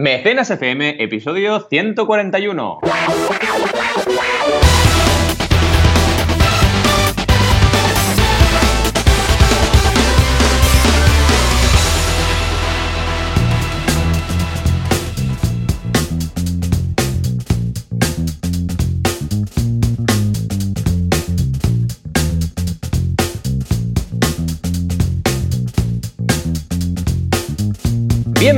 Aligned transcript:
Mecenas 0.00 0.48
FM, 0.48 1.02
episodio 1.02 1.66
141. 1.68 2.78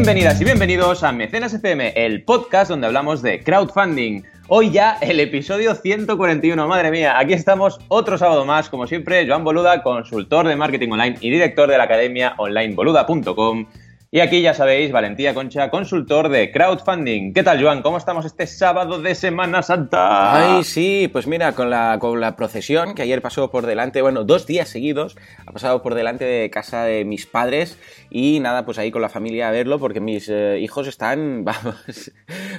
Bienvenidas 0.01 0.41
y 0.41 0.45
bienvenidos 0.45 1.05
a 1.05 1.12
Mecenas 1.12 1.53
FM, 1.53 1.93
el 1.95 2.23
podcast 2.23 2.71
donde 2.71 2.87
hablamos 2.87 3.21
de 3.21 3.45
crowdfunding. 3.45 4.23
Hoy 4.48 4.70
ya 4.70 4.97
el 5.02 5.20
episodio 5.20 5.75
141, 5.75 6.66
madre 6.66 6.91
mía, 6.91 7.19
aquí 7.19 7.34
estamos 7.34 7.79
otro 7.88 8.16
sábado 8.16 8.47
más, 8.47 8.70
como 8.70 8.87
siempre, 8.87 9.28
Joan 9.28 9.45
Boluda, 9.45 9.83
consultor 9.83 10.48
de 10.48 10.56
marketing 10.56 10.92
online 10.92 11.19
y 11.20 11.28
director 11.28 11.69
de 11.69 11.77
la 11.77 11.84
academia 11.84 12.33
onlineboluda.com. 12.39 13.66
Y 14.12 14.19
aquí 14.19 14.42
ya 14.42 14.55
sabéis, 14.55 14.91
Valentía 14.91 15.34
Concha, 15.34 15.70
consultor 15.70 16.30
de 16.30 16.50
crowdfunding. 16.50 17.32
¿Qué 17.32 17.45
tal, 17.45 17.62
Joan? 17.62 17.80
¿Cómo 17.80 17.96
estamos 17.96 18.24
este 18.24 18.48
sábado 18.48 19.00
de 19.00 19.14
Semana 19.14 19.62
Santa? 19.62 20.56
Ay, 20.56 20.64
sí, 20.64 21.09
pues 21.12 21.28
mira, 21.28 21.52
con 21.52 21.70
la, 21.70 21.96
con 22.00 22.20
la 22.20 22.34
procesión 22.34 22.96
que 22.96 23.02
ayer 23.02 23.23
pasó 23.23 23.52
por 23.52 23.66
delante, 23.66 24.02
bueno, 24.02 24.24
dos 24.24 24.48
días 24.48 24.69
seguidos, 24.69 25.16
ha 25.46 25.52
pasado 25.52 25.80
por 25.80 25.95
delante 25.95 26.24
de 26.24 26.50
casa 26.50 26.83
de 26.83 27.05
mis 27.05 27.27
padres 27.27 27.78
y 28.10 28.41
nada, 28.41 28.64
pues 28.64 28.78
ahí 28.78 28.91
con 28.91 29.00
la 29.00 29.09
familia 29.09 29.48
a 29.48 29.52
verlo 29.52 29.78
porque 29.78 30.00
mis 30.00 30.28
eh, 30.28 30.58
hijos 30.58 30.88
están, 30.88 31.45
vamos, 31.45 32.11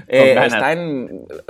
eh, 0.07 0.38
están 0.45 1.09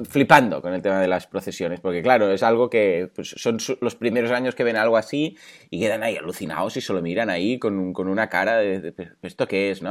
flipando 0.10 0.64
con 0.64 0.74
el 0.74 0.82
tema 0.82 1.00
de 1.00 1.10
las 1.10 1.28
procesiones, 1.28 1.80
porque 1.80 2.02
claro, 2.02 2.32
es 2.32 2.42
algo 2.42 2.72
que 2.72 3.12
pues, 3.14 3.36
son 3.38 3.60
los 3.82 3.94
primeros 3.94 4.32
años 4.32 4.56
que 4.56 4.64
ven 4.64 4.78
algo 4.78 4.98
así 4.98 5.38
y 5.70 5.80
quedan 5.80 6.02
ahí 6.02 6.18
alucinados 6.18 6.76
y 6.76 6.82
solo 6.82 7.04
miran 7.04 7.30
ahí 7.30 7.60
con, 7.60 7.94
con 7.94 8.08
una 8.08 8.30
cara 8.30 8.58
de, 8.58 8.96
¿esto 9.22 9.48
qué 9.48 9.70
es, 9.70 9.84
no? 9.84 9.91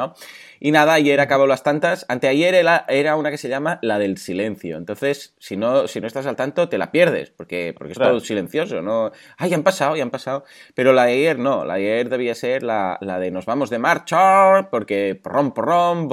Y 0.63 0.73
nada, 0.73 0.93
ayer 0.93 1.21
acabó 1.21 1.47
las 1.47 1.63
tantas. 1.63 2.05
Anteayer 2.09 2.55
era, 2.55 3.17
una 3.17 3.31
que 3.31 3.39
se 3.39 3.49
llama 3.49 3.79
la 3.83 3.99
del 3.99 4.19
silencio. 4.19 4.77
Entonces, 4.77 5.35
si 5.39 5.57
no, 5.57 5.89
si 5.89 6.01
no 6.01 6.07
estás 6.07 6.27
al 6.27 6.37
tanto, 6.37 6.69
te 6.69 6.77
la 6.77 6.93
pierdes, 6.93 7.31
porque, 7.31 7.75
porque 7.77 7.93
es 7.93 7.99
todo 7.99 8.21
silencioso, 8.21 8.83
¿no? 8.83 9.11
Ay, 9.39 9.55
han 9.55 9.63
pasado, 9.63 9.97
ya 9.97 10.03
han 10.03 10.11
pasado. 10.11 10.45
Pero 10.75 10.93
la 10.93 11.07
de 11.07 11.13
ayer 11.13 11.39
no, 11.39 11.65
la 11.65 11.77
de 11.77 11.93
ayer 11.93 12.09
debía 12.11 12.35
ser 12.35 12.63
la, 12.63 12.99
de 13.01 13.31
nos 13.31 13.47
vamos 13.47 13.71
de 13.71 13.79
marcha, 13.79 14.69
porque 14.71 15.19
porrón, 15.21 15.53
porrón, 15.53 16.09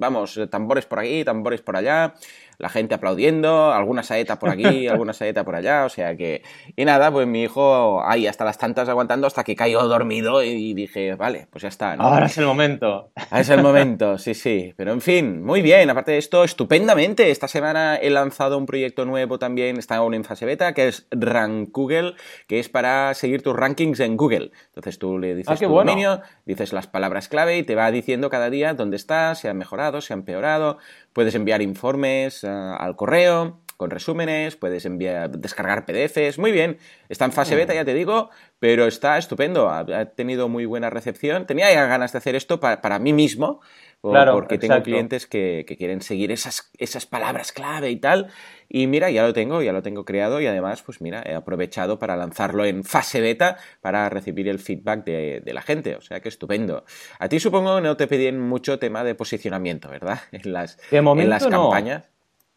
vamos, 0.00 0.40
tambores 0.50 0.86
por 0.86 1.00
aquí, 1.00 1.24
tambores 1.24 1.60
por 1.60 1.76
allá 1.76 2.14
la 2.58 2.68
gente 2.68 2.94
aplaudiendo, 2.94 3.72
alguna 3.72 4.02
saeta 4.02 4.38
por 4.38 4.50
aquí, 4.50 4.86
alguna 4.88 5.12
saeta 5.12 5.44
por 5.44 5.54
allá, 5.54 5.84
o 5.84 5.88
sea 5.88 6.16
que... 6.16 6.42
Y 6.76 6.84
nada, 6.84 7.10
pues 7.10 7.26
mi 7.26 7.42
hijo 7.42 8.02
ahí 8.04 8.26
hasta 8.26 8.44
las 8.44 8.58
tantas 8.58 8.88
aguantando 8.88 9.26
hasta 9.26 9.44
que 9.44 9.56
cayó 9.56 9.82
dormido 9.82 10.42
y 10.42 10.74
dije, 10.74 11.14
vale, 11.14 11.48
pues 11.50 11.62
ya 11.62 11.68
está. 11.68 11.94
Ahora 11.94 12.26
es 12.26 12.38
el 12.38 12.46
momento. 12.46 13.10
Ahora 13.14 13.40
es 13.40 13.48
el 13.48 13.62
momento, 13.62 14.18
sí, 14.18 14.34
sí. 14.34 14.74
Pero 14.76 14.92
en 14.92 15.00
fin, 15.00 15.42
muy 15.42 15.62
bien, 15.62 15.90
aparte 15.90 16.12
de 16.12 16.18
esto, 16.18 16.44
estupendamente. 16.44 17.30
Esta 17.30 17.48
semana 17.48 17.96
he 17.96 18.10
lanzado 18.10 18.58
un 18.58 18.66
proyecto 18.66 19.04
nuevo 19.04 19.38
también, 19.38 19.78
está 19.78 19.96
aún 19.96 20.14
en 20.14 20.24
fase 20.24 20.46
beta, 20.46 20.72
que 20.74 20.88
es 20.88 21.06
Rank 21.10 21.70
Google, 21.72 22.14
que 22.46 22.58
es 22.58 22.68
para 22.68 23.14
seguir 23.14 23.42
tus 23.42 23.54
rankings 23.56 24.00
en 24.00 24.16
Google. 24.16 24.52
Entonces 24.68 24.98
tú 24.98 25.18
le 25.18 25.34
dices 25.34 25.60
ah, 25.60 25.66
tu 25.66 25.72
dominio, 25.72 26.20
dices 26.46 26.72
las 26.72 26.86
palabras 26.86 27.28
clave 27.28 27.58
y 27.58 27.62
te 27.62 27.74
va 27.74 27.90
diciendo 27.90 28.30
cada 28.30 28.50
día 28.50 28.74
dónde 28.74 28.96
estás, 28.96 29.40
si 29.40 29.48
han 29.48 29.58
mejorado, 29.58 30.00
si 30.00 30.12
han 30.12 30.20
empeorado. 30.20 30.78
Puedes 31.12 31.34
enviar 31.34 31.62
informes 31.62 32.44
al 32.44 32.96
correo 32.96 33.62
con 33.82 33.90
resúmenes, 33.90 34.54
puedes 34.54 34.84
enviar, 34.84 35.30
descargar 35.30 35.84
PDFs, 35.84 36.38
muy 36.38 36.52
bien, 36.52 36.78
está 37.08 37.24
en 37.24 37.32
fase 37.32 37.56
beta, 37.56 37.74
ya 37.74 37.84
te 37.84 37.94
digo, 37.94 38.30
pero 38.60 38.86
está 38.86 39.18
estupendo, 39.18 39.70
ha, 39.70 39.84
tenido 40.14 40.48
muy 40.48 40.66
buena 40.66 40.88
recepción, 40.88 41.46
tenía 41.46 41.72
ya 41.72 41.86
ganas 41.86 42.12
de 42.12 42.18
hacer 42.18 42.36
esto 42.36 42.60
para, 42.60 42.98
mí 43.00 43.12
mismo, 43.12 43.60
porque 44.02 44.58
tengo 44.58 44.82
clientes 44.82 45.26
que, 45.26 45.64
quieren 45.78 46.00
seguir 46.00 46.32
esas, 46.32 46.70
esas 46.78 47.06
palabras 47.06 47.52
clave 47.52 47.90
y 47.90 47.96
tal, 47.96 48.28
y 48.68 48.86
mira, 48.88 49.10
ya 49.10 49.22
lo 49.22 49.32
tengo, 49.32 49.62
ya 49.62 49.72
lo 49.72 49.82
tengo 49.82 50.04
creado 50.04 50.40
y 50.40 50.46
además, 50.46 50.82
pues 50.82 51.00
mira, 51.00 51.22
he 51.24 51.34
aprovechado 51.34 51.98
para 51.98 52.16
lanzarlo 52.16 52.64
en 52.64 52.82
fase 52.82 53.20
beta 53.20 53.58
para 53.80 54.08
recibir 54.08 54.48
el 54.48 54.58
feedback 54.58 55.04
de, 55.04 55.52
la 55.52 55.62
gente, 55.62 55.94
o 55.94 56.00
sea 56.00 56.20
que 56.20 56.28
estupendo. 56.28 56.84
A 57.18 57.28
ti 57.28 57.38
supongo 57.38 57.76
que 57.76 57.82
no 57.82 57.96
te 57.96 58.08
pedían 58.08 58.40
mucho 58.40 58.78
tema 58.78 59.04
de 59.04 59.14
posicionamiento, 59.14 59.88
¿verdad? 59.88 60.18
En 60.32 60.52
las, 60.52 60.78
en 60.90 61.30
las 61.30 61.46
campañas. 61.46 62.08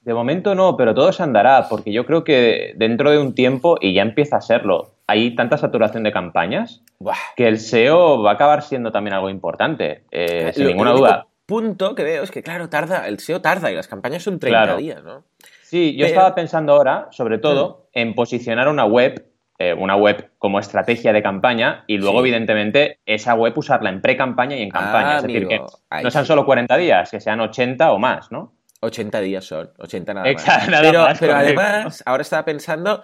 De 0.02 0.14
momento 0.14 0.56
no, 0.56 0.78
pero 0.78 0.94
todo 0.94 1.12
se 1.12 1.24
andará, 1.24 1.68
porque 1.70 1.92
yo 1.92 2.06
creo 2.06 2.24
que 2.24 2.74
dentro 2.78 3.12
de 3.12 3.18
un 3.18 3.34
tiempo, 3.34 3.78
y 3.82 3.94
ya 3.94 4.04
empieza 4.04 4.38
a 4.38 4.42
serlo, 4.42 4.94
hay 5.08 5.36
tanta 5.36 5.58
saturación 5.58 6.04
de 6.04 6.12
campañas 6.12 6.84
que 7.36 7.48
el 7.48 7.60
SEO 7.60 8.22
va 8.22 8.32
a 8.32 8.34
acabar 8.36 8.62
siendo 8.62 8.92
también 8.92 9.16
algo 9.16 9.30
importante, 9.30 10.04
eh, 10.12 10.52
sin 10.54 10.68
ninguna 10.68 10.92
duda. 10.92 11.28
Punto 11.46 11.96
que 11.96 12.04
veo 12.04 12.24
es 12.24 12.32
que, 12.32 12.44
claro, 12.44 12.70
tarda, 12.70 13.08
el 13.08 13.20
SEO 13.20 13.42
tarda 13.42 13.72
y 13.72 13.76
las 13.76 13.88
campañas 13.88 14.24
son 14.24 14.40
30 14.40 14.78
días, 14.78 15.04
¿no? 15.04 15.24
Sí, 15.64 15.96
yo 15.96 16.06
estaba 16.06 16.36
pensando 16.36 16.74
ahora, 16.74 17.08
sobre 17.12 17.38
todo, 17.38 17.88
mm. 17.94 18.00
en 18.00 18.16
posicionar 18.16 18.68
una 18.68 18.86
web, 18.86 19.26
eh, 19.58 19.74
una 19.74 19.96
web 19.96 20.32
como 20.38 20.60
estrategia 20.60 21.12
de 21.12 21.24
campaña 21.24 21.84
y 21.88 21.98
luego, 21.98 22.20
evidentemente, 22.20 23.00
esa 23.06 23.34
web 23.34 23.58
usarla 23.58 23.90
en 23.90 24.02
pre-campaña 24.02 24.56
y 24.56 24.62
en 24.62 24.70
campaña. 24.70 25.16
Ah, 25.16 25.18
es 25.18 25.24
decir, 25.24 25.48
que 25.48 25.62
no 26.04 26.12
sean 26.12 26.26
solo 26.26 26.46
40 26.46 26.78
días, 26.78 27.12
que 27.12 27.20
sean 27.20 27.40
80 27.40 27.92
o 27.92 28.00
más, 28.00 28.32
¿no? 28.32 28.54
80 28.82 29.22
días 29.22 29.46
son, 29.46 29.72
80 29.80 30.14
nada 30.14 30.32
más. 30.32 30.44
pero, 30.82 31.08
pero 31.20 31.36
además, 31.36 32.04
ahora 32.06 32.22
estaba 32.22 32.46
pensando 32.46 33.04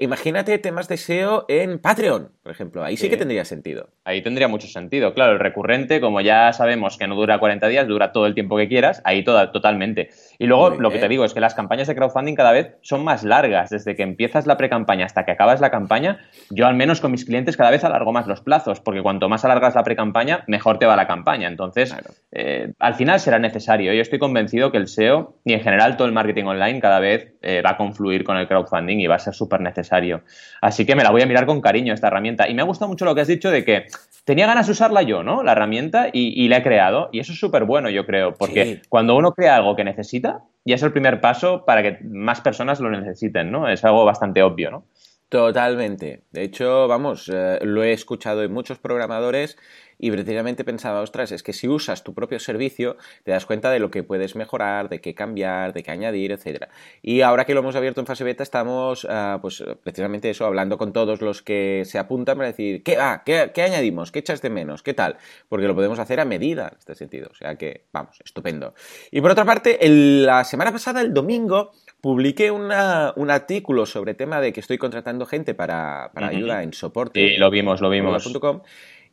imagínate 0.00 0.58
temas 0.58 0.88
de 0.88 0.96
SEO 0.96 1.44
en 1.48 1.78
Patreon, 1.78 2.32
por 2.42 2.52
ejemplo. 2.52 2.84
Ahí 2.84 2.96
sí. 2.96 3.08
que 3.08 3.16
tendría 3.16 3.44
sentido. 3.44 3.90
Ahí 4.04 4.22
tendría 4.22 4.48
mucho 4.48 4.68
sentido. 4.68 5.14
Claro, 5.14 5.32
el 5.32 5.40
recurrente, 5.40 6.00
como 6.00 6.20
ya 6.20 6.52
sabemos 6.52 6.96
que 6.96 7.08
no 7.08 7.16
dura 7.16 7.38
40 7.38 7.66
días, 7.68 7.88
dura 7.88 8.12
todo 8.12 8.26
el 8.26 8.34
tiempo 8.34 8.56
que 8.56 8.68
quieras, 8.68 9.02
ahí 9.04 9.24
toda, 9.24 9.50
totalmente. 9.52 10.10
Y 10.38 10.46
luego 10.46 10.70
lo 10.70 10.90
que 10.90 10.98
te 10.98 11.08
digo 11.08 11.24
es 11.24 11.34
que 11.34 11.40
las 11.40 11.54
campañas 11.54 11.88
de 11.88 11.96
crowdfunding 11.96 12.34
cada 12.34 12.52
vez 12.52 12.76
son 12.80 13.02
más 13.02 13.24
largas. 13.24 13.70
Desde 13.70 13.96
que 13.96 14.04
empiezas 14.04 14.46
la 14.46 14.56
pre-campaña 14.56 15.04
hasta 15.04 15.24
que 15.24 15.32
acabas 15.32 15.60
la 15.60 15.70
campaña, 15.70 16.20
yo 16.50 16.66
al 16.66 16.76
menos 16.76 17.00
con 17.00 17.10
mis 17.10 17.24
clientes 17.24 17.56
cada 17.56 17.70
vez 17.70 17.82
alargo 17.82 18.12
más 18.12 18.28
los 18.28 18.40
plazos, 18.40 18.80
porque 18.80 19.02
cuanto 19.02 19.28
más 19.28 19.44
alargas 19.44 19.74
la 19.74 19.82
pre-campaña, 19.82 20.44
mejor 20.46 20.78
te 20.78 20.86
va 20.86 20.94
la 20.94 21.08
campaña. 21.08 21.48
Entonces, 21.48 21.94
eh, 22.30 22.72
al 22.78 22.94
final 22.94 23.18
será 23.18 23.40
necesario. 23.40 23.92
Yo 23.92 24.00
estoy 24.00 24.20
convencido 24.20 24.70
que 24.70 24.78
el 24.78 24.86
SEO 24.86 25.34
y 25.44 25.54
en 25.54 25.60
general 25.60 25.96
todo 25.96 26.06
el 26.06 26.14
marketing 26.14 26.44
online 26.44 26.80
cada 26.80 27.00
vez 27.00 27.34
eh, 27.42 27.60
va 27.64 27.70
a 27.70 27.76
confluir 27.76 28.22
con 28.22 28.36
el 28.36 28.46
crowdfunding 28.46 29.00
y 29.00 29.08
va 29.08 29.16
a 29.16 29.18
ser 29.18 29.34
súper 29.34 29.60
necesario. 29.60 30.22
Así 30.60 30.86
que 30.86 30.94
me 30.94 31.02
la 31.02 31.10
voy 31.10 31.22
a 31.22 31.26
mirar 31.26 31.46
con 31.46 31.60
cariño 31.60 31.92
esta 31.94 32.06
herramienta. 32.06 32.48
Y 32.48 32.54
me 32.54 32.62
ha 32.62 32.64
gustado 32.64 32.88
mucho 32.88 33.04
lo 33.04 33.14
que 33.14 33.22
has 33.22 33.28
dicho 33.28 33.50
de 33.50 33.64
que 33.64 33.86
tenía 34.28 34.46
ganas 34.46 34.66
de 34.66 34.72
usarla 34.72 35.00
yo, 35.00 35.22
¿no? 35.22 35.42
La 35.42 35.52
herramienta 35.52 36.10
y, 36.12 36.46
la 36.48 36.58
he 36.58 36.62
creado. 36.62 37.08
Y 37.12 37.20
eso 37.20 37.32
es 37.32 37.40
súper 37.40 37.64
bueno, 37.64 37.88
yo 37.88 38.04
creo, 38.04 38.34
porque 38.34 38.82
cuando 38.90 39.16
uno 39.16 39.32
crea 39.32 39.56
algo 39.56 39.74
que 39.74 39.84
necesita, 39.84 40.42
ya 40.66 40.74
es 40.74 40.82
el 40.82 40.92
primer 40.92 41.22
paso 41.22 41.64
para 41.64 41.82
que 41.82 41.98
más 42.04 42.42
personas 42.42 42.78
lo 42.78 42.90
necesiten, 42.90 43.50
¿no? 43.50 43.70
Es 43.70 43.86
algo 43.86 44.04
bastante 44.04 44.42
obvio, 44.42 44.70
¿no? 44.70 44.84
Totalmente. 45.30 46.24
De 46.30 46.42
hecho, 46.42 46.86
vamos, 46.88 47.30
eh, 47.32 47.58
lo 47.62 47.82
he 47.82 47.92
escuchado 47.92 48.42
en 48.42 48.52
muchos 48.52 48.78
programadores 48.78 49.56
y 49.98 50.10
precisamente 50.10 50.64
pensaba, 50.64 51.00
ostras, 51.00 51.32
es 51.32 51.42
que 51.42 51.52
si 51.52 51.68
usas 51.68 52.04
tu 52.04 52.14
propio 52.14 52.38
servicio, 52.38 52.96
te 53.24 53.32
das 53.32 53.46
cuenta 53.46 53.70
de 53.70 53.80
lo 53.80 53.90
que 53.90 54.02
puedes 54.02 54.36
mejorar, 54.36 54.88
de 54.88 55.00
qué 55.00 55.14
cambiar, 55.14 55.72
de 55.72 55.82
qué 55.82 55.90
añadir, 55.90 56.32
etcétera. 56.32 56.68
Y 57.02 57.22
ahora 57.22 57.44
que 57.44 57.54
lo 57.54 57.60
hemos 57.60 57.76
abierto 57.76 58.00
en 58.00 58.06
fase 58.06 58.24
beta, 58.24 58.42
estamos, 58.42 59.06
ah, 59.10 59.38
pues 59.42 59.64
precisamente 59.82 60.30
eso, 60.30 60.46
hablando 60.46 60.78
con 60.78 60.92
todos 60.92 61.20
los 61.20 61.42
que 61.42 61.82
se 61.84 61.98
apuntan 61.98 62.36
para 62.36 62.48
decir, 62.48 62.82
¿qué, 62.82 62.96
ah, 62.96 63.22
¿qué, 63.24 63.50
qué 63.52 63.62
añadimos? 63.62 64.12
¿Qué 64.12 64.20
echas 64.20 64.42
de 64.42 64.50
menos? 64.50 64.82
¿Qué 64.82 64.94
tal? 64.94 65.16
Porque 65.48 65.66
lo 65.66 65.74
podemos 65.74 65.98
hacer 65.98 66.20
a 66.20 66.24
medida 66.24 66.68
en 66.68 66.78
este 66.78 66.94
sentido. 66.94 67.28
O 67.30 67.34
sea 67.34 67.56
que, 67.56 67.86
vamos, 67.92 68.20
estupendo. 68.24 68.74
Y 69.10 69.20
por 69.20 69.30
otra 69.30 69.44
parte, 69.44 69.78
la 69.82 70.44
semana 70.44 70.72
pasada, 70.72 71.00
el 71.00 71.12
domingo, 71.12 71.72
publiqué 72.00 72.50
un 72.50 72.70
artículo 72.72 73.86
sobre 73.86 74.12
el 74.12 74.16
tema 74.16 74.40
de 74.40 74.52
que 74.52 74.60
estoy 74.60 74.78
contratando 74.78 75.26
gente 75.26 75.54
para, 75.54 76.10
ayuda 76.14 76.62
en 76.62 76.72
soporte. 76.72 77.28
Sí, 77.28 77.36
lo 77.36 77.50
vimos, 77.50 77.80
lo 77.80 77.90
vimos. 77.90 78.24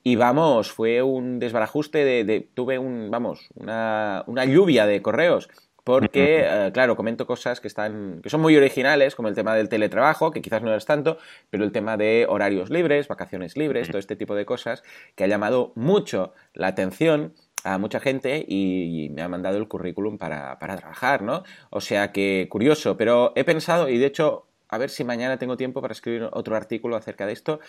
Y 0.07 0.17
vamos, 0.17 0.71
fue 0.71 1.01
un 1.01 1.39
desbarajuste 1.39 2.23
de, 2.23 2.47
tuve 2.53 2.77
un, 2.77 3.09
vamos, 3.09 3.49
una, 3.55 4.23
lluvia 4.45 4.85
de 4.85 5.01
correos 5.01 5.49
porque, 5.83 6.45
eh, 6.45 6.71
claro, 6.71 6.95
comento 6.95 7.25
cosas 7.25 7.59
que 7.59 7.67
están, 7.67 8.21
que 8.21 8.29
son 8.29 8.39
muy 8.39 8.55
originales, 8.55 9.15
como 9.15 9.29
el 9.29 9.35
tema 9.35 9.55
del 9.55 9.67
teletrabajo, 9.67 10.29
que 10.29 10.43
quizás 10.43 10.61
no 10.61 10.75
es 10.75 10.85
tanto, 10.85 11.17
pero 11.49 11.63
el 11.63 11.71
tema 11.71 11.97
de 11.97 12.27
horarios 12.29 12.69
libres, 12.69 13.07
vacaciones 13.07 13.57
libres, 13.57 13.87
todo 13.87 13.97
este 13.97 14.15
tipo 14.15 14.35
de 14.35 14.45
cosas, 14.45 14.83
que 15.15 15.23
ha 15.23 15.27
llamado 15.27 15.71
mucho 15.73 16.35
la 16.53 16.67
atención 16.67 17.33
a 17.63 17.79
mucha 17.79 17.99
gente 17.99 18.45
y, 18.47 19.09
me 19.09 19.23
ha 19.23 19.27
mandado 19.27 19.57
el 19.57 19.67
currículum 19.67 20.19
para, 20.19 20.59
para, 20.59 20.77
trabajar, 20.77 21.23
¿no? 21.23 21.41
O 21.71 21.81
sea 21.81 22.11
que 22.11 22.47
curioso, 22.47 22.95
pero 22.95 23.33
he 23.35 23.43
pensado, 23.43 23.89
y 23.89 23.97
de 23.97 24.05
hecho 24.05 24.45
a 24.69 24.77
ver 24.77 24.89
si 24.89 25.03
mañana 25.03 25.37
tengo 25.37 25.57
tiempo 25.57 25.81
para 25.81 25.91
escribir 25.91 26.29
otro 26.31 26.55
artículo 26.55 26.95
acerca 26.95 27.25
de 27.25 27.33
esto. 27.33 27.59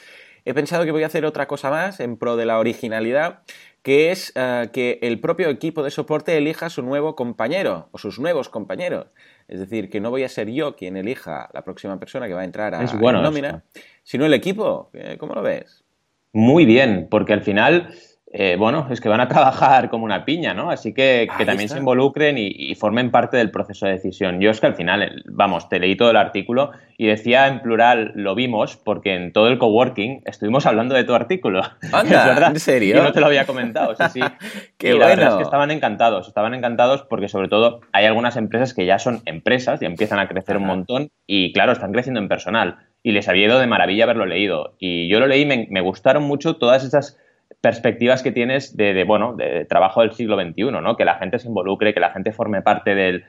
He 0.44 0.54
pensado 0.54 0.84
que 0.84 0.93
voy 0.93 1.02
a 1.02 1.06
hacer 1.06 1.25
otra 1.25 1.46
cosa 1.46 1.70
más 1.70 2.00
en 2.00 2.16
pro 2.16 2.37
de 2.37 2.46
la 2.46 2.58
originalidad, 2.58 3.40
que 3.82 4.10
es 4.10 4.32
eh, 4.34 4.69
que 4.72 4.98
el 5.02 5.20
propio 5.20 5.48
equipo 5.48 5.82
de 5.82 5.90
soporte 5.90 6.37
elija 6.37 6.70
su 6.70 6.82
nuevo 6.82 7.14
compañero 7.14 7.88
o 7.93 7.98
sus 7.98 8.19
nuevos 8.19 8.48
compañeros. 8.48 9.06
Es 9.48 9.60
decir, 9.60 9.90
que 9.90 10.00
no 10.00 10.10
voy 10.10 10.25
a 10.25 10.28
ser 10.28 10.50
yo 10.50 10.76
quien 10.76 10.96
elija 10.96 11.48
la 11.52 11.62
próxima 11.62 11.98
persona 11.98 12.26
que 12.26 12.34
va 12.34 12.40
a 12.40 12.44
entrar 12.44 12.75
a 12.75 12.82
la 12.82 13.12
nómina, 13.22 13.64
sino 14.02 14.26
el 14.26 14.34
equipo. 14.34 14.90
¿Cómo 15.19 15.34
lo 15.34 15.43
ves? 15.43 15.84
Muy 16.32 16.66
bien, 16.66 17.08
porque 17.10 17.32
al 17.32 17.43
final 17.43 17.94
eh, 18.38 18.56
bueno, 18.58 18.86
es 18.90 19.00
que 19.00 19.08
van 19.08 19.22
a 19.22 19.28
trabajar 19.28 19.88
como 19.88 20.04
una 20.04 20.26
piña, 20.26 20.52
¿no? 20.52 20.70
Así 20.70 20.92
que, 20.92 21.26
que 21.38 21.46
también 21.46 21.70
se 21.70 21.78
involucren 21.78 22.36
y, 22.36 22.74
formen 22.74 23.10
parte 23.10 23.38
del 23.38 23.50
proceso 23.50 23.86
de 23.86 23.92
decisión. 23.92 24.40
Yo 24.40 24.50
es 24.50 24.60
que 24.60 24.66
al 24.66 24.74
final, 24.74 25.22
vamos, 25.26 25.70
te 25.70 25.78
leí 25.78 25.96
todo 25.96 26.10
el 26.10 26.18
artículo 26.18 26.72
y 26.98 27.06
decía 27.06 27.46
en 27.46 27.60
plural 27.60 28.12
lo 28.14 28.34
vimos 28.34 28.76
porque 28.76 29.14
en 29.14 29.32
todo 29.32 29.48
el 29.48 29.56
coworking 29.56 30.22
estuvimos 30.26 30.66
hablando 30.66 30.94
de 30.94 31.04
tu 31.04 31.14
artículo. 31.14 31.62
Anda, 31.92 32.20
es 32.20 32.26
verdad. 32.26 32.50
¿En 32.50 32.60
serio? 32.60 32.96
Yo 32.96 33.02
no 33.02 33.12
te 33.12 33.20
lo 33.20 33.26
había 33.26 33.46
comentado, 33.46 33.94
sí, 33.94 34.04
sí. 34.12 34.20
Qué 34.76 34.94
y 34.94 34.98
la 34.98 35.06
verdad 35.06 35.28
es 35.28 35.34
que 35.36 35.42
estaban 35.42 35.70
encantados, 35.70 36.28
estaban 36.28 36.52
encantados 36.52 37.04
porque 37.04 37.28
sobre 37.28 37.48
todo 37.48 37.80
hay 37.92 38.04
algunas 38.04 38.36
empresas 38.36 38.74
que 38.74 38.84
ya 38.84 38.98
son 38.98 39.22
empresas 39.24 39.80
y 39.80 39.86
empiezan 39.86 40.18
a 40.18 40.28
crecer 40.28 40.58
un 40.58 40.66
montón 40.66 41.08
y 41.26 41.54
claro, 41.54 41.72
están 41.72 41.92
creciendo 41.92 42.20
en 42.20 42.28
personal 42.28 42.76
y 43.02 43.12
les 43.12 43.28
había 43.28 43.46
ido 43.46 43.58
de 43.58 43.66
maravilla 43.66 44.04
haberlo 44.04 44.26
leído. 44.26 44.74
Y 44.78 45.08
yo 45.08 45.20
lo 45.20 45.26
leí, 45.26 45.46
me, 45.46 45.68
me 45.70 45.80
gustaron 45.80 46.24
mucho 46.24 46.56
todas 46.56 46.84
esas 46.84 47.18
perspectivas 47.61 48.23
que 48.23 48.32
tienes 48.32 48.76
de, 48.76 49.05
bueno, 49.05 49.35
de 49.35 49.64
trabajo 49.64 50.03
del 50.03 50.12
siglo 50.12 50.41
XXI, 50.41 50.70
¿no? 50.82 50.97
Que 50.97 51.05
la 51.05 51.17
gente 51.17 51.38
se 51.38 51.49
involucre, 51.49 51.94
que 51.94 52.00
la 52.00 52.11
gente 52.11 52.32
forme 52.32 52.62
parte 52.62 52.94
del, 52.94 53.25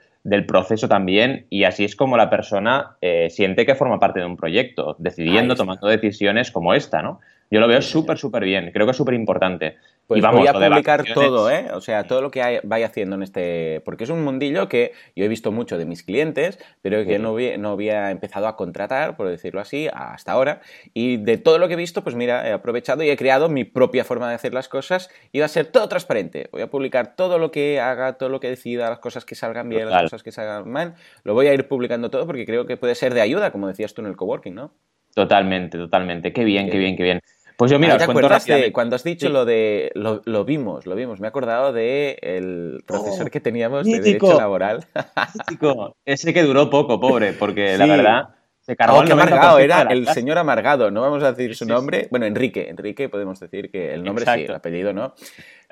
proceso 0.45 0.89
también 0.89 1.45
y 1.49 1.63
así 1.63 1.85
es 1.85 1.95
como 1.95 2.17
la 2.17 2.29
persona 2.29 2.97
eh, 2.99 3.29
siente 3.29 3.65
que 3.65 3.75
forma 3.75 3.97
parte 3.97 4.19
de 4.19 4.25
un 4.25 4.35
proyecto, 4.35 4.97
decidiendo, 4.99 5.55
tomando 5.55 5.87
decisiones 5.87 6.51
como 6.51 6.73
esta, 6.73 7.01
¿no? 7.01 7.21
Yo 7.49 7.61
lo 7.61 7.67
veo 7.67 7.81
súper, 7.81 8.17
súper 8.17 8.43
bien, 8.43 8.71
creo 8.73 8.85
que 8.85 8.91
es 8.91 8.97
súper 8.97 9.13
importante. 9.13 9.77
Pues 10.07 10.19
y 10.19 10.21
vamos, 10.21 10.39
voy 10.39 10.47
a 10.47 10.53
publicar 10.53 11.03
todo, 11.13 11.51
¿eh? 11.51 11.67
O 11.73 11.81
sea, 11.81 12.05
todo 12.05 12.21
lo 12.21 12.31
que 12.31 12.61
vaya 12.63 12.85
haciendo 12.85 13.17
en 13.17 13.23
este... 13.23 13.81
Porque 13.83 14.05
es 14.05 14.09
un 14.09 14.23
mundillo 14.23 14.69
que 14.69 14.93
yo 15.17 15.25
he 15.25 15.27
visto 15.27 15.51
mucho 15.51 15.77
de 15.77 15.85
mis 15.85 16.01
clientes, 16.01 16.59
pero 16.81 17.05
que 17.05 17.19
no, 17.19 17.31
había, 17.31 17.57
no 17.57 17.71
había 17.71 18.09
empezado 18.09 18.47
a 18.47 18.55
contratar, 18.55 19.17
por 19.17 19.27
decirlo 19.27 19.59
así, 19.59 19.89
hasta 19.93 20.31
ahora. 20.31 20.61
Y 20.93 21.17
de 21.17 21.37
todo 21.37 21.59
lo 21.59 21.67
que 21.67 21.73
he 21.73 21.77
visto, 21.77 22.05
pues 22.05 22.15
mira, 22.15 22.47
he 22.47 22.53
aprovechado 22.53 23.03
y 23.03 23.09
he 23.09 23.17
creado 23.17 23.49
mi 23.49 23.65
propia 23.65 24.05
forma 24.05 24.29
de 24.29 24.35
hacer 24.35 24.53
las 24.53 24.69
cosas 24.69 25.09
y 25.33 25.39
va 25.39 25.45
a 25.45 25.49
ser 25.49 25.65
todo 25.65 25.89
transparente. 25.89 26.47
Voy 26.53 26.61
a 26.61 26.67
publicar 26.67 27.17
todo 27.17 27.37
lo 27.37 27.51
que 27.51 27.81
haga, 27.81 28.13
todo 28.13 28.29
lo 28.29 28.39
que 28.39 28.47
decida, 28.47 28.89
las 28.89 28.99
cosas 28.99 29.25
que 29.25 29.35
salgan 29.35 29.67
bien, 29.67 29.89
las 29.89 30.03
cosas 30.03 30.23
que 30.23 30.31
salgan 30.31 30.71
mal. 30.71 30.95
Lo 31.25 31.33
voy 31.33 31.47
a 31.47 31.53
ir 31.53 31.67
publicando 31.67 32.09
todo 32.09 32.25
porque 32.25 32.45
creo 32.45 32.65
que 32.65 32.77
puede 32.77 32.95
ser 32.95 33.13
de 33.13 33.19
ayuda, 33.19 33.51
como 33.51 33.67
decías 33.67 33.93
tú 33.93 34.01
en 34.01 34.07
el 34.07 34.15
coworking, 34.15 34.55
¿no? 34.55 34.71
Totalmente, 35.13 35.77
totalmente. 35.77 36.31
Qué 36.31 36.43
bien, 36.43 36.69
qué 36.69 36.77
bien, 36.77 36.95
qué 36.95 37.03
bien. 37.03 37.21
Pues 37.57 37.71
yo, 37.71 37.79
mira, 37.79 37.97
¿te 37.97 38.03
acuerdas 38.03 38.45
de 38.45 38.71
cuando 38.71 38.95
has 38.95 39.03
dicho 39.03 39.29
lo 39.29 39.43
de 39.43 39.91
lo, 39.95 40.45
vimos, 40.45 40.85
lo 40.85 40.95
vimos? 40.95 41.19
Me 41.19 41.25
he 41.25 41.29
acordado 41.29 41.73
de 41.73 42.19
el 42.21 42.83
profesor 42.85 43.27
oh, 43.27 43.31
que 43.31 43.39
teníamos 43.39 43.85
de 43.85 43.99
Derecho 43.99 44.37
Laboral. 44.37 44.85
Ese 46.05 46.33
que 46.35 46.43
duró 46.43 46.69
poco, 46.69 46.99
pobre, 46.99 47.33
porque 47.33 47.75
la 47.75 47.87
verdad 47.87 48.29
se 48.61 48.75
cargó 48.75 48.97
oh, 48.97 49.01
el 49.01 49.11
amargado, 49.11 49.57
era 49.57 49.81
el 49.83 50.07
señor 50.09 50.37
Amargado, 50.37 50.91
no 50.91 51.01
vamos 51.01 51.23
a 51.23 51.31
decir 51.31 51.55
su 51.55 51.65
nombre. 51.65 52.07
Bueno, 52.11 52.27
Enrique, 52.27 52.69
Enrique 52.69 53.09
podemos 53.09 53.39
decir 53.39 53.71
que 53.71 53.93
el 53.93 54.03
nombre 54.03 54.25
sí, 54.25 54.43
el 54.43 54.53
apellido 54.53 54.93
no. 54.93 55.15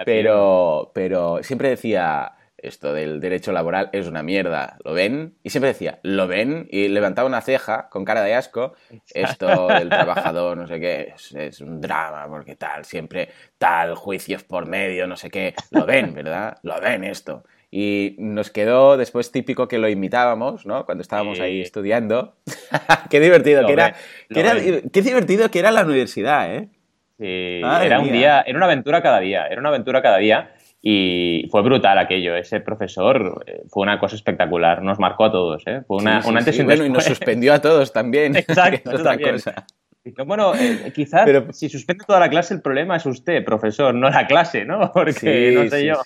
Pero, 0.06 0.92
pero 0.94 1.44
siempre 1.44 1.70
decía 1.70 2.32
esto 2.68 2.94
del 2.94 3.20
derecho 3.20 3.52
laboral 3.52 3.90
es 3.94 4.08
una 4.08 4.24
mierda, 4.24 4.78
¿lo 4.84 4.94
ven? 4.94 5.36
Y 5.44 5.50
siempre 5.50 5.70
decía, 5.70 6.00
¿lo 6.04 6.28
ven? 6.28 6.68
Y 6.72 6.88
levantaba 6.88 7.28
una 7.28 7.42
ceja 7.42 7.90
con 7.90 8.06
cara 8.06 8.22
de 8.24 8.34
asco, 8.34 8.74
esto 9.14 9.68
del 9.68 9.90
trabajador, 9.90 10.58
no 10.58 10.68
sé 10.68 10.80
qué, 10.80 11.14
es, 11.36 11.62
un 11.62 11.82
drama, 11.82 12.28
porque 12.28 12.56
tal, 12.56 12.86
siempre 12.86 13.30
tal, 13.58 13.96
juicios 13.96 14.44
por 14.44 14.68
medio, 14.68 15.08
no 15.08 15.16
sé 15.16 15.30
qué, 15.30 15.54
lo 15.72 15.86
ven, 15.86 16.14
¿verdad? 16.14 16.58
Lo 16.64 16.80
ven 16.80 17.04
esto. 17.04 17.44
Y 17.72 18.16
nos 18.20 18.52
quedó 18.52 18.96
después 18.96 19.32
típico 19.32 19.68
que 19.68 19.78
lo 19.78 19.90
imitábamos, 19.90 20.66
¿no? 20.66 20.86
Cuando 20.86 21.02
estábamos 21.02 21.40
ahí 21.40 21.62
estudiando. 21.62 22.36
qué 23.10 23.20
divertido 23.20 23.66
que 23.66 23.74
era, 23.74 23.96
qué 24.30 25.02
divertido 25.02 25.52
que 25.52 25.60
era 25.60 25.72
la 25.72 25.84
universidad, 25.84 26.56
¿eh? 26.56 26.70
Sí, 27.18 27.62
era 27.62 28.00
un 28.00 28.12
día, 28.12 28.42
era 28.42 28.58
una 28.58 28.66
aventura 28.66 29.02
cada 29.02 29.20
día, 29.20 29.48
era 29.48 29.62
una 29.62 29.70
aventura 29.70 30.02
cada 30.02 30.18
día. 30.18 30.55
Y 30.88 31.48
fue 31.50 31.64
brutal 31.64 31.98
aquello. 31.98 32.36
Ese 32.36 32.60
profesor 32.60 33.44
eh, 33.48 33.64
fue 33.70 33.82
una 33.82 34.00
cosa 34.00 34.16
espectacular. 34.16 34.84
Nos 34.84 35.00
marcó 35.00 35.26
a 35.26 35.32
todos. 35.32 35.64
¿eh? 35.66 35.82
Fue 35.88 35.98
una, 35.98 36.20
antes 36.20 36.60
y 36.60 36.64
Bueno, 36.64 36.86
y 36.86 36.92
nos 36.92 37.06
suspendió 37.06 37.56
a 37.56 37.60
todos 37.60 37.92
también. 37.92 38.36
Exacto, 38.36 38.92
Bueno, 40.26 40.54
eh, 40.56 40.92
quizás 40.96 41.28
si 41.52 41.70
suspende 41.70 42.06
toda 42.06 42.20
la 42.20 42.30
clase, 42.30 42.54
el 42.54 42.62
problema 42.62 42.98
es 42.98 43.06
usted, 43.06 43.44
profesor, 43.44 43.94
no 43.94 44.10
la 44.10 44.28
clase, 44.28 44.64
¿no? 44.64 44.92
Porque 44.94 45.52
no 45.56 45.70
sé 45.70 45.86
yo. 45.86 46.02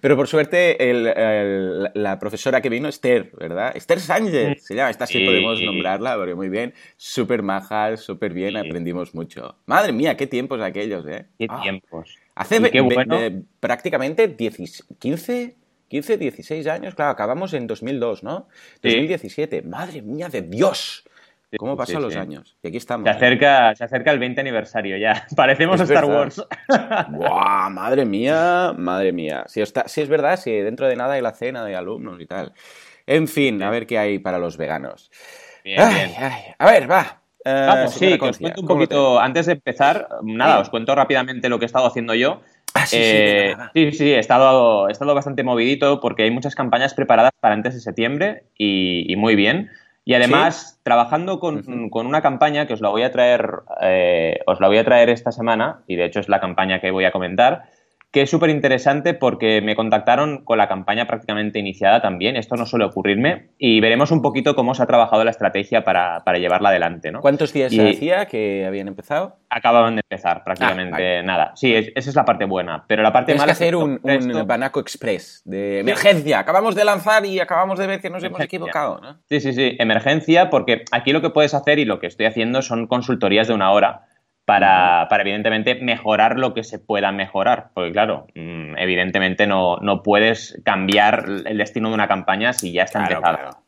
Pero 0.00 0.16
por 0.16 0.26
suerte, 0.26 0.76
la 1.94 2.18
profesora 2.18 2.60
que 2.60 2.68
vino, 2.68 2.88
Esther, 2.88 3.30
¿verdad? 3.38 3.76
Esther 3.76 4.00
Sánchez 4.00 4.64
se 4.64 4.74
llama. 4.74 4.90
Esta 4.90 5.06
sí, 5.06 5.24
podemos 5.24 5.60
nombrarla, 5.60 6.16
porque 6.16 6.34
muy 6.34 6.48
bien. 6.48 6.74
Súper 6.96 7.42
maja, 7.42 7.96
súper 7.96 8.32
bien, 8.32 8.56
aprendimos 8.56 9.14
mucho. 9.14 9.56
Madre 9.66 9.92
mía, 9.92 10.16
qué 10.16 10.26
tiempos 10.26 10.60
aquellos, 10.60 11.06
¿eh? 11.06 11.26
Qué 11.38 11.46
ah. 11.48 11.60
tiempos. 11.62 12.16
Hace 12.34 12.60
prácticamente 13.60 14.36
15, 14.36 15.56
15, 15.88 16.18
16 16.18 16.66
años, 16.66 16.94
claro, 16.94 17.12
acabamos 17.12 17.54
en 17.54 17.66
2002, 17.66 18.22
¿no? 18.22 18.48
2017, 18.82 19.62
madre 19.62 20.02
mía 20.02 20.28
de 20.28 20.42
Dios. 20.42 21.04
¿Cómo 21.58 21.76
pasan 21.76 22.02
los 22.02 22.16
años? 22.16 22.56
Y 22.62 22.68
aquí 22.68 22.76
estamos. 22.76 23.04
Se 23.04 23.10
acerca, 23.10 23.74
se 23.74 23.84
acerca 23.84 24.10
el 24.10 24.18
20 24.18 24.40
aniversario 24.40 24.96
ya. 24.96 25.26
Parecemos 25.36 25.80
Star 25.80 26.04
Wars. 26.04 26.44
¡Buah! 27.10 27.70
Madre 27.70 28.04
mía, 28.06 28.74
madre 28.76 29.12
mía. 29.12 29.44
Si, 29.46 29.60
está, 29.60 29.88
si 29.88 30.00
es 30.00 30.08
verdad, 30.08 30.38
si 30.38 30.52
dentro 30.52 30.88
de 30.88 30.96
nada 30.96 31.14
hay 31.14 31.22
la 31.22 31.32
cena 31.32 31.64
de 31.64 31.76
alumnos 31.76 32.20
y 32.20 32.26
tal. 32.26 32.52
En 33.06 33.28
fin, 33.28 33.62
a 33.62 33.70
ver 33.70 33.86
qué 33.86 33.98
hay 33.98 34.18
para 34.18 34.38
los 34.38 34.56
veganos. 34.56 35.10
Bien, 35.64 35.88
bien. 35.88 36.10
A 36.58 36.70
ver, 36.70 36.90
va. 36.90 37.22
Vamos, 37.44 37.94
sí, 37.94 38.18
os 38.20 38.38
cuento 38.38 38.60
un 38.60 38.66
poquito, 38.66 39.20
antes 39.20 39.46
de 39.46 39.52
empezar, 39.52 40.08
nada, 40.24 40.58
os 40.58 40.68
cuento 40.68 40.94
rápidamente 40.96 41.48
lo 41.48 41.60
que 41.60 41.64
he 41.64 41.66
estado 41.66 41.86
haciendo 41.86 42.14
yo. 42.14 42.40
Ah, 42.74 42.86
sí, 42.86 42.96
sí, 42.96 43.52
sí, 43.72 43.92
sí, 43.92 44.12
he 44.12 44.18
estado, 44.18 44.88
he 44.88 44.92
estado 44.92 45.14
bastante 45.14 45.44
movidito 45.44 46.00
porque 46.00 46.24
hay 46.24 46.30
muchas 46.30 46.54
campañas 46.54 46.92
preparadas 46.92 47.32
para 47.40 47.54
antes 47.54 47.74
de 47.74 47.80
septiembre 47.80 48.44
y, 48.58 49.14
muy 49.16 49.36
bien. 49.36 49.70
Y 50.08 50.14
además, 50.14 50.78
trabajando 50.84 51.40
con, 51.40 51.90
con, 51.90 52.06
una 52.06 52.22
campaña 52.22 52.68
que 52.68 52.74
os 52.74 52.80
la 52.80 52.90
voy 52.90 53.02
a 53.02 53.10
traer, 53.10 53.54
eh, 53.82 54.38
os 54.46 54.60
la 54.60 54.68
voy 54.68 54.78
a 54.78 54.84
traer 54.84 55.10
esta 55.10 55.32
semana, 55.32 55.80
y 55.88 55.96
de 55.96 56.04
hecho 56.04 56.20
es 56.20 56.28
la 56.28 56.38
campaña 56.38 56.80
que 56.80 56.92
voy 56.92 57.04
a 57.06 57.10
comentar, 57.10 57.64
que 58.10 58.22
es 58.22 58.30
súper 58.30 58.50
interesante 58.50 59.14
porque 59.14 59.60
me 59.60 59.76
contactaron 59.76 60.44
con 60.44 60.58
la 60.58 60.68
campaña 60.68 61.06
prácticamente 61.06 61.58
iniciada 61.58 62.00
también, 62.00 62.36
esto 62.36 62.56
no 62.56 62.64
suele 62.64 62.86
ocurrirme, 62.86 63.50
y 63.58 63.80
veremos 63.80 64.10
un 64.10 64.22
poquito 64.22 64.54
cómo 64.54 64.74
se 64.74 64.82
ha 64.82 64.86
trabajado 64.86 65.24
la 65.24 65.30
estrategia 65.30 65.84
para, 65.84 66.22
llevarla 66.38 66.70
adelante. 66.70 67.10
¿no? 67.10 67.20
¿Cuántos 67.20 67.52
días 67.52 67.72
se 67.72 67.90
hacía 67.90 68.26
que 68.26 68.64
habían 68.66 68.88
empezado? 68.88 69.36
Acababan 69.50 69.96
de 69.96 70.02
empezar, 70.08 70.44
prácticamente 70.44 71.18
ah, 71.18 71.22
nada. 71.22 71.52
Sí, 71.56 71.74
esa 71.74 72.10
es 72.10 72.16
la 72.16 72.24
parte 72.24 72.44
buena, 72.44 72.84
pero 72.86 73.02
la 73.02 73.12
parte 73.12 73.32
Tienes 73.32 73.42
mala... 73.42 73.52
que 73.52 73.64
hacer 73.64 73.76
un, 73.76 74.00
Banaco 74.46 74.80
Express 74.80 75.42
de 75.44 75.80
emergencia, 75.80 76.38
acabamos 76.38 76.74
de 76.74 76.84
lanzar 76.84 77.26
y 77.26 77.40
acabamos 77.40 77.78
de 77.78 77.86
ver 77.86 78.00
que 78.00 78.10
nos 78.10 78.22
hemos 78.22 78.40
equivocado. 78.40 79.00
¿no? 79.00 79.18
Sí, 79.28 79.40
sí, 79.40 79.52
sí, 79.52 79.76
emergencia, 79.78 80.48
porque 80.50 80.84
aquí 80.90 81.12
lo 81.12 81.20
que 81.20 81.30
puedes 81.30 81.54
hacer 81.54 81.78
y 81.78 81.84
lo 81.84 81.98
que 81.98 82.06
estoy 82.06 82.26
haciendo 82.26 82.62
son 82.62 82.86
consultorías 82.86 83.48
de 83.48 83.54
una 83.54 83.70
hora 83.72 84.06
para, 84.46 85.08
para, 85.10 85.22
evidentemente 85.22 85.74
mejorar 85.74 86.38
lo 86.38 86.54
que 86.54 86.64
se 86.64 86.78
pueda 86.78 87.12
mejorar. 87.12 87.70
Porque 87.74 87.92
claro, 87.92 88.26
mm, 88.34 88.78
evidentemente 88.78 89.46
no, 89.46 89.76
no 89.78 90.02
puedes 90.02 90.58
cambiar 90.64 91.26
el 91.44 91.58
destino 91.58 91.88
de 91.88 91.94
una 91.94 92.08
campaña 92.08 92.54
si 92.54 92.72
ya 92.72 92.84
está 92.84 93.00
empezada. 93.00 93.58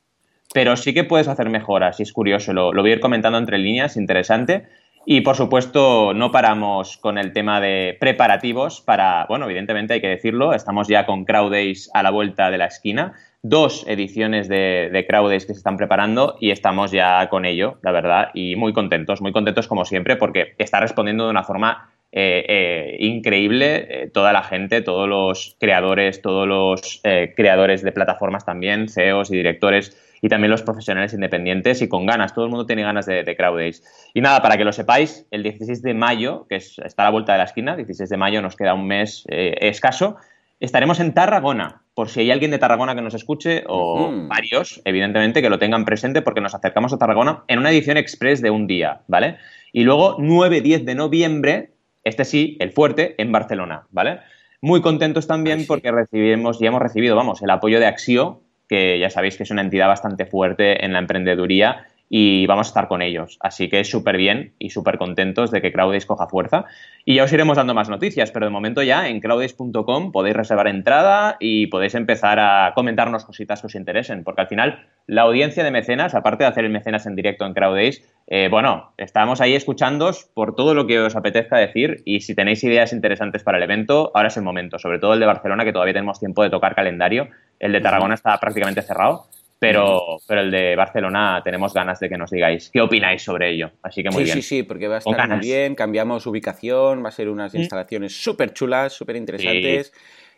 Pero 0.54 0.76
sí 0.76 0.94
que 0.94 1.04
puedes 1.04 1.28
hacer 1.28 1.50
mejoras 1.50 2.00
y 2.00 2.04
es 2.04 2.12
curioso, 2.12 2.54
lo, 2.54 2.72
lo 2.72 2.80
voy 2.80 2.92
a 2.92 2.94
ir 2.94 3.00
comentando 3.00 3.36
entre 3.36 3.58
líneas, 3.58 3.98
interesante. 3.98 4.66
Y 5.04 5.22
por 5.22 5.36
supuesto, 5.36 6.14
no 6.14 6.30
paramos 6.30 6.96
con 6.96 7.18
el 7.18 7.32
tema 7.32 7.60
de 7.60 7.96
preparativos 7.98 8.80
para, 8.80 9.26
bueno, 9.26 9.46
evidentemente 9.46 9.94
hay 9.94 10.00
que 10.00 10.08
decirlo, 10.08 10.54
estamos 10.54 10.86
ya 10.86 11.06
con 11.06 11.24
Crowd 11.24 11.50
Days 11.50 11.90
a 11.92 12.02
la 12.02 12.10
vuelta 12.10 12.50
de 12.50 12.58
la 12.58 12.66
esquina 12.66 13.14
dos 13.42 13.84
ediciones 13.86 14.48
de, 14.48 14.90
de 14.92 15.06
que 15.06 15.40
se 15.40 15.52
están 15.52 15.76
preparando 15.76 16.36
y 16.40 16.50
estamos 16.50 16.90
ya 16.90 17.28
con 17.28 17.44
ello, 17.44 17.78
la 17.82 17.92
verdad, 17.92 18.30
y 18.34 18.56
muy 18.56 18.72
contentos, 18.72 19.20
muy 19.20 19.32
contentos 19.32 19.68
como 19.68 19.84
siempre 19.84 20.16
porque 20.16 20.54
está 20.58 20.80
respondiendo 20.80 21.24
de 21.24 21.30
una 21.30 21.44
forma 21.44 21.90
eh, 22.10 22.44
eh, 22.48 22.96
increíble 23.00 23.86
eh, 24.04 24.10
toda 24.10 24.32
la 24.32 24.42
gente, 24.42 24.80
todos 24.80 25.06
los 25.06 25.56
creadores, 25.60 26.22
todos 26.22 26.48
los 26.48 27.02
creadores 27.36 27.82
de 27.82 27.92
plataformas 27.92 28.46
también, 28.46 28.88
CEOs 28.88 29.30
y 29.30 29.36
directores 29.36 29.96
y 30.22 30.28
también 30.28 30.50
los 30.50 30.62
profesionales 30.62 31.12
independientes 31.12 31.82
y 31.82 31.88
con 31.88 32.06
ganas, 32.06 32.34
todo 32.34 32.46
el 32.46 32.50
mundo 32.50 32.66
tiene 32.66 32.82
ganas 32.82 33.06
de, 33.06 33.22
de 33.22 33.72
Y 34.14 34.20
nada, 34.20 34.42
para 34.42 34.56
que 34.56 34.64
lo 34.64 34.72
sepáis, 34.72 35.26
el 35.30 35.42
16 35.42 35.82
de 35.82 35.94
mayo, 35.94 36.46
que 36.48 36.56
está 36.56 37.02
a 37.02 37.04
la 37.04 37.10
vuelta 37.10 37.32
de 37.32 37.38
la 37.38 37.44
esquina, 37.44 37.76
16 37.76 38.08
de 38.08 38.16
mayo 38.16 38.42
nos 38.42 38.56
queda 38.56 38.74
un 38.74 38.86
mes 38.86 39.24
escaso, 39.28 40.16
estaremos 40.58 40.98
en 40.98 41.14
Tarragona, 41.14 41.82
por 41.98 42.10
si 42.10 42.20
hay 42.20 42.30
alguien 42.30 42.52
de 42.52 42.58
Tarragona 42.58 42.94
que 42.94 43.02
nos 43.02 43.14
escuche, 43.14 43.64
o 43.66 44.12
varios, 44.28 44.80
evidentemente, 44.84 45.42
que 45.42 45.50
lo 45.50 45.58
tengan 45.58 45.84
presente, 45.84 46.22
porque 46.22 46.40
nos 46.40 46.54
acercamos 46.54 46.92
a 46.92 46.96
Tarragona 46.96 47.42
en 47.48 47.58
una 47.58 47.72
edición 47.72 47.96
express 47.96 48.40
de 48.40 48.50
un 48.50 48.68
día, 48.68 49.00
¿vale? 49.08 49.38
Y 49.72 49.82
luego 49.82 50.16
9-10 50.16 50.84
de 50.84 50.94
noviembre, 50.94 51.70
este 52.04 52.24
sí, 52.24 52.56
el 52.60 52.70
fuerte, 52.70 53.16
en 53.18 53.32
Barcelona, 53.32 53.88
¿vale? 53.90 54.20
Muy 54.60 54.80
contentos 54.80 55.26
también 55.26 55.66
porque 55.66 55.90
recibimos, 55.90 56.60
ya 56.60 56.68
hemos 56.68 56.82
recibido, 56.82 57.16
vamos, 57.16 57.42
el 57.42 57.50
apoyo 57.50 57.80
de 57.80 57.86
Axio, 57.86 58.42
que 58.68 59.00
ya 59.00 59.10
sabéis 59.10 59.36
que 59.36 59.42
es 59.42 59.50
una 59.50 59.62
entidad 59.62 59.88
bastante 59.88 60.24
fuerte 60.24 60.84
en 60.84 60.92
la 60.92 61.00
emprendeduría 61.00 61.84
y 62.10 62.46
vamos 62.46 62.68
a 62.68 62.70
estar 62.70 62.88
con 62.88 63.02
ellos. 63.02 63.36
Así 63.40 63.68
que 63.68 63.84
súper 63.84 64.16
bien 64.16 64.54
y 64.58 64.70
súper 64.70 64.98
contentos 64.98 65.50
de 65.50 65.60
que 65.60 65.72
Crowdace 65.72 66.06
coja 66.06 66.26
fuerza. 66.26 66.64
Y 67.04 67.16
ya 67.16 67.24
os 67.24 67.32
iremos 67.32 67.56
dando 67.56 67.74
más 67.74 67.88
noticias, 67.88 68.30
pero 68.30 68.46
de 68.46 68.50
momento 68.50 68.82
ya 68.82 69.08
en 69.08 69.20
crowdace.com 69.20 70.12
podéis 70.12 70.36
reservar 70.36 70.68
entrada 70.68 71.36
y 71.40 71.66
podéis 71.66 71.94
empezar 71.94 72.38
a 72.38 72.72
comentarnos 72.74 73.24
cositas 73.24 73.60
que 73.60 73.66
os 73.66 73.74
interesen, 73.74 74.24
porque 74.24 74.42
al 74.42 74.48
final 74.48 74.86
la 75.06 75.22
audiencia 75.22 75.64
de 75.64 75.70
mecenas, 75.70 76.14
aparte 76.14 76.44
de 76.44 76.50
hacer 76.50 76.64
el 76.64 76.70
mecenas 76.70 77.06
en 77.06 77.16
directo 77.16 77.46
en 77.46 77.54
Crowdace, 77.54 78.02
eh, 78.26 78.48
bueno, 78.50 78.92
estamos 78.98 79.40
ahí 79.40 79.54
escuchándoos 79.54 80.28
por 80.34 80.54
todo 80.54 80.74
lo 80.74 80.86
que 80.86 81.00
os 81.00 81.16
apetezca 81.16 81.56
decir 81.56 82.02
y 82.04 82.20
si 82.20 82.34
tenéis 82.34 82.62
ideas 82.62 82.92
interesantes 82.92 83.42
para 83.42 83.56
el 83.56 83.64
evento, 83.64 84.10
ahora 84.14 84.28
es 84.28 84.36
el 84.36 84.42
momento, 84.42 84.78
sobre 84.78 84.98
todo 84.98 85.14
el 85.14 85.20
de 85.20 85.26
Barcelona, 85.26 85.64
que 85.64 85.72
todavía 85.72 85.94
tenemos 85.94 86.20
tiempo 86.20 86.42
de 86.42 86.50
tocar 86.50 86.74
calendario. 86.74 87.28
El 87.58 87.72
de 87.72 87.80
Tarragona 87.80 88.14
está 88.14 88.38
prácticamente 88.38 88.82
cerrado. 88.82 89.26
Pero, 89.60 90.18
pero 90.26 90.42
el 90.42 90.50
de 90.50 90.76
Barcelona 90.76 91.40
tenemos 91.42 91.74
ganas 91.74 91.98
de 91.98 92.08
que 92.08 92.16
nos 92.16 92.30
digáis 92.30 92.70
qué 92.72 92.80
opináis 92.80 93.22
sobre 93.22 93.50
ello. 93.50 93.72
Así 93.82 94.02
que 94.02 94.10
muy 94.10 94.22
bien. 94.22 94.36
Sí, 94.36 94.42
sí, 94.42 94.48
sí, 94.56 94.62
porque 94.62 94.86
va 94.86 94.96
a 94.96 94.98
estar 94.98 95.28
muy 95.28 95.40
bien. 95.40 95.74
Cambiamos 95.74 96.26
ubicación, 96.26 97.04
va 97.04 97.08
a 97.08 97.12
ser 97.12 97.28
unas 97.28 97.54
instalaciones 97.54 98.12
súper 98.22 98.52
chulas, 98.52 98.92
súper 98.92 99.16
interesantes. 99.16 99.92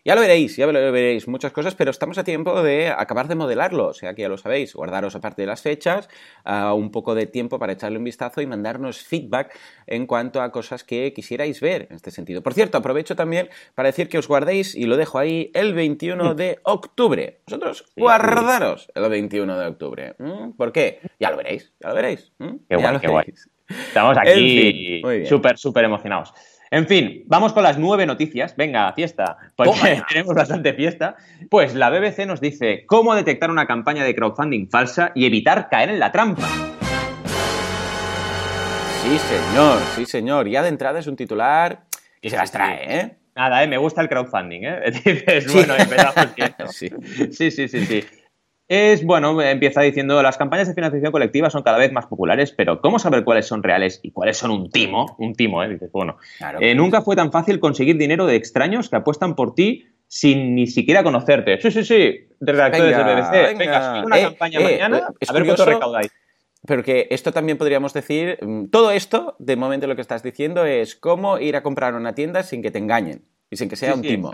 Ya 0.04 0.14
lo 0.14 0.22
veréis, 0.22 0.56
ya 0.56 0.66
lo 0.66 0.72
veréis, 0.72 1.28
muchas 1.28 1.52
cosas, 1.52 1.74
pero 1.74 1.90
estamos 1.90 2.16
a 2.16 2.24
tiempo 2.24 2.62
de 2.62 2.88
acabar 2.88 3.28
de 3.28 3.34
modelarlo, 3.34 3.88
o 3.88 3.92
sea 3.92 4.14
que 4.14 4.22
ya 4.22 4.30
lo 4.30 4.38
sabéis, 4.38 4.74
guardaros 4.74 5.14
aparte 5.14 5.42
de 5.42 5.46
las 5.46 5.60
fechas, 5.60 6.08
uh, 6.46 6.72
un 6.72 6.90
poco 6.90 7.14
de 7.14 7.26
tiempo 7.26 7.58
para 7.58 7.74
echarle 7.74 7.98
un 7.98 8.04
vistazo 8.04 8.40
y 8.40 8.46
mandarnos 8.46 9.02
feedback 9.02 9.54
en 9.86 10.06
cuanto 10.06 10.40
a 10.40 10.50
cosas 10.52 10.84
que 10.84 11.12
quisierais 11.12 11.60
ver 11.60 11.86
en 11.90 11.96
este 11.96 12.10
sentido. 12.10 12.42
Por 12.42 12.54
cierto, 12.54 12.78
aprovecho 12.78 13.14
también 13.14 13.50
para 13.74 13.88
decir 13.88 14.08
que 14.08 14.16
os 14.16 14.26
guardéis, 14.26 14.74
y 14.74 14.84
lo 14.84 14.96
dejo 14.96 15.18
ahí, 15.18 15.50
el 15.52 15.74
21 15.74 16.34
de 16.34 16.60
octubre. 16.62 17.40
Vosotros 17.46 17.84
guardaros 17.94 18.90
el 18.94 19.06
21 19.06 19.58
de 19.58 19.66
octubre. 19.66 20.14
¿Mm? 20.18 20.52
¿Por 20.52 20.72
qué? 20.72 21.00
Ya 21.18 21.30
lo 21.30 21.36
veréis, 21.36 21.74
ya 21.78 21.90
lo 21.90 21.94
veréis. 21.94 22.32
¿Mm? 22.38 22.54
Qué 22.68 22.76
guay, 22.76 22.98
qué 23.00 23.08
guay. 23.08 23.34
Estamos 23.68 24.16
aquí 24.16 25.02
súper, 25.26 25.58
súper 25.58 25.84
emocionados. 25.84 26.32
En 26.72 26.86
fin, 26.86 27.24
vamos 27.26 27.52
con 27.52 27.64
las 27.64 27.78
nueve 27.78 28.06
noticias. 28.06 28.54
Venga, 28.56 28.92
fiesta, 28.92 29.36
porque 29.56 30.02
tenemos 30.08 30.34
bastante 30.34 30.72
fiesta. 30.72 31.16
Pues 31.50 31.74
la 31.74 31.90
BBC 31.90 32.26
nos 32.26 32.40
dice 32.40 32.84
cómo 32.86 33.16
detectar 33.16 33.50
una 33.50 33.66
campaña 33.66 34.04
de 34.04 34.14
crowdfunding 34.14 34.68
falsa 34.68 35.10
y 35.16 35.26
evitar 35.26 35.68
caer 35.68 35.90
en 35.90 35.98
la 35.98 36.12
trampa. 36.12 36.46
Sí, 39.02 39.18
señor, 39.18 39.78
sí, 39.96 40.06
señor. 40.06 40.48
Ya 40.48 40.62
de 40.62 40.68
entrada 40.68 41.00
es 41.00 41.08
un 41.08 41.16
titular 41.16 41.80
que 42.22 42.30
se 42.30 42.36
las 42.36 42.52
trae, 42.52 43.00
¿eh? 43.00 43.16
Nada, 43.34 43.64
¿eh? 43.64 43.66
me 43.66 43.76
gusta 43.76 44.00
el 44.00 44.08
crowdfunding, 44.08 44.60
¿eh? 44.62 44.90
Dices, 45.04 45.52
bueno, 45.52 45.74
empezamos 45.74 46.34
bien. 46.36 46.54
sí, 46.70 46.88
sí, 47.32 47.50
sí, 47.50 47.66
sí. 47.66 47.84
sí 47.84 48.19
es, 48.70 49.04
bueno, 49.04 49.42
empieza 49.42 49.82
diciendo, 49.82 50.22
las 50.22 50.38
campañas 50.38 50.68
de 50.68 50.74
financiación 50.74 51.10
colectiva 51.10 51.50
son 51.50 51.64
cada 51.64 51.76
vez 51.76 51.90
más 51.90 52.06
populares, 52.06 52.54
pero 52.56 52.80
¿cómo 52.80 53.00
saber 53.00 53.24
cuáles 53.24 53.44
son 53.46 53.64
reales 53.64 53.98
y 54.04 54.12
cuáles 54.12 54.36
son 54.36 54.52
un 54.52 54.70
timo? 54.70 55.16
Un 55.18 55.34
timo, 55.34 55.64
¿eh? 55.64 55.68
Dices, 55.68 55.90
bueno, 55.90 56.18
eh, 56.60 56.76
nunca 56.76 57.02
fue 57.02 57.16
tan 57.16 57.32
fácil 57.32 57.58
conseguir 57.58 57.98
dinero 57.98 58.26
de 58.26 58.36
extraños 58.36 58.88
que 58.88 58.94
apuestan 58.94 59.34
por 59.34 59.56
ti 59.56 59.88
sin 60.06 60.54
ni 60.54 60.68
siquiera 60.68 61.02
conocerte. 61.02 61.60
Sí, 61.60 61.72
sí, 61.72 61.82
sí, 61.82 62.28
de 62.38 62.52
redactores 62.52 62.96
del 62.96 63.06
BBC. 63.06 63.58
Venga, 63.58 64.04
una 64.04 64.18
eh, 64.20 64.22
campaña 64.22 64.60
eh, 64.60 64.62
mañana, 64.62 65.08
a 65.28 65.32
ver 65.32 65.46
cuánto 65.46 65.64
recaudáis. 65.64 66.12
Pero 66.64 66.84
que 66.84 67.08
esto 67.10 67.32
también 67.32 67.58
podríamos 67.58 67.92
decir, 67.92 68.38
mm, 68.40 68.66
todo 68.66 68.92
esto, 68.92 69.34
de 69.40 69.56
momento 69.56 69.88
lo 69.88 69.96
que 69.96 70.02
estás 70.02 70.22
diciendo 70.22 70.64
es 70.64 70.94
cómo 70.94 71.40
ir 71.40 71.56
a 71.56 71.64
comprar 71.64 71.94
una 71.94 72.14
tienda 72.14 72.44
sin 72.44 72.62
que 72.62 72.70
te 72.70 72.78
engañen 72.78 73.24
y 73.50 73.56
sin 73.56 73.68
que 73.68 73.74
sea 73.74 73.94
un 73.94 74.02
timo. 74.02 74.30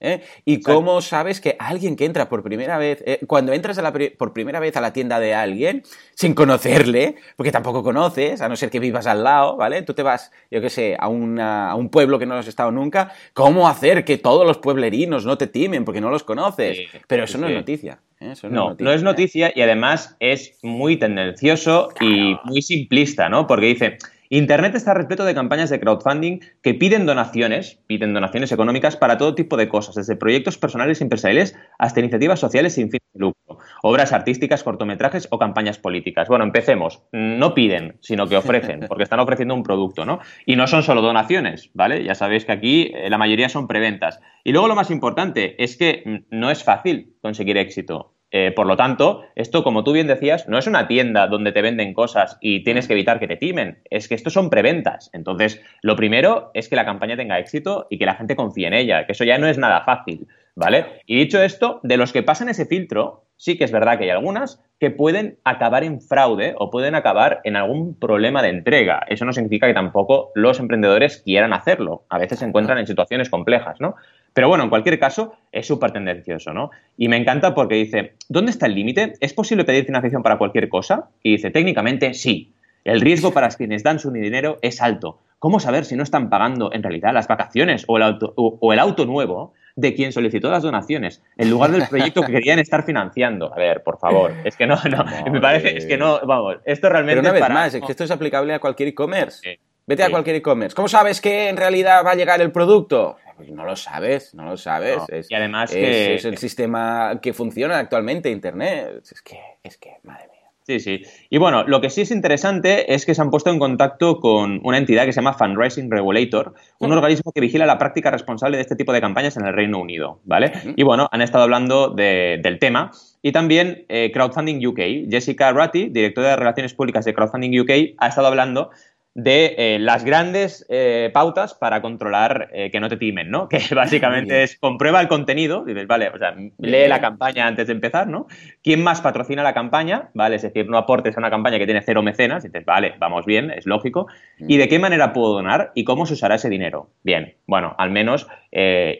¿Eh? 0.00 0.22
¿Y 0.44 0.60
cómo 0.60 1.00
sabes 1.00 1.40
que 1.40 1.56
alguien 1.58 1.96
que 1.96 2.04
entra 2.04 2.28
por 2.28 2.42
primera 2.42 2.78
vez, 2.78 3.02
eh, 3.06 3.20
cuando 3.26 3.52
entras 3.52 3.80
por 4.18 4.32
primera 4.32 4.60
vez 4.60 4.76
a 4.76 4.80
la 4.80 4.92
tienda 4.92 5.20
de 5.20 5.34
alguien, 5.34 5.82
sin 6.14 6.34
conocerle, 6.34 7.16
porque 7.36 7.52
tampoco 7.52 7.82
conoces, 7.82 8.40
a 8.40 8.48
no 8.48 8.56
ser 8.56 8.70
que 8.70 8.80
vivas 8.80 9.06
al 9.06 9.24
lado, 9.24 9.56
¿vale? 9.56 9.82
Tú 9.82 9.94
te 9.94 10.02
vas, 10.02 10.32
yo 10.50 10.60
qué 10.60 10.70
sé, 10.70 10.96
a, 10.98 11.08
un 11.08 11.88
pueblo 11.90 12.18
que 12.18 12.26
no 12.26 12.34
has 12.34 12.46
estado 12.46 12.70
nunca, 12.70 13.12
¿cómo 13.32 13.68
hacer 13.68 14.04
que 14.04 14.18
todos 14.18 14.46
los 14.46 14.58
pueblerinos 14.58 15.24
no 15.24 15.38
te 15.38 15.46
timen 15.46 15.84
porque 15.84 16.00
no 16.00 16.10
los 16.10 16.24
conoces? 16.24 16.78
Pero 17.06 17.24
eso 17.24 17.38
no 17.38 17.48
es 17.48 17.54
noticia. 17.54 18.00
¿eh? 18.20 18.32
no, 18.50 18.76
no, 18.78 18.92
es 18.92 19.02
noticia 19.02 19.52
y 19.54 19.60
además 19.60 20.16
es 20.20 20.58
muy 20.62 20.96
tendencioso 20.96 21.90
y 22.00 22.36
muy 22.44 22.62
simplista, 22.62 23.28
¿no? 23.28 23.46
Porque 23.46 23.66
dice 23.66 23.98
Internet 24.28 24.74
está 24.74 24.94
repleto 24.94 25.24
de 25.24 25.34
campañas 25.34 25.70
de 25.70 25.78
crowdfunding 25.78 26.40
que 26.62 26.74
piden 26.74 27.06
donaciones, 27.06 27.80
piden 27.86 28.12
donaciones 28.14 28.50
económicas 28.52 28.96
para 28.96 29.18
todo 29.18 29.34
tipo 29.34 29.56
de 29.56 29.68
cosas, 29.68 29.94
desde 29.94 30.16
proyectos 30.16 30.58
personales 30.58 31.00
y 31.00 31.04
empresariales 31.04 31.56
hasta 31.78 32.00
iniciativas 32.00 32.40
sociales 32.40 32.74
sin 32.74 32.90
fin 32.90 33.00
de 33.14 33.20
lucro, 33.20 33.58
obras 33.82 34.12
artísticas, 34.12 34.64
cortometrajes 34.64 35.28
o 35.30 35.38
campañas 35.38 35.78
políticas. 35.78 36.28
Bueno, 36.28 36.44
empecemos. 36.44 37.02
No 37.12 37.54
piden, 37.54 37.98
sino 38.00 38.26
que 38.26 38.36
ofrecen, 38.36 38.80
porque 38.88 39.04
están 39.04 39.20
ofreciendo 39.20 39.54
un 39.54 39.62
producto, 39.62 40.04
¿no? 40.04 40.20
Y 40.44 40.56
no 40.56 40.66
son 40.66 40.82
solo 40.82 41.02
donaciones, 41.02 41.70
¿vale? 41.74 42.02
Ya 42.02 42.14
sabéis 42.14 42.44
que 42.44 42.52
aquí 42.52 42.92
eh, 42.94 43.08
la 43.10 43.18
mayoría 43.18 43.48
son 43.48 43.68
preventas. 43.68 44.20
Y 44.44 44.52
luego 44.52 44.68
lo 44.68 44.74
más 44.74 44.90
importante 44.90 45.62
es 45.62 45.76
que 45.76 46.02
mm, 46.04 46.36
no 46.36 46.50
es 46.50 46.64
fácil 46.64 47.14
conseguir 47.20 47.56
éxito. 47.58 48.15
Eh, 48.32 48.52
por 48.54 48.66
lo 48.66 48.76
tanto, 48.76 49.24
esto, 49.34 49.62
como 49.62 49.84
tú 49.84 49.92
bien 49.92 50.08
decías, 50.08 50.48
no 50.48 50.58
es 50.58 50.66
una 50.66 50.88
tienda 50.88 51.28
donde 51.28 51.52
te 51.52 51.62
venden 51.62 51.94
cosas 51.94 52.38
y 52.40 52.64
tienes 52.64 52.86
que 52.86 52.94
evitar 52.94 53.20
que 53.20 53.28
te 53.28 53.36
timen. 53.36 53.78
Es 53.88 54.08
que 54.08 54.14
esto 54.14 54.30
son 54.30 54.50
preventas. 54.50 55.10
Entonces, 55.12 55.62
lo 55.82 55.96
primero 55.96 56.50
es 56.54 56.68
que 56.68 56.76
la 56.76 56.84
campaña 56.84 57.16
tenga 57.16 57.38
éxito 57.38 57.86
y 57.88 57.98
que 57.98 58.06
la 58.06 58.14
gente 58.14 58.36
confíe 58.36 58.66
en 58.66 58.74
ella, 58.74 59.06
que 59.06 59.12
eso 59.12 59.24
ya 59.24 59.38
no 59.38 59.46
es 59.46 59.58
nada 59.58 59.82
fácil, 59.82 60.26
¿vale? 60.56 61.02
Y 61.06 61.16
dicho 61.16 61.40
esto, 61.40 61.80
de 61.82 61.96
los 61.96 62.12
que 62.12 62.24
pasan 62.24 62.48
ese 62.48 62.66
filtro, 62.66 63.24
sí 63.36 63.56
que 63.56 63.64
es 63.64 63.72
verdad 63.72 63.96
que 63.96 64.04
hay 64.04 64.10
algunas 64.10 64.62
que 64.80 64.90
pueden 64.90 65.38
acabar 65.44 65.84
en 65.84 66.00
fraude 66.00 66.54
o 66.58 66.70
pueden 66.70 66.94
acabar 66.94 67.40
en 67.44 67.56
algún 67.56 67.98
problema 67.98 68.42
de 68.42 68.48
entrega. 68.48 69.02
Eso 69.08 69.24
no 69.24 69.32
significa 69.32 69.66
que 69.66 69.74
tampoco 69.74 70.32
los 70.34 70.58
emprendedores 70.58 71.22
quieran 71.22 71.52
hacerlo. 71.52 72.04
A 72.08 72.18
veces 72.18 72.40
se 72.40 72.44
encuentran 72.44 72.78
en 72.78 72.86
situaciones 72.86 73.30
complejas, 73.30 73.80
¿no? 73.80 73.94
Pero 74.36 74.48
bueno, 74.48 74.64
en 74.64 74.68
cualquier 74.68 74.98
caso, 74.98 75.32
es 75.50 75.66
súper 75.66 75.92
tendencioso, 75.92 76.52
¿no? 76.52 76.70
Y 76.98 77.08
me 77.08 77.16
encanta 77.16 77.54
porque 77.54 77.76
dice, 77.76 78.16
¿dónde 78.28 78.50
está 78.50 78.66
el 78.66 78.74
límite? 78.74 79.14
¿Es 79.20 79.32
posible 79.32 79.64
pedir 79.64 79.86
financiación 79.86 80.22
para 80.22 80.36
cualquier 80.36 80.68
cosa? 80.68 81.08
Y 81.22 81.36
dice, 81.36 81.50
técnicamente 81.50 82.12
sí. 82.12 82.52
El 82.84 83.00
riesgo 83.00 83.32
para 83.32 83.48
quienes 83.48 83.82
dan 83.82 83.98
su 83.98 84.10
dinero 84.10 84.58
es 84.60 84.82
alto. 84.82 85.20
¿Cómo 85.38 85.58
saber 85.58 85.86
si 85.86 85.96
no 85.96 86.02
están 86.02 86.28
pagando 86.28 86.70
en 86.70 86.82
realidad 86.82 87.14
las 87.14 87.28
vacaciones 87.28 87.84
o 87.88 87.96
el 87.96 88.02
auto, 88.02 88.34
o 88.36 88.72
el 88.74 88.78
auto 88.78 89.06
nuevo 89.06 89.54
de 89.74 89.94
quien 89.94 90.12
solicitó 90.12 90.50
las 90.50 90.62
donaciones 90.62 91.22
en 91.38 91.48
lugar 91.48 91.70
del 91.70 91.88
proyecto 91.88 92.20
que 92.20 92.32
querían 92.32 92.58
estar 92.58 92.84
financiando? 92.84 93.54
A 93.54 93.56
ver, 93.56 93.82
por 93.82 93.98
favor. 93.98 94.34
Es 94.44 94.54
que 94.54 94.66
no, 94.66 94.76
no, 94.90 95.32
me 95.32 95.40
parece, 95.40 95.78
es 95.78 95.86
que 95.86 95.96
no, 95.96 96.20
vamos, 96.26 96.58
esto 96.66 96.90
realmente 96.90 97.22
Pero 97.22 97.30
una 97.30 97.46
vez 97.46 97.54
más, 97.54 97.74
es 97.74 97.82
que 97.82 97.92
esto 97.92 98.04
es 98.04 98.10
aplicable 98.10 98.52
a 98.52 98.58
cualquier 98.58 98.90
e-commerce. 98.90 99.58
Vete 99.86 100.02
a 100.02 100.10
cualquier 100.10 100.36
e-commerce. 100.36 100.74
¿Cómo 100.74 100.88
sabes 100.88 101.22
que 101.22 101.48
en 101.48 101.56
realidad 101.56 102.04
va 102.04 102.10
a 102.10 102.14
llegar 102.16 102.42
el 102.42 102.52
producto? 102.52 103.16
Pues 103.36 103.50
no 103.50 103.64
lo 103.64 103.76
sabes, 103.76 104.34
no 104.34 104.44
lo 104.44 104.56
sabes. 104.56 105.02
es, 105.08 105.30
y 105.30 105.34
además 105.34 105.70
es, 105.70 105.76
que... 105.76 106.14
es 106.14 106.24
el 106.24 106.38
sistema 106.38 107.20
que 107.20 107.34
funciona 107.34 107.78
actualmente, 107.78 108.30
Internet. 108.30 109.02
Es 109.02 109.22
que, 109.22 109.38
es 109.62 109.76
que, 109.76 109.96
madre 110.04 110.28
mía. 110.28 110.36
Sí, 110.66 110.80
sí. 110.80 111.02
Y 111.30 111.38
bueno, 111.38 111.62
lo 111.62 111.80
que 111.80 111.90
sí 111.90 112.00
es 112.00 112.10
interesante 112.10 112.92
es 112.92 113.06
que 113.06 113.14
se 113.14 113.22
han 113.22 113.30
puesto 113.30 113.50
en 113.50 113.60
contacto 113.60 114.18
con 114.18 114.60
una 114.64 114.78
entidad 114.78 115.04
que 115.04 115.12
se 115.12 115.20
llama 115.20 115.34
Fundraising 115.34 115.88
Regulator, 115.88 116.54
un 116.80 116.90
organismo 116.90 117.30
que 117.30 117.40
vigila 117.40 117.66
la 117.66 117.78
práctica 117.78 118.10
responsable 118.10 118.56
de 118.56 118.62
este 118.62 118.74
tipo 118.74 118.92
de 118.92 119.00
campañas 119.00 119.36
en 119.36 119.46
el 119.46 119.54
Reino 119.54 119.78
Unido, 119.78 120.18
¿vale? 120.24 120.52
Y 120.74 120.82
bueno, 120.82 121.08
han 121.12 121.22
estado 121.22 121.44
hablando 121.44 121.90
del 121.90 122.58
tema. 122.58 122.90
Y 123.22 123.30
también 123.30 123.84
eh, 123.88 124.10
Crowdfunding 124.12 124.66
UK. 124.66 125.08
Jessica 125.08 125.52
Ratty, 125.52 125.90
directora 125.90 126.30
de 126.30 126.36
Relaciones 126.36 126.74
Públicas 126.74 127.04
de 127.04 127.14
Crowdfunding 127.14 127.60
UK, 127.60 127.70
ha 127.98 128.08
estado 128.08 128.26
hablando 128.26 128.70
de 129.16 129.54
eh, 129.56 129.78
las 129.78 130.04
grandes 130.04 130.66
eh, 130.68 131.10
pautas 131.14 131.54
para 131.54 131.80
controlar 131.80 132.50
eh, 132.52 132.70
que 132.70 132.80
no 132.80 132.90
te 132.90 132.98
timen, 132.98 133.30
¿no? 133.30 133.48
Que 133.56 133.74
básicamente 133.74 134.42
es 134.42 134.58
comprueba 134.58 135.00
el 135.00 135.08
contenido, 135.08 135.64
dices, 135.64 135.86
vale, 135.86 136.10
o 136.10 136.18
sea, 136.18 136.36
lee 136.58 136.86
la 136.86 137.00
campaña 137.00 137.46
antes 137.46 137.66
de 137.68 137.72
empezar, 137.72 138.08
¿no? 138.08 138.26
¿Quién 138.62 138.82
más 138.82 139.00
patrocina 139.00 139.42
la 139.42 139.54
campaña? 139.54 140.10
¿Vale? 140.12 140.36
Es 140.36 140.42
decir, 140.42 140.68
no 140.68 140.76
aportes 140.76 141.16
a 141.16 141.20
una 141.20 141.30
campaña 141.30 141.58
que 141.58 141.64
tiene 141.64 141.80
cero 141.80 142.02
mecenas, 142.02 142.42
dices, 142.42 142.66
vale, 142.66 142.94
vamos 142.98 143.24
bien, 143.24 143.50
es 143.50 143.64
lógico. 143.64 144.06
¿Y 144.38 144.58
de 144.58 144.68
qué 144.68 144.78
manera 144.78 145.14
puedo 145.14 145.32
donar 145.32 145.72
y 145.74 145.84
cómo 145.84 146.04
se 146.04 146.12
usará 146.12 146.34
ese 146.34 146.50
dinero? 146.50 146.90
Bien, 147.02 147.36
bueno, 147.46 147.74
al 147.78 147.90
menos 147.90 148.26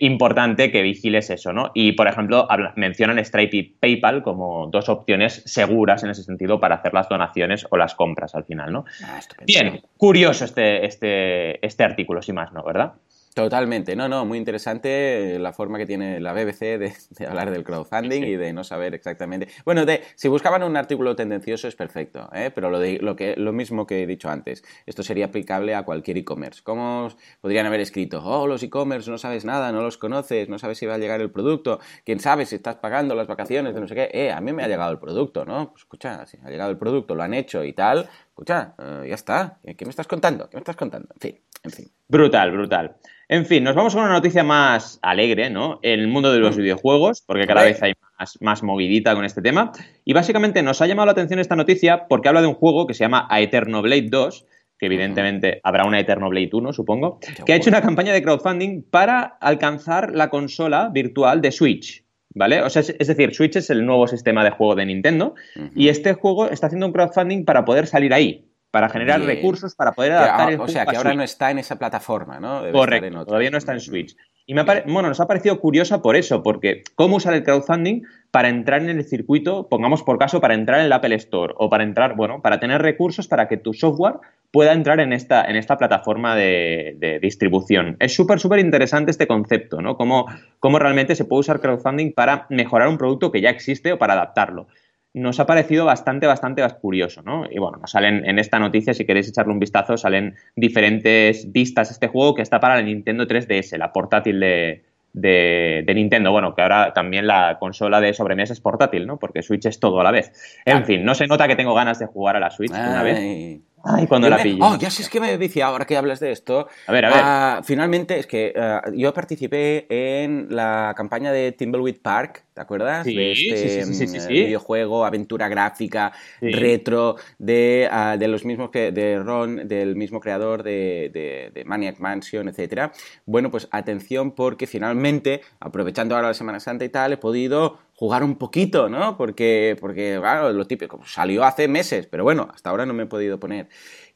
importante 0.01 0.71
que 0.71 0.83
vigiles 0.83 1.31
eso, 1.31 1.53
¿no? 1.53 1.71
Y, 1.73 1.93
por 1.93 2.09
ejemplo, 2.09 2.47
mencionan 2.77 3.25
Stripe 3.25 3.57
y 3.57 3.63
PayPal 3.63 4.23
como 4.23 4.67
dos 4.67 4.91
opciones 4.91 5.43
seguras 5.47 6.05
en 6.05 6.11
ese 6.11 6.23
sentido 6.25 6.61
para 6.61 6.75
hacer 6.75 6.93
las 6.93 7.09
donaciones 7.09 7.67
o 7.71 7.79
las 7.79 7.95
compras 7.95 8.35
al 8.35 8.45
final, 8.45 8.73
¿no? 8.73 8.85
Ah, 9.03 9.21
bien, 9.47 9.81
curioso 9.97 10.45
este, 10.45 10.87
este, 10.87 11.65
este 11.65 11.85
artículo, 11.85 12.23
sin 12.23 12.35
más, 12.35 12.53
¿no? 12.53 12.63
¿Verdad? 12.63 12.95
Totalmente, 13.37 13.95
no, 13.97 14.09
no, 14.09 14.25
muy 14.25 14.39
interesante 14.39 15.39
la 15.39 15.53
forma 15.53 15.77
que 15.77 15.85
tiene 15.85 16.21
la 16.21 16.33
BBC 16.33 16.79
de, 16.79 16.95
hablar 17.29 17.51
del 17.51 17.65
crowdfunding 17.65 18.23
y 18.23 18.35
de 18.35 18.55
no 18.55 18.65
saber 18.65 18.95
exactamente. 18.95 19.49
Bueno, 19.67 19.85
de, 19.85 20.03
si 20.15 20.29
buscaban 20.29 20.63
un 20.63 20.75
artículo 20.75 21.15
tendencioso 21.15 21.69
es 21.69 21.77
perfecto, 21.77 22.31
¿eh? 22.33 22.51
pero 22.55 22.71
lo, 22.71 22.79
de, 22.79 22.99
lo, 22.99 23.15
que, 23.15 23.35
lo 23.37 23.53
mismo 23.53 23.87
que 23.87 24.03
he 24.03 24.07
dicho 24.07 24.31
antes, 24.31 24.65
esto 24.87 25.03
sería 25.03 25.27
aplicable 25.27 25.75
a 25.75 25.83
cualquier 25.83 26.17
e-commerce. 26.17 26.63
¿Cómo 26.65 27.11
podrían 27.43 27.67
haber 27.67 27.81
escrito? 27.81 28.23
Oh, 28.25 28.47
los 28.47 28.63
e-commerce, 28.63 29.11
no 29.11 29.19
sabes 29.19 29.45
nada, 29.45 29.71
no 29.71 29.83
los 29.83 29.99
conoces, 29.99 30.49
no 30.49 30.59
sabes 30.59 30.79
si 30.79 30.87
va 30.87 30.95
a 30.95 30.99
llegar 30.99 31.21
el 31.21 31.31
producto, 31.31 31.79
quién 32.07 32.21
sabe 32.21 32.47
si 32.47 32.55
estás 32.55 32.77
pagando 32.77 33.15
las 33.15 33.27
vacaciones 33.27 33.75
de 33.75 33.81
no 33.83 33.87
sé 33.87 33.95
qué. 33.95 34.09
Eh, 34.15 34.33
a 34.33 34.41
mí 34.41 34.55
me 34.55 34.63
ha 34.63 34.67
llegado 34.67 34.93
el 34.93 34.99
producto, 34.99 35.45
¿no? 35.45 35.73
Pues 35.73 35.83
escucha, 35.83 36.25
si 36.25 36.39
ha 36.43 36.49
llegado 36.49 36.71
el 36.71 36.79
producto, 36.79 37.15
lo 37.15 37.23
han 37.23 37.35
hecho 37.35 37.63
y 37.65 37.75
tal, 37.75 38.09
escucha, 38.37 38.75
eh, 38.79 39.09
ya 39.09 39.15
está. 39.15 39.59
¿Qué 39.65 39.85
me 39.87 39.91
estás 39.91 40.07
contando? 40.07 40.49
¿Qué 40.51 40.57
me 40.57 40.61
estás 40.61 40.77
contando? 40.77 41.09
En 41.15 41.21
fin, 41.21 41.41
en 41.65 41.71
fin. 41.71 41.87
Brutal, 42.07 42.53
brutal. 42.53 42.97
En 43.29 43.47
fin, 43.47 43.65
nos 43.65 43.75
vamos 43.75 43.95
con 43.95 44.05
una 44.05 44.13
noticia 44.13 44.45
más 44.45 44.99
alegre, 45.01 45.49
¿no? 45.49 45.81
En 45.83 46.01
el 46.01 46.09
mundo 46.09 46.31
de 46.31 46.39
los 46.39 46.55
mm. 46.55 46.61
videojuegos, 46.61 47.23
porque 47.23 47.47
cada 47.47 47.65
vez 47.65 47.83
hay 47.83 47.95
más, 48.19 48.39
más, 48.43 48.63
movidita 48.63 49.15
con 49.15 49.25
este 49.25 49.41
tema. 49.41 49.73
Y 50.05 50.13
básicamente 50.13 50.63
nos 50.63 50.83
ha 50.83 50.87
llamado 50.87 51.07
la 51.07 51.13
atención 51.13 51.41
esta 51.41 51.57
noticia 51.57 52.07
porque 52.09 52.29
habla 52.29 52.43
de 52.43 52.49
un 52.49 52.55
juego 52.55 52.87
que 52.87 52.93
se 52.93 53.05
llama 53.05 53.27
Aeterno 53.31 53.81
Blade 53.81 54.09
2, 54.11 54.47
que 54.79 54.87
evidentemente 54.87 55.61
habrá 55.65 55.87
una 55.87 55.99
Eterno 55.99 56.29
Blade 56.29 56.51
1, 56.53 56.75
supongo, 56.75 57.19
que 57.47 57.55
ha 57.55 57.57
hecho 57.57 57.71
una 57.71 57.81
campaña 57.81 58.13
de 58.13 58.23
crowdfunding 58.23 58.83
para 58.83 59.23
alcanzar 59.41 60.15
la 60.15 60.29
consola 60.29 60.91
virtual 60.93 61.41
de 61.41 61.53
Switch. 61.53 62.06
¿Vale? 62.37 62.61
O 62.61 62.69
sea, 62.69 62.83
es, 62.83 63.09
decir, 63.09 63.35
Switch 63.35 63.57
es 63.57 63.71
el 63.71 63.87
nuevo 63.87 64.07
sistema 64.07 64.45
de 64.45 64.51
juego 64.51 64.75
de 64.75 64.85
Nintendo 64.85 65.35
y 65.75 65.89
este 65.89 66.13
juego 66.13 66.51
está 66.51 66.67
haciendo 66.67 66.87
un 66.87 66.93
crowdfunding 66.93 67.47
para 67.47 67.65
poder 67.65 67.87
salir 67.87 68.13
ahí 68.13 68.47
para 68.71 68.91
generar 68.91 69.23
recursos, 69.23 69.75
para 69.75 69.93
poder 69.93 70.13
adaptar 70.13 70.53
el 70.53 70.61
O 70.61 70.69
sea, 70.69 70.85
que 70.85 70.99
ahora 70.99 71.15
no 71.15 71.23
está 71.23 71.51
en 71.51 71.59
esa 71.59 71.79
plataforma, 71.79 72.39
¿no? 72.39 72.63
Correcto, 72.73 73.25
todavía 73.25 73.51
no 73.51 73.57
está 73.57 73.73
en 73.73 73.81
Switch. 73.81 74.15
Y 74.45 74.53
me 74.53 74.65
bueno, 74.65 75.09
nos 75.09 75.19
ha 75.19 75.27
parecido 75.27 75.59
curiosa 75.59 76.03
por 76.03 76.15
eso, 76.15 76.43
porque 76.43 76.83
cómo 76.95 77.17
usar 77.17 77.33
el 77.33 77.43
crowdfunding 77.43 78.03
para 78.37 78.51
entrar 78.51 78.83
en 78.83 78.91
el 78.91 79.03
circuito, 79.03 79.67
pongamos 79.67 80.03
por 80.03 80.19
caso, 80.19 80.43
para 80.43 80.53
entrar 80.53 80.81
en 80.81 80.85
el 80.85 80.93
Apple 80.93 81.15
Store 81.15 81.55
o 81.57 81.71
para 81.71 81.85
entrar, 81.85 82.17
bueno, 82.17 82.43
para 82.43 82.61
tener 82.61 82.83
recursos 82.83 83.29
para 83.29 83.49
que 83.49 83.57
tu 83.57 83.73
software 83.73 84.17
pueda 84.51 84.75
entrar 84.75 85.01
en 85.01 85.15
esta, 85.15 85.43
en 85.47 85.57
esta 85.57 85.79
plataforma 85.79 86.37
de, 86.37 87.19
distribución. 87.23 87.97
Es 87.99 88.15
súper, 88.15 88.39
súper 88.39 88.59
interesante 88.59 89.11
este 89.11 89.27
concepto, 89.27 89.81
¿no? 89.81 89.97
Cómo, 89.97 90.27
cómo 90.61 90.79
realmente 90.79 91.15
se 91.15 91.25
puede 91.25 91.41
usar 91.41 91.63
crowdfunding 91.63 92.13
para 92.13 92.47
mejorar 92.51 92.89
un 92.89 92.99
producto 92.99 93.33
que 93.33 93.41
ya 93.41 93.49
existe 93.49 93.95
o 93.95 93.99
para 93.99 94.13
adaptarlo 94.13 94.67
nos 95.15 95.41
ha 95.41 95.47
parecido 95.47 95.87
bastante, 95.87 96.27
bastante 96.27 96.63
curioso, 96.79 97.23
¿no? 97.23 97.47
Y 97.51 97.59
bueno, 97.59 97.79
nos 97.79 97.91
salen 97.91 98.27
en 98.27 98.39
esta 98.39 98.59
noticia, 98.59 98.93
si 98.93 99.07
queréis 99.07 99.31
echarle 99.31 99.55
un 99.55 99.59
vistazo, 99.59 99.97
salen 99.97 100.35
diferentes 100.57 101.51
vistas 101.51 101.91
este 101.91 102.09
juego 102.09 102.35
que 102.35 102.43
está 102.43 102.61
para 102.61 102.75
la 102.75 102.83
Nintendo 102.83 103.27
3DS, 103.27 103.79
la 103.79 103.95
portátil 103.95 104.41
de, 104.41 104.85
de, 105.17 105.93
Nintendo. 105.95 106.31
Bueno, 106.31 106.55
que 106.55 106.63
ahora 106.63 106.93
también 106.93 107.27
la 107.27 107.59
consola 107.59 108.01
de 108.01 108.15
sobremesa 108.15 108.53
es 108.53 108.61
portátil, 108.61 109.07
¿no? 109.07 109.19
Porque 109.19 109.43
Switch 109.43 109.67
es 109.67 109.81
todo 109.81 110.01
a 110.01 110.05
la 110.05 110.11
vez. 110.11 110.61
En 110.65 110.85
fin, 110.85 111.05
no 111.05 111.15
se 111.15 111.27
nota 111.27 111.49
que 111.49 111.57
tengo 111.57 111.75
ganas 111.75 111.99
de 111.99 112.07
jugar 112.07 112.37
a 112.37 112.41
la 112.41 112.51
Switch 112.51 112.71
una 112.71 113.03
vez. 113.03 113.61
Ay, 113.87 114.07
cuando 114.07 114.29
la 114.29 114.43
pillo. 114.43 114.65
Oh, 114.65 114.77
ya 114.77 114.91
sé 114.91 115.03
es 115.03 115.09
que 115.09 115.21
me 115.21 115.39
decía, 115.39 115.67
ahora 115.67 115.85
que 115.85 115.97
hablas 115.97 116.19
de 116.21 116.33
esto. 116.33 116.69
A 116.87 116.93
ver, 116.93 117.05
a 117.05 117.09
ver. 117.09 117.19
Ah, 117.23 117.61
finalmente, 117.65 118.19
es 118.19 118.27
que 118.27 118.53
ah, 118.57 118.83
yo 118.93 119.15
participé 119.15 119.87
en 119.89 120.49
la 120.51 120.93
campaña 120.97 121.31
de 121.31 121.53
Timbleweed 121.53 122.01
Park, 122.01 122.45
¿te 122.53 122.61
acuerdas? 122.61 123.05
Sí, 123.05 123.15
de 123.15 123.33
este 123.33 123.85
sí, 123.85 124.07
sí, 124.09 124.19
mm, 124.19 124.29
videojuego, 124.29 125.05
aventura 125.05 125.49
gráfica, 125.49 126.13
retro, 126.41 127.17
de, 127.39 127.89
ah, 127.91 128.17
de, 128.19 128.29
los 128.29 128.45
mismos 128.45 128.71
que, 128.71 128.91
de 128.91 129.19
Ron, 129.19 129.69
del 129.69 129.95
mismo 129.95 130.21
creador 130.21 130.63
de, 130.63 131.51
de, 131.55 131.65
Maniac 131.65 131.99
Mansion, 131.99 132.49
etcétera. 132.49 132.93
Bueno, 133.25 133.51
pues 133.51 133.69
atención, 133.71 134.33
porque 134.33 134.67
finalmente, 134.67 135.43
aprovechando 135.61 136.17
ahora 136.17 136.29
la 136.29 136.35
Semana 136.35 136.61
Santa 136.61 136.85
y 136.85 136.89
tal, 136.89 137.13
he 137.13 137.17
podido 137.17 137.79
jugar 137.97 138.23
un 138.23 138.37
poquito, 138.37 138.89
¿no? 138.89 139.17
Porque, 139.17 139.77
porque 139.81 140.19
claro, 140.21 140.53
lo 140.53 140.67
típico, 140.67 141.01
salió 141.05 141.45
hace 141.45 141.67
meses, 141.67 142.07
pero 142.07 142.23
bueno, 142.23 142.49
hasta 142.55 142.71
ahora 142.71 142.87
no 142.87 142.95
me 142.95 143.05
he 143.05 143.07
podido 143.07 143.41
poner. 143.41 143.69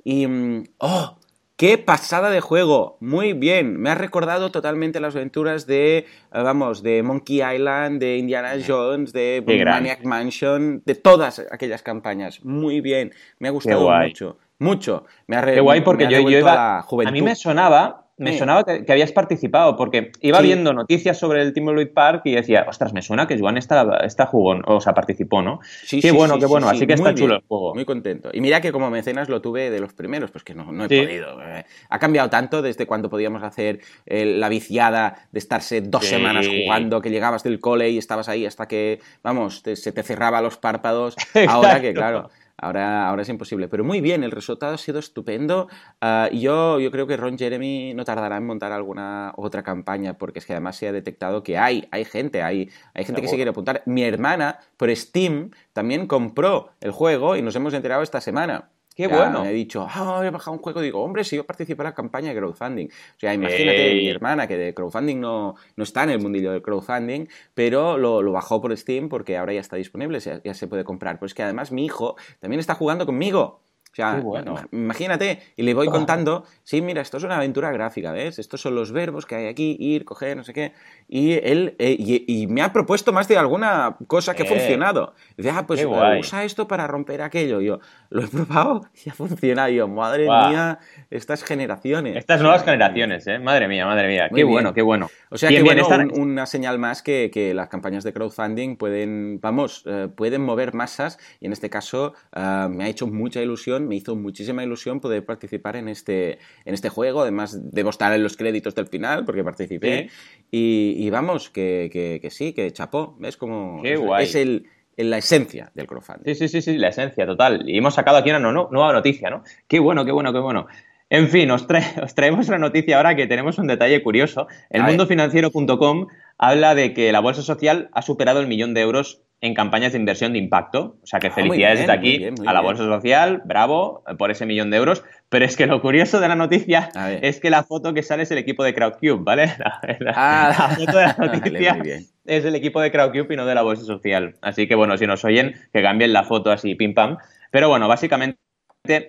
Y, 0.04 0.26
mm, 0.26 0.64
¡oh! 0.78 1.16
¡Qué 1.56 1.76
pasada 1.76 2.30
de 2.30 2.40
juego! 2.40 2.96
Muy 3.00 3.34
bien, 3.34 3.78
me 3.78 3.90
ha 3.90 3.94
recordado 3.94 4.50
totalmente 4.50 4.99
las 4.99 5.14
aventuras 5.14 5.66
de, 5.66 5.99
eh, 5.99 6.06
vamos, 6.32 6.82
de 6.82 7.02
Monkey 7.02 7.42
Island, 7.42 8.00
de 8.00 8.16
Indiana 8.16 8.52
Jones, 8.66 9.12
de 9.12 9.42
Maniac 9.46 10.04
Mansion, 10.04 10.82
de 10.87 10.94
todas 10.94 11.38
aquellas 11.50 11.82
campañas. 11.82 12.42
Muy 12.44 12.80
bien, 12.80 13.12
me 13.38 13.49
ha 13.49 13.50
gustado 13.50 13.90
mucho, 13.90 14.38
mucho. 14.58 15.04
Me 15.26 15.36
ha 15.36 15.45
Qué 15.45 15.60
guay 15.60 15.82
porque 15.82 16.04
yo, 16.04 16.21
yo 16.21 16.38
iba, 16.38 16.78
a, 16.78 16.80
a 16.80 17.10
mí 17.10 17.21
me 17.21 17.34
sonaba 17.34 18.09
me 18.21 18.37
sonaba 18.37 18.65
que, 18.65 18.85
habías 18.93 19.13
participado, 19.13 19.76
porque 19.76 20.13
iba 20.21 20.41
viendo 20.41 20.75
noticias 20.75 21.19
sobre 21.19 21.41
el 21.41 21.54
Timberwolf 21.54 21.91
Park 21.93 22.23
y 22.25 22.35
decía, 22.35 22.67
ostras, 22.69 22.93
me 22.93 23.00
suena 23.00 23.26
que 23.26 23.39
Joan 23.39 23.56
está, 23.56 24.00
está 24.04 24.26
jugó, 24.26 24.61
o 24.67 24.80
sea, 24.80 24.93
participó, 24.93 25.41
¿no? 25.41 25.61
Sí, 25.85 26.00
qué 26.00 26.11
bueno, 26.11 26.39
qué 26.39 26.45
bueno, 26.47 26.69
así 26.69 26.87
que 26.87 26.93
está 26.93 27.15
chulo 27.15 27.37
el 27.37 27.43
juego. 27.49 27.75
Muy 27.75 27.87
contento. 27.87 28.28
Y 28.33 28.41
mira 28.41 28.61
que 28.61 28.73
como 28.73 28.91
mecenas 28.91 29.28
lo 29.30 29.41
tuve 29.41 29.71
de 29.71 29.80
los 29.80 29.95
primeros, 29.95 30.30
pues 30.30 30.45
que 30.45 30.54
no, 30.54 30.71
no 30.71 30.85
he 30.85 30.89
podido. 30.89 31.41
Eh. 31.43 31.65
Ha 31.89 31.99
cambiado 31.99 32.28
tanto 32.28 32.61
desde 32.61 32.87
cuando 32.87 33.09
podíamos 33.09 33.43
hacer 33.43 33.80
eh, 34.04 34.26
la 34.26 34.50
viciada 34.50 35.26
de 35.33 35.39
estarse 35.39 35.80
dos 35.80 36.04
semanas 36.04 36.47
jugando, 36.47 37.00
que 37.00 37.11
llegabas 37.11 37.43
del 37.43 37.59
cole 37.59 37.89
y 37.91 37.99
estabas 37.99 38.28
ahí 38.28 38.45
hasta 38.45 38.69
que, 38.69 39.00
vamos, 39.23 39.63
se 39.65 39.93
te 39.93 40.02
cerraba 40.02 40.43
los 40.43 40.59
párpados. 40.59 41.17
Ahora 41.49 41.80
que, 41.80 41.95
claro, 41.95 42.28
Ahora, 42.60 43.08
ahora 43.08 43.23
es 43.23 43.28
imposible. 43.28 43.68
Pero 43.68 43.84
muy 43.84 44.00
bien, 44.00 44.23
el 44.23 44.30
resultado 44.30 44.75
ha 44.75 44.78
sido 44.78 44.99
estupendo. 44.99 45.68
Ah, 46.00 46.28
yo, 46.32 46.78
yo 46.78 46.90
creo 46.90 47.06
que 47.06 47.16
Ron 47.16 47.38
Jeremy 47.38 47.94
no 47.94 48.04
tardará 48.04 48.36
en 48.36 48.46
montar 48.46 48.73
alguna 48.73 49.32
otra 49.36 49.62
campaña, 49.62 50.18
porque 50.18 50.40
es 50.40 50.46
que 50.46 50.52
además 50.52 50.76
se 50.76 50.88
ha 50.88 50.92
detectado 50.92 51.42
que 51.42 51.56
hay, 51.58 51.88
hay 51.90 52.04
gente, 52.04 52.42
hay, 52.42 52.70
hay 52.94 53.04
gente 53.04 53.23
que 53.23 53.28
se 53.28 53.36
quiere 53.36 53.50
apuntar. 53.50 53.82
Mi 53.86 54.02
hermana, 54.02 54.58
por 54.76 54.94
Steam, 54.94 55.50
también 55.73 56.06
compró 56.06 56.70
el 56.80 56.90
juego 56.90 57.36
y 57.36 57.42
nos 57.42 57.56
hemos 57.56 57.73
enterado 57.73 58.02
esta 58.02 58.20
semana. 58.20 58.68
Qué 59.08 59.15
bueno. 59.15 59.43
Me 59.43 59.50
he 59.50 59.52
dicho, 59.52 59.86
ah, 59.89 60.23
he 60.25 60.30
bajado 60.30 60.56
un 60.56 60.63
juego. 60.63 60.80
Digo, 60.80 61.02
hombre, 61.02 61.25
si 61.25 61.36
yo 61.36 61.45
participé 61.45 61.82
en 61.82 61.84
la 61.84 61.95
campaña 61.95 62.30
de 62.30 62.36
crowdfunding. 62.36 62.86
O 62.86 63.19
sea, 63.19 63.34
imagínate, 63.34 63.95
mi 63.95 64.08
hermana, 64.08 64.47
que 64.47 64.56
de 64.56 64.75
crowdfunding 64.75 65.21
no, 65.21 65.54
no 65.76 65.84
está 65.84 66.04
en 66.04 66.10
el 66.10 66.21
mundillo 66.21 66.52
del 66.52 66.63
crowdfunding, 66.63 67.26
pero 67.54 67.99
lo, 67.99 68.23
lo 68.23 68.32
bajó 68.32 68.60
por 68.60 68.76
Steam 68.76 69.08
porque 69.08 69.36
ahora 69.36 69.52
ya 69.52 69.60
está 69.60 69.76
disponible, 69.76 70.21
ya, 70.21 70.43
ya 70.43 70.54
se 70.54 70.67
puede 70.67 70.84
comprar. 70.84 71.19
Pues 71.19 71.34
que 71.34 71.43
además 71.43 71.73
mi 71.73 71.84
hijo 71.84 72.17
también 72.41 72.60
está 72.60 72.75
jugando 72.75 73.06
conmigo. 73.06 73.63
O 73.92 73.96
sea, 73.96 74.22
imagínate, 74.70 75.40
y 75.56 75.62
le 75.62 75.74
voy 75.74 75.88
contando, 75.88 76.44
sí, 76.62 76.80
mira, 76.80 77.02
esto 77.02 77.16
es 77.16 77.24
una 77.24 77.36
aventura 77.36 77.72
gráfica, 77.72 78.12
¿ves? 78.12 78.38
Estos 78.38 78.60
son 78.60 78.74
los 78.76 78.92
verbos 78.92 79.26
que 79.26 79.34
hay 79.34 79.46
aquí, 79.46 79.76
ir, 79.80 80.04
coger, 80.04 80.36
no 80.36 80.44
sé 80.44 80.52
qué. 80.52 80.72
Y 81.08 81.32
él, 81.32 81.74
eh, 81.78 81.96
y, 81.98 82.46
me 82.46 82.62
ha 82.62 82.72
propuesto 82.72 83.12
más 83.12 83.26
de 83.26 83.36
alguna 83.36 83.96
cosa 84.06 84.34
que 84.34 84.44
ha 84.44 84.46
funcionado. 84.46 85.14
Dice, 85.36 85.50
ah, 85.50 85.66
pues 85.66 85.84
usa 85.84 86.44
esto 86.44 86.68
para 86.68 86.86
romper 86.86 87.22
aquello. 87.22 87.60
yo, 87.60 87.80
lo 88.10 88.22
he 88.22 88.28
probado 88.28 88.82
y 89.04 89.10
ha 89.10 89.12
funcionado. 89.12 89.70
yo, 89.70 89.88
madre 89.88 90.24
mía, 90.24 90.78
estas 91.10 91.42
generaciones. 91.42 92.16
Estas 92.16 92.40
nuevas 92.40 92.64
generaciones, 92.64 93.26
¿eh? 93.26 93.38
Madre 93.38 93.66
mía, 93.66 93.86
madre 93.86 94.08
mía. 94.08 94.28
qué 94.32 94.44
bueno, 94.44 94.72
qué 94.72 94.82
bueno. 94.82 95.08
O 95.30 95.38
sea, 95.38 95.48
que 95.48 95.62
bueno, 95.62 95.86
una 96.14 96.46
señal 96.46 96.78
más 96.78 97.02
que, 97.02 97.30
que, 97.32 97.54
las 97.54 97.68
campañas 97.68 98.04
de 98.04 98.12
crowdfunding 98.12 98.76
pueden, 98.76 99.40
vamos, 99.40 99.84
eh, 99.86 100.08
pueden 100.14 100.42
mover 100.42 100.74
masas 100.74 101.18
y 101.40 101.46
en 101.46 101.52
este 101.52 101.70
caso 101.70 102.14
eh, 102.34 102.66
me 102.68 102.84
ha 102.84 102.88
hecho 102.88 103.06
mucha 103.06 103.40
ilusión, 103.40 103.79
me 103.88 103.97
hizo 103.97 104.16
muchísima 104.16 104.62
ilusión 104.62 105.00
poder 105.00 105.25
participar 105.25 105.76
en 105.76 105.88
este, 105.88 106.38
en 106.64 106.75
este 106.75 106.88
juego. 106.88 107.23
Además, 107.23 107.58
debo 107.73 107.90
estar 107.90 108.12
en 108.12 108.23
los 108.23 108.36
créditos 108.36 108.75
del 108.75 108.86
final 108.86 109.25
porque 109.25 109.45
participé. 109.45 110.10
Y, 110.50 111.08
vamos, 111.10 111.50
que, 111.50 112.19
que, 112.21 112.30
sí, 112.30 112.52
que 112.52 112.71
chapó. 112.73 113.16
¿Ves? 113.19 113.36
Como 113.36 113.82
es 114.19 114.34
el 114.34 114.66
la 114.97 115.19
esencia 115.19 115.71
del 115.75 115.86
crowdfunding. 115.86 116.34
Sí, 116.34 116.34
sí, 116.34 116.49
sí, 116.49 116.62
sí, 116.62 116.78
la 116.78 116.88
esencia, 116.88 117.26
total. 117.26 117.69
Y 117.69 117.78
hemos 117.78 117.95
sacado 117.95 118.19
aquí 118.19 118.30
una 118.30 118.40
nueva 118.40 118.93
noticia, 118.93 119.30
¿no? 119.30 119.45
Qué 119.66 119.78
bueno, 119.78 120.04
qué 120.04 120.12
bueno, 120.12 120.32
qué 120.32 120.40
bueno. 120.40 120.66
En 121.08 121.28
fin, 121.28 121.50
os, 121.50 121.66
traemos 122.14 122.49
una 122.49 122.58
noticia 122.58 122.97
ahora 122.97 123.16
que 123.16 123.26
tenemos 123.26 123.58
un 123.58 123.66
detalle 123.66 124.02
curioso. 124.02 124.47
El 124.71 124.82
mundofinanciero.com 124.82 126.06
habla 126.38 126.75
de 126.75 126.95
que 126.95 127.12
la 127.12 127.21
bolsa 127.21 127.43
social 127.43 127.88
ha 127.93 128.02
superado 128.02 128.40
el 128.40 128.47
millón 128.47 128.75
de 128.75 128.82
euros 128.82 129.23
en 129.40 129.54
campañas 129.54 129.92
de 129.92 129.98
inversión 129.98 130.32
de 130.32 130.38
impacto. 130.38 130.96
O 131.02 131.06
sea 131.06 131.18
que 131.20 131.28
ah, 131.28 131.32
felicidades 131.32 131.80
desde 131.80 131.92
aquí 131.92 132.28
a 132.46 132.52
la 132.52 132.60
Bolsa 132.60 132.84
Social, 132.84 133.42
bravo 133.44 134.02
por 134.18 134.30
ese 134.30 134.46
millón 134.46 134.70
de 134.70 134.76
euros. 134.76 135.02
Pero 135.28 135.44
es 135.44 135.56
que 135.56 135.66
lo 135.66 135.80
curioso 135.80 136.20
de 136.20 136.28
la 136.28 136.36
noticia 136.36 136.90
es 137.22 137.40
que 137.40 137.50
la 137.50 137.62
foto 137.62 137.94
que 137.94 138.02
sale 138.02 138.24
es 138.24 138.30
el 138.30 138.38
equipo 138.38 138.64
de 138.64 138.74
Crowdcube, 138.74 139.22
¿vale? 139.22 139.52
La, 140.00 140.12
ah, 140.16 140.74
foto 140.76 140.98
de 140.98 141.04
la 141.04 141.16
noticia 141.18 141.78
es 142.26 142.44
el 142.44 142.54
equipo 142.54 142.80
de 142.80 142.90
Crowdcube 142.90 143.34
y 143.34 143.36
no 143.36 143.46
de 143.46 143.54
la 143.54 143.62
Bolsa 143.62 143.84
Social. 143.84 144.34
Así 144.42 144.66
que 144.66 144.74
bueno, 144.74 144.96
si 144.96 145.06
nos 145.06 145.24
oyen, 145.24 145.54
que 145.72 145.82
cambien 145.82 146.12
la 146.12 146.24
foto 146.24 146.50
así, 146.50 146.74
pim 146.74 146.94
pam. 146.94 147.16
Pero 147.50 147.68
bueno, 147.68 147.88
básicamente 147.88 148.38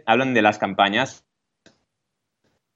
hablan 0.06 0.34
de 0.34 0.42
las 0.42 0.58
campañas 0.58 1.26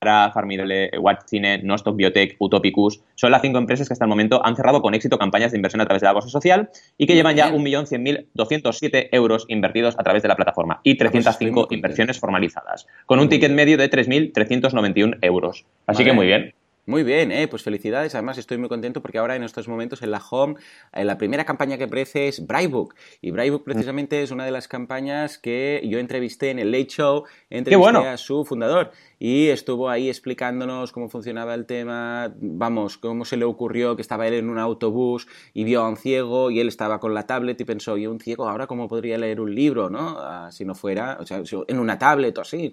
Farmidole, 0.01 0.91
Watchcine, 0.99 1.63
Nostock 1.63 1.95
Biotech, 1.95 2.35
Utopicus, 2.39 3.01
son 3.15 3.31
las 3.31 3.41
cinco 3.41 3.57
empresas 3.57 3.87
que 3.87 3.93
hasta 3.93 4.05
el 4.05 4.09
momento 4.09 4.45
han 4.45 4.55
cerrado 4.55 4.81
con 4.81 4.93
éxito 4.93 5.17
campañas 5.17 5.51
de 5.51 5.57
inversión 5.57 5.81
a 5.81 5.85
través 5.85 6.01
de 6.01 6.07
la 6.07 6.13
bolsa 6.13 6.29
social 6.29 6.69
y 6.97 7.07
que 7.07 7.15
llevan 7.15 7.35
ya 7.35 7.51
1.100.207 7.51 9.09
euros 9.11 9.45
invertidos 9.47 9.95
a 9.97 10.03
través 10.03 10.21
de 10.21 10.29
la 10.29 10.35
plataforma 10.35 10.81
y 10.83 10.97
305 10.97 11.67
pues 11.67 11.75
inversiones 11.75 12.19
formalizadas, 12.19 12.87
con 13.05 13.19
un 13.19 13.29
ticket 13.29 13.51
medio 13.51 13.77
de 13.77 13.89
3.391 13.89 15.17
euros. 15.21 15.65
Así 15.87 16.03
que 16.03 16.13
muy 16.13 16.27
bien. 16.27 16.53
Muy 16.87 17.01
bien, 17.01 17.31
eh, 17.31 17.47
pues 17.47 17.63
felicidades. 17.63 18.13
Además, 18.13 18.37
estoy 18.37 18.59
muy 18.59 18.69
contento 18.69 19.01
porque 19.01 19.17
ahora 19.17 19.35
en 19.35 19.41
estos 19.41 19.67
momentos 19.67 20.03
en 20.03 20.11
la 20.11 20.21
Home, 20.29 20.55
en 20.93 21.07
la 21.07 21.17
primera 21.17 21.43
campaña 21.43 21.79
que 21.79 21.85
aparece 21.85 22.27
es 22.27 22.45
Brightbook. 22.45 22.93
Y 23.21 23.31
Brightbook 23.31 23.61
mm. 23.61 23.65
precisamente 23.65 24.21
es 24.21 24.29
una 24.29 24.45
de 24.45 24.51
las 24.51 24.67
campañas 24.67 25.39
que 25.39 25.81
yo 25.83 25.97
entrevisté 25.97 26.51
en 26.51 26.59
el 26.59 26.71
Late 26.71 26.89
Show, 26.89 27.23
entrevisté 27.49 28.07
a 28.07 28.17
su 28.17 28.45
fundador 28.45 28.91
y 29.19 29.47
estuvo 29.47 29.89
ahí 29.89 30.09
explicándonos 30.09 30.91
cómo 30.91 31.09
funcionaba 31.09 31.53
el 31.53 31.65
tema, 31.65 32.33
vamos, 32.39 32.97
cómo 32.97 33.25
se 33.25 33.37
le 33.37 33.45
ocurrió 33.45 33.95
que 33.95 34.01
estaba 34.01 34.27
él 34.27 34.35
en 34.35 34.49
un 34.49 34.59
autobús 34.59 35.27
y 35.53 35.63
vio 35.63 35.81
a 35.81 35.89
un 35.89 35.97
ciego 35.97 36.51
y 36.51 36.59
él 36.59 36.67
estaba 36.67 36.99
con 36.99 37.13
la 37.13 37.25
tablet 37.25 37.59
y 37.61 37.65
pensó, 37.65 37.97
y 37.97 38.07
un 38.07 38.19
ciego 38.19 38.47
ahora 38.47 38.67
cómo 38.67 38.87
podría 38.87 39.17
leer 39.17 39.39
un 39.41 39.53
libro, 39.53 39.89
¿no? 39.89 40.17
Ah, 40.19 40.49
si 40.51 40.65
no 40.65 40.75
fuera, 40.75 41.17
o 41.19 41.25
sea, 41.25 41.41
en 41.67 41.79
una 41.79 41.97
tablet 41.97 42.37
o 42.37 42.41
así, 42.41 42.69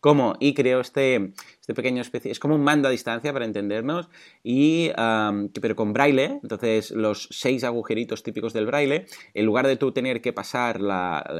¿cómo? 0.00 0.34
Y 0.40 0.54
creó 0.54 0.80
este, 0.80 1.32
este 1.60 1.74
pequeño 1.74 2.02
especie, 2.02 2.30
es 2.30 2.38
como 2.38 2.54
un 2.54 2.64
mando 2.64 2.88
a 2.88 2.90
distancia 2.90 3.32
para 3.32 3.44
entendernos, 3.44 4.08
y, 4.42 4.90
pero 5.60 5.76
con 5.76 5.92
braille, 5.92 6.40
entonces 6.42 6.90
los 6.90 7.28
seis 7.30 7.64
agujeritos 7.64 8.22
típicos 8.22 8.52
del 8.52 8.66
braille, 8.66 9.06
en 9.34 9.46
lugar 9.46 9.66
de 9.66 9.76
tú 9.76 9.92
tener 9.92 10.20
que 10.20 10.32
pasar 10.32 10.80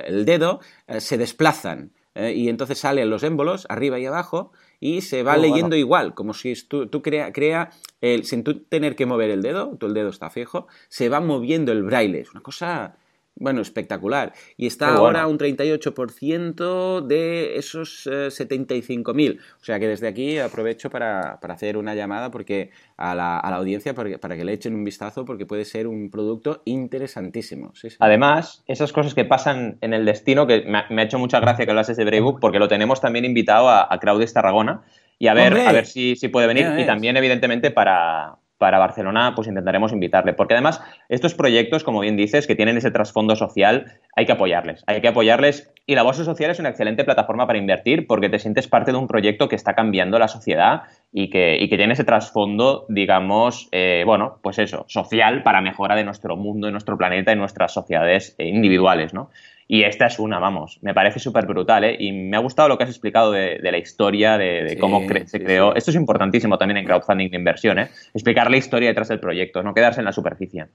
el 0.05 0.25
dedo, 0.25 0.61
eh, 0.87 1.01
se 1.01 1.19
desplazan. 1.19 1.93
Eh, 2.15 2.33
y 2.35 2.49
entonces 2.49 2.79
salen 2.79 3.09
los 3.09 3.23
émbolos 3.23 3.67
arriba 3.71 3.99
y 3.99 4.07
abajo 4.07 4.53
y 4.81 5.01
se 5.01 5.23
va 5.23 5.35
oh, 5.35 5.41
leyendo 5.41 5.77
igual, 5.77 6.15
como 6.15 6.35
si 6.35 6.55
tú, 6.65 6.87
tú 6.87 7.01
crea, 7.01 7.33
crea 7.33 7.71
el, 8.01 8.25
sin 8.25 8.45
tú 8.45 8.61
tener 8.65 8.97
que 8.97 9.07
mover 9.07 9.31
el 9.31 9.41
dedo, 9.41 9.77
tu 9.79 9.87
el 9.87 9.95
dedo 9.95 10.11
está 10.11 10.29
fijo, 10.29 10.67
se 10.89 11.09
va 11.09 11.21
moviendo 11.21 11.73
el 11.73 11.83
braille. 11.83 12.21
Es 12.21 12.33
una 12.33 12.43
cosa 12.43 12.97
bueno, 13.35 13.61
espectacular. 13.61 14.33
Y 14.57 14.67
está 14.67 14.95
ahora 14.95 15.27
un 15.27 15.39
38% 15.39 17.07
de 17.07 17.57
esos 17.57 18.07
75.000. 18.07 19.33
Eh, 19.33 19.39
o 19.61 19.65
sea 19.65 19.79
que 19.81 19.89
desde 19.89 20.09
aquí 20.09 20.39
aprovecho 20.39 20.91
para, 20.91 21.39
hacer 21.43 21.77
una 21.77 21.95
llamada 21.95 22.31
porque 22.31 22.71
a 22.97 23.15
la, 23.15 23.39
audiencia 23.39 23.95
para 23.95 24.37
que, 24.37 24.45
le 24.45 24.53
echen 24.53 24.75
un 24.75 24.85
vistazo 24.85 25.25
porque 25.25 25.47
puede 25.47 25.65
ser 25.65 25.87
un 25.87 26.11
producto 26.11 26.63
interesantísimo. 26.65 27.73
Además, 27.99 28.63
esas 28.67 28.93
cosas 28.93 29.15
que 29.15 29.25
pasan 29.25 29.79
en 29.81 29.95
el 29.95 30.05
destino, 30.05 30.47
que 30.47 30.65
me 30.67 31.03
ha, 31.03 31.05
hecho 31.05 31.19
mucha 31.19 31.41
gracia 31.41 31.65
que 31.65 31.71
hablases 31.71 31.97
de 31.97 32.05
Braybook 32.05 32.41
porque 32.41 32.59
lo 32.59 32.69
tenemos 32.69 33.01
también 33.01 33.25
invitado 33.25 33.69
a, 33.69 33.93
a 33.93 33.99
Crowdes 33.99 34.33
Tarragona 34.33 34.83
y 35.23 35.29
a 35.29 35.35
ver, 35.35 35.57
a 35.57 35.71
ver 35.71 35.87
si, 35.87 36.17
si 36.17 36.27
puede 36.27 36.49
venir. 36.49 36.67
y 36.79 36.85
también, 36.85 37.17
evidentemente, 37.17 37.71
para, 37.71 38.39
para 38.63 38.79
Barcelona, 38.79 39.33
pues 39.35 39.49
intentaremos 39.49 39.93
invitarle. 39.93 40.35
Porque 40.35 40.55
además, 40.55 40.81
estos 41.09 41.35
proyectos, 41.35 41.83
como 41.83 41.99
bien 41.99 42.17
dices, 42.17 42.47
que 42.47 42.55
tienen 42.55 42.77
ese 42.77 42.93
trasfondo 42.93 43.35
social, 43.35 43.99
hay 44.15 44.25
que 44.25 44.31
apoyarles. 44.31 44.85
Hay 44.87 45.01
que 45.01 45.09
apoyarles. 45.09 45.75
Y 45.85 45.97
la 45.97 46.05
Bolsa 46.05 46.23
Social 46.23 46.53
es 46.53 46.61
una 46.61 46.69
excelente 46.69 47.03
plataforma 47.03 47.49
para 47.49 47.59
invertir 47.59 48.07
porque 48.07 48.29
te 48.29 48.39
sientes 48.39 48.69
parte 48.69 48.93
de 48.93 48.99
un 48.99 49.09
proyecto 49.09 49.49
que 49.49 49.57
está 49.57 49.75
cambiando 49.75 50.17
la 50.21 50.29
sociedad 50.29 50.83
y 51.13 51.29
que, 51.29 51.57
y 51.61 51.69
que 51.69 51.77
tiene 51.77 51.95
ese 51.95 52.05
trasfondo, 52.05 52.87
digamos, 52.89 53.69
eh, 53.73 54.05
bueno, 54.07 54.39
pues 54.43 54.61
eso, 54.61 54.85
social 54.87 55.43
para 55.43 55.61
mejora 55.61 55.97
de 55.97 56.05
nuestro 56.05 56.37
mundo, 56.37 56.69
de 56.69 56.71
nuestro 56.71 56.97
planeta 56.97 57.33
y 57.33 57.37
nuestras 57.37 57.73
sociedades 57.73 58.37
individuales, 58.39 59.13
¿no? 59.13 59.31
Y 59.73 59.85
esta 59.85 60.05
es 60.05 60.19
una, 60.19 60.39
vamos, 60.39 60.79
me 60.83 60.93
parece 60.93 61.19
súper 61.19 61.47
brutal, 61.47 61.85
¿eh? 61.85 61.97
Y 61.99 62.13
me 62.13 62.37
ha 62.37 62.41
gustado 62.41 62.69
lo 62.69 62.77
que 62.77 62.85
has 62.85 62.91
explicado 62.91 63.33
de, 63.33 63.59
la 63.63 63.79
historia, 63.79 64.37
de, 64.37 64.77
cómo 64.79 65.01
se 65.25 65.43
creó. 65.43 65.75
Esto 65.75 65.91
es 65.91 65.97
importantísimo 65.97 66.59
también 66.59 66.77
en 66.77 66.85
crowdfunding 66.85 67.31
de 67.31 67.39
inversión, 67.39 67.79
¿eh? 67.79 67.89
Explicar 68.13 68.51
la 68.51 68.59
historia 68.59 68.91
detrás 68.91 69.09
del 69.09 69.19
proyecto, 69.19 69.63
no 69.63 69.73
quedarse 69.73 70.03
en 70.03 70.05
la 70.05 70.13
superficie. 70.13 70.67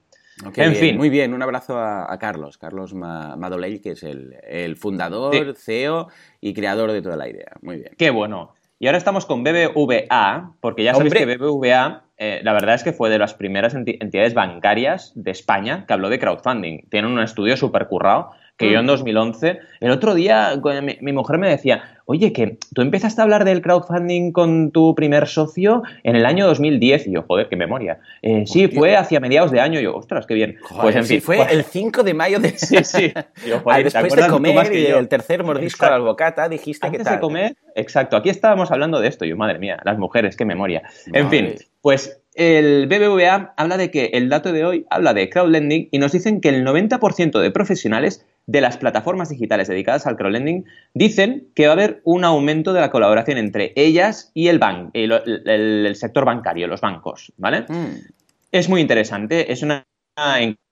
en 0.56 0.74
fin. 0.74 0.96
Muy 0.96 1.10
bien, 1.10 1.32
un 1.32 1.40
abrazo 1.40 1.78
a, 1.78 2.18
Carlos, 2.18 2.58
Carlos 2.58 2.92
Madolell, 2.92 3.80
que 3.80 3.92
es 3.92 4.02
el, 4.02 4.76
fundador, 4.76 5.54
CEO 5.54 6.08
y 6.40 6.52
creador 6.52 6.90
de 6.90 7.00
toda 7.00 7.16
la 7.16 7.28
idea. 7.28 7.52
Muy 7.62 7.76
bien. 7.76 7.92
Qué 7.96 8.10
bueno. 8.10 8.54
Y 8.80 8.86
ahora 8.88 8.98
estamos 8.98 9.26
con 9.26 9.44
BBVA, 9.44 10.54
porque 10.60 10.82
ya 10.82 10.94
sabéis 10.94 11.14
que 11.14 11.36
BBVA, 11.36 12.02
eh, 12.16 12.40
la 12.42 12.52
verdad 12.52 12.74
es 12.74 12.82
que 12.82 12.92
fue 12.92 13.10
de 13.10 13.18
las 13.18 13.34
primeras 13.34 13.74
entidades 13.74 14.34
bancarias 14.34 15.12
de 15.14 15.30
España 15.30 15.84
que 15.86 15.92
habló 15.92 16.08
de 16.08 16.18
crowdfunding. 16.18 16.88
Tienen 16.88 17.12
un 17.12 17.20
estudio 17.20 17.56
súper 17.56 17.86
currado 17.86 18.32
que 18.58 18.72
yo 18.72 18.80
en 18.80 18.86
2011, 18.86 19.54
mm. 19.54 19.56
el 19.84 19.90
otro 19.90 20.14
día 20.14 20.60
mi, 21.00 21.12
mujer 21.12 21.38
me 21.38 21.48
decía, 21.48 22.00
oye, 22.06 22.32
que 22.32 22.58
tú 22.74 22.82
empezaste 22.82 23.20
a 23.20 23.24
hablar 23.24 23.44
del 23.44 23.62
crowdfunding 23.62 24.32
con 24.32 24.72
tu 24.72 24.94
primer 24.94 25.28
socio 25.28 25.84
en 26.02 26.16
el 26.16 26.26
año 26.26 26.46
2010. 26.46 27.06
Y 27.06 27.12
yo, 27.12 27.22
joder, 27.22 27.48
qué 27.48 27.56
memoria. 27.56 28.00
Eh, 28.20 28.44
sí, 28.46 28.66
fue 28.68 28.96
hacia 28.96 29.20
mediados 29.20 29.52
de 29.52 29.60
año. 29.60 29.80
yo, 29.80 29.94
ostras, 29.94 30.26
qué 30.26 30.34
bien. 30.34 30.56
pues 30.80 30.96
en 30.96 31.04
fin. 31.04 31.22
Fue 31.22 31.40
el 31.50 31.62
5 31.64 32.02
de 32.02 32.14
mayo 32.14 32.40
de... 32.40 32.48
Sí, 32.58 32.76
sí. 32.82 33.12
después 33.84 34.16
de 34.16 34.26
comer 34.28 34.74
y 34.74 34.86
el 34.86 35.08
tercer 35.08 35.44
mordisco 35.44 35.86
al 35.86 36.02
bocata, 36.02 36.48
dijiste 36.48 36.90
que 36.90 36.98
tal. 36.98 37.14
de 37.14 37.20
comer, 37.20 37.56
exacto. 37.76 38.16
Aquí 38.16 38.28
estábamos 38.28 38.72
hablando 38.72 39.00
de 39.00 39.08
esto. 39.08 39.24
Yo, 39.24 39.36
madre 39.36 39.58
mía, 39.58 39.78
las 39.84 39.98
mujeres, 39.98 40.36
qué 40.36 40.44
memoria. 40.44 40.82
En 41.12 41.30
fin, 41.30 41.54
pues 41.80 42.20
el 42.34 42.86
BBVA 42.86 43.54
habla 43.56 43.76
de 43.76 43.90
que 43.90 44.10
el 44.14 44.28
dato 44.28 44.52
de 44.52 44.64
hoy 44.64 44.86
habla 44.90 45.12
de 45.12 45.28
crowdlending 45.28 45.88
y 45.90 45.98
nos 45.98 46.12
dicen 46.12 46.40
que 46.40 46.48
el 46.48 46.64
90% 46.64 47.40
de 47.40 47.50
profesionales 47.50 48.24
de 48.48 48.62
las 48.62 48.78
plataformas 48.78 49.28
digitales 49.28 49.68
dedicadas 49.68 50.06
al 50.06 50.16
crowdlending 50.16 50.64
dicen 50.94 51.48
que 51.54 51.66
va 51.66 51.72
a 51.72 51.74
haber 51.74 52.00
un 52.04 52.24
aumento 52.24 52.72
de 52.72 52.80
la 52.80 52.90
colaboración 52.90 53.36
entre 53.36 53.74
ellas 53.76 54.30
y 54.32 54.48
el, 54.48 54.58
el, 54.94 55.94
sector 55.96 56.24
bancario, 56.24 56.66
los 56.66 56.80
bancos, 56.80 57.30
¿vale? 57.36 57.66
Mm. 57.68 58.06
Es 58.50 58.70
muy 58.70 58.80
interesante, 58.80 59.52
es 59.52 59.62
una 59.62 59.84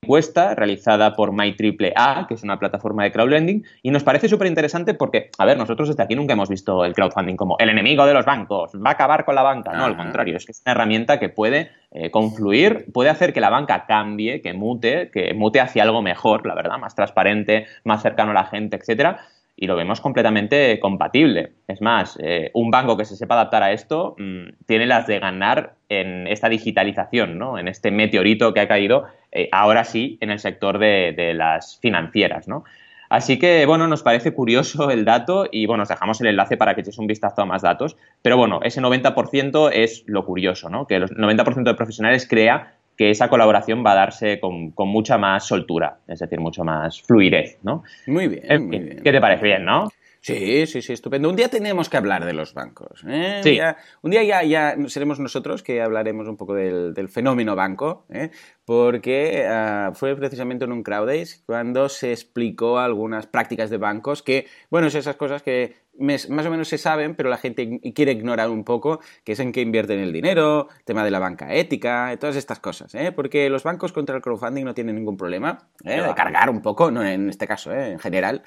encuesta 0.02 0.54
realizada 0.54 1.14
por 1.14 1.32
MyAAA, 1.32 2.26
que 2.26 2.34
es 2.34 2.42
una 2.42 2.58
plataforma 2.58 3.04
de 3.04 3.12
crowdlending, 3.12 3.64
y 3.82 3.90
nos 3.90 4.04
parece 4.04 4.28
súper 4.28 4.46
interesante 4.46 4.94
porque, 4.94 5.30
a 5.38 5.44
ver, 5.44 5.58
nosotros 5.58 5.88
desde 5.88 6.02
aquí 6.02 6.14
nunca 6.14 6.34
hemos 6.34 6.48
visto 6.48 6.84
el 6.84 6.94
crowdfunding 6.94 7.36
como 7.36 7.56
el 7.58 7.68
enemigo 7.68 8.06
de 8.06 8.14
los 8.14 8.24
bancos, 8.24 8.72
va 8.74 8.90
a 8.90 8.92
acabar 8.92 9.24
con 9.24 9.34
la 9.34 9.42
banca. 9.42 9.72
No, 9.72 9.84
al 9.84 9.96
contrario, 9.96 10.36
es 10.36 10.46
que 10.46 10.52
es 10.52 10.62
una 10.64 10.72
herramienta 10.72 11.18
que 11.18 11.28
puede 11.28 11.70
eh, 11.90 12.10
confluir, 12.10 12.86
puede 12.92 13.10
hacer 13.10 13.32
que 13.32 13.40
la 13.40 13.50
banca 13.50 13.86
cambie, 13.86 14.42
que 14.42 14.52
mute, 14.54 15.10
que 15.10 15.34
mute 15.34 15.60
hacia 15.60 15.82
algo 15.82 16.02
mejor, 16.02 16.46
la 16.46 16.54
verdad, 16.54 16.78
más 16.78 16.94
transparente, 16.94 17.66
más 17.84 18.02
cercano 18.02 18.30
a 18.30 18.34
la 18.34 18.44
gente, 18.44 18.76
etcétera 18.76 19.26
y 19.56 19.66
lo 19.66 19.74
vemos 19.74 20.02
completamente 20.02 20.78
compatible. 20.78 21.52
Es 21.66 21.80
más, 21.80 22.18
eh, 22.22 22.50
un 22.52 22.70
banco 22.70 22.96
que 22.96 23.06
se 23.06 23.16
sepa 23.16 23.34
adaptar 23.34 23.62
a 23.62 23.72
esto 23.72 24.14
mm, 24.18 24.64
tiene 24.66 24.86
las 24.86 25.06
de 25.06 25.18
ganar 25.18 25.76
en 25.88 26.26
esta 26.26 26.50
digitalización, 26.50 27.38
¿no? 27.38 27.58
en 27.58 27.66
este 27.66 27.90
meteorito 27.90 28.52
que 28.52 28.60
ha 28.60 28.68
caído 28.68 29.04
eh, 29.36 29.48
ahora 29.52 29.84
sí 29.84 30.16
en 30.20 30.30
el 30.30 30.38
sector 30.38 30.78
de, 30.78 31.32
las 31.34 31.78
financieras. 31.80 32.48
¿no? 32.48 32.64
Así 33.10 33.38
que, 33.38 33.66
bueno, 33.66 33.86
nos 33.86 34.02
parece 34.02 34.32
curioso 34.32 34.90
el 34.90 35.04
dato 35.04 35.46
y, 35.52 35.66
bueno, 35.66 35.82
os 35.82 35.88
dejamos 35.88 36.20
el 36.20 36.28
enlace 36.28 36.56
para 36.56 36.74
que 36.74 36.80
echéis 36.80 36.98
un 36.98 37.06
vistazo 37.06 37.42
a 37.42 37.44
más 37.44 37.62
datos. 37.62 37.96
Pero, 38.22 38.36
bueno, 38.36 38.60
ese 38.62 38.80
90% 38.80 39.70
es 39.72 40.04
lo 40.06 40.24
curioso, 40.24 40.70
¿no? 40.70 40.86
Que 40.86 40.96
el 40.96 41.04
90% 41.10 41.64
de 41.64 41.74
profesionales 41.74 42.26
crea 42.26 42.72
que 42.96 43.10
esa 43.10 43.28
colaboración 43.28 43.84
va 43.84 43.92
a 43.92 43.96
darse 43.96 44.40
con, 44.40 44.72
mucha 44.74 45.18
más 45.18 45.46
soltura, 45.46 45.98
es 46.08 46.20
decir, 46.20 46.40
mucho 46.40 46.64
más 46.64 47.02
fluidez, 47.02 47.58
¿no? 47.62 47.84
Muy 48.06 48.28
bien, 48.28 48.68
muy 48.68 48.78
bien. 48.78 49.02
¿Qué 49.04 49.12
te 49.12 49.20
parece 49.20 49.44
bien, 49.44 49.66
no? 49.66 49.90
Sí, 50.26 50.66
sí, 50.66 50.82
sí, 50.82 50.92
estupendo. 50.92 51.30
Un 51.30 51.36
día 51.36 51.48
tenemos 51.48 51.88
que 51.88 51.96
hablar 51.98 52.24
de 52.24 52.32
los 52.32 52.52
bancos. 52.52 53.04
¿eh? 53.06 53.42
Sí. 53.44 53.60
Un 54.02 54.10
día, 54.10 54.24
ya, 54.24 54.42
ya 54.42 54.76
seremos 54.88 55.20
nosotros 55.20 55.62
que 55.62 55.80
hablaremos 55.80 56.26
un 56.26 56.36
poco 56.36 56.54
del, 56.54 57.08
fenómeno 57.08 57.54
banco, 57.54 58.06
¿eh? 58.10 58.32
porque 58.64 59.46
ah, 59.48 59.92
fue 59.94 60.16
precisamente 60.16 60.64
en 60.64 60.72
un 60.72 60.82
Crowdays 60.82 61.44
cuando 61.46 61.88
se 61.88 62.10
explicó 62.10 62.80
algunas 62.80 63.28
prácticas 63.28 63.70
de 63.70 63.76
bancos 63.76 64.24
que, 64.24 64.48
bueno, 64.68 64.88
es 64.88 64.96
esas 64.96 65.14
cosas 65.14 65.44
que 65.44 65.76
más 65.98 66.28
o 66.28 66.50
menos 66.50 66.68
se 66.68 66.78
saben, 66.78 67.14
pero 67.14 67.28
la 67.28 67.38
gente 67.38 67.80
quiere 67.94 68.12
ignorar 68.12 68.50
un 68.50 68.64
poco, 68.64 69.00
que 69.24 69.32
es 69.32 69.40
en 69.40 69.52
qué 69.52 69.60
invierten 69.60 70.00
el 70.00 70.12
dinero, 70.12 70.68
tema 70.84 71.04
de 71.04 71.10
la 71.10 71.18
banca 71.18 71.54
ética, 71.54 72.16
todas 72.18 72.36
estas 72.36 72.60
cosas, 72.60 72.94
¿eh? 72.94 73.12
porque 73.12 73.48
los 73.50 73.62
bancos 73.62 73.92
contra 73.92 74.16
el 74.16 74.22
crowdfunding 74.22 74.64
no 74.64 74.74
tienen 74.74 74.96
ningún 74.96 75.16
problema 75.16 75.68
¿eh? 75.84 76.02
de 76.02 76.14
cargar 76.14 76.50
un 76.50 76.62
poco, 76.62 76.90
no 76.90 77.04
en 77.04 77.28
este 77.28 77.46
caso, 77.46 77.72
¿eh? 77.72 77.92
en 77.92 77.98
general, 77.98 78.42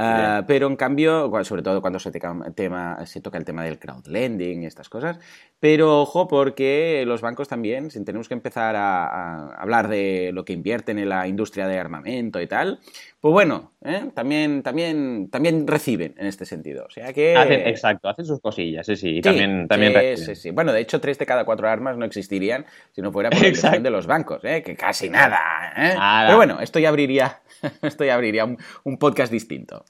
Ah, 0.00 0.44
pero 0.46 0.68
en 0.68 0.76
cambio, 0.76 1.28
sobre 1.42 1.62
todo 1.62 1.80
cuando 1.80 1.98
se, 1.98 2.12
tema, 2.54 3.04
se 3.04 3.20
toca 3.20 3.36
el 3.36 3.44
tema 3.44 3.64
del 3.64 3.80
crowdlending 3.80 4.62
y 4.62 4.66
estas 4.66 4.88
cosas, 4.88 5.18
pero 5.58 6.02
ojo 6.02 6.28
porque 6.28 7.02
los 7.04 7.20
bancos 7.20 7.48
también, 7.48 7.90
si 7.90 8.04
tenemos 8.04 8.28
que 8.28 8.34
empezar 8.34 8.76
a, 8.76 9.54
hablar 9.54 9.88
de 9.88 10.30
lo 10.32 10.44
que 10.44 10.52
invierten 10.52 11.00
en 11.00 11.08
la 11.08 11.26
industria 11.26 11.66
de 11.66 11.80
armamento 11.80 12.40
y 12.40 12.46
tal, 12.46 12.78
pues 13.20 13.32
bueno, 13.32 13.72
¿eh? 13.84 14.08
también, 14.14 14.62
también, 14.62 15.30
también 15.30 15.66
reciben 15.66 16.14
en 16.16 16.26
este 16.26 16.46
sentido. 16.46 16.87
O 16.88 16.90
sea 16.90 17.12
que... 17.12 17.34
exacto, 17.68 18.08
hacen 18.08 18.24
sus 18.24 18.40
cosillas, 18.40 18.86
sí, 18.86 18.96
sí, 18.96 19.20
también, 19.20 19.68
también 19.68 20.16
sí, 20.16 20.34
sí, 20.34 20.50
Bueno, 20.50 20.72
de 20.72 20.80
hecho, 20.80 21.02
tres 21.02 21.18
de 21.18 21.26
cada 21.26 21.44
cuatro 21.44 21.68
armas 21.68 21.98
no 21.98 22.06
existirían 22.06 22.64
si 22.92 23.02
no 23.02 23.12
fuera 23.12 23.28
por 23.28 23.42
la 23.42 23.48
inversión 23.48 23.82
de 23.82 23.90
los 23.90 24.06
bancos, 24.06 24.42
¿eh? 24.44 24.62
que 24.62 24.74
casi 24.74 25.10
nada. 25.10 25.38
¿eh? 25.76 25.94
Pero 26.26 26.36
bueno, 26.38 26.60
esto 26.60 26.78
ya 26.78 26.88
abriría, 26.88 27.40
esto 27.82 28.04
ya 28.04 28.14
abriría 28.14 28.46
un, 28.46 28.98
podcast 28.98 29.30
distinto. 29.30 29.84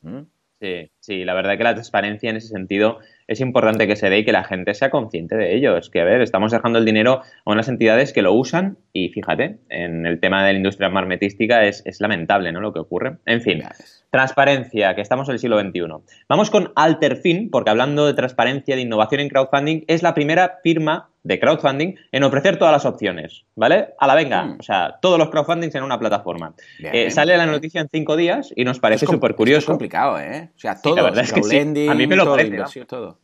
Sí, 0.61 0.91
sí, 0.99 1.25
la 1.25 1.35
verdad 1.35 1.57
que 1.57 1.63
la 1.63 1.75
transparencia 1.75 2.31
en 2.31 2.37
ese 2.37 2.49
sentido 2.49 2.99
es 3.29 3.41
importante 3.41 3.87
que 3.87 3.95
se 3.95 4.11
dé 4.11 4.19
y 4.19 4.25
que 4.25 4.33
la 4.33 4.43
gente 4.43 4.75
sea 4.75 4.91
consciente 4.91 5.37
de 5.37 5.55
ello. 5.55 5.77
Es 5.77 5.89
que, 5.89 6.01
a 6.01 6.05
ver, 6.05 6.21
estamos 6.21 6.51
dejando 6.51 6.81
el 6.81 6.85
dinero 6.85 7.23
a 7.45 7.51
unas 7.53 7.69
entidades 7.69 8.13
que 8.13 8.23
lo 8.23 8.33
usan 8.33 8.77
y 8.93 9.11
fíjate, 9.11 9.61
en 9.69 10.05
el 10.05 10.19
tema 10.19 10.45
de 10.45 10.55
la 10.55 10.57
industria 10.57 10.89
marmetística 10.89 11.65
es, 11.65 11.83
es 11.87 12.01
lamentable, 12.01 12.51
¿no? 12.51 12.61
Lo 12.61 12.73
que 12.73 12.81
ocurre. 12.81 13.19
En 13.25 13.41
fin. 13.41 13.63
Transparencia, 14.11 14.95
que 14.95 15.03
estamos 15.03 15.29
en 15.29 15.35
el 15.35 15.39
siglo 15.39 15.61
XXI. 15.61 15.83
Vamos 16.29 16.51
con 16.51 16.73
Alterfin, 16.77 17.51
porque 17.51 17.71
hablando 17.71 18.07
de 18.07 18.15
transparencia, 18.15 18.75
de 18.75 18.83
innovación 18.83 19.21
en 19.21 19.29
crowdfunding, 19.29 19.85
es 19.87 20.03
la 20.03 20.15
primera 20.15 20.61
firma 20.63 21.11
de 21.25 21.39
crowdfunding 21.39 21.95
en 22.11 22.23
ofrecer 22.23 22.59
todas 22.59 22.73
las 22.73 22.87
opciones, 22.87 23.45
¿vale? 23.55 23.91
A 23.99 24.07
la 24.07 24.15
venga, 24.15 24.45
mm. 24.45 24.57
o 24.61 24.63
sea, 24.63 24.97
todos 25.03 25.19
los 25.19 25.29
crowdfundings 25.29 25.75
en 25.75 25.83
una 25.83 25.99
plataforma. 25.99 26.55
Eh, 26.79 27.11
sale 27.11 27.37
la 27.37 27.45
noticia 27.45 27.83
en 27.83 27.89
cinco 27.91 28.17
días 28.17 28.51
y 28.57 28.65
nos 28.65 28.81
parece 28.81 29.05
súper 29.05 29.35
curioso. 29.35 29.59
Es 29.59 29.67
complicado, 29.67 30.19
¿eh? 30.19 30.51
O 30.57 30.59
sea, 30.59 30.81
todo, 30.81 30.97
la 30.97 31.03
verdad 31.03 31.25
es 31.25 31.33
que 31.33 31.43
sí. 31.43 31.59
A 31.59 31.95
mí 31.95 32.07
me 32.07 32.17
lo 32.17 32.35
parece, 32.35 32.85
todo. 32.87 33.19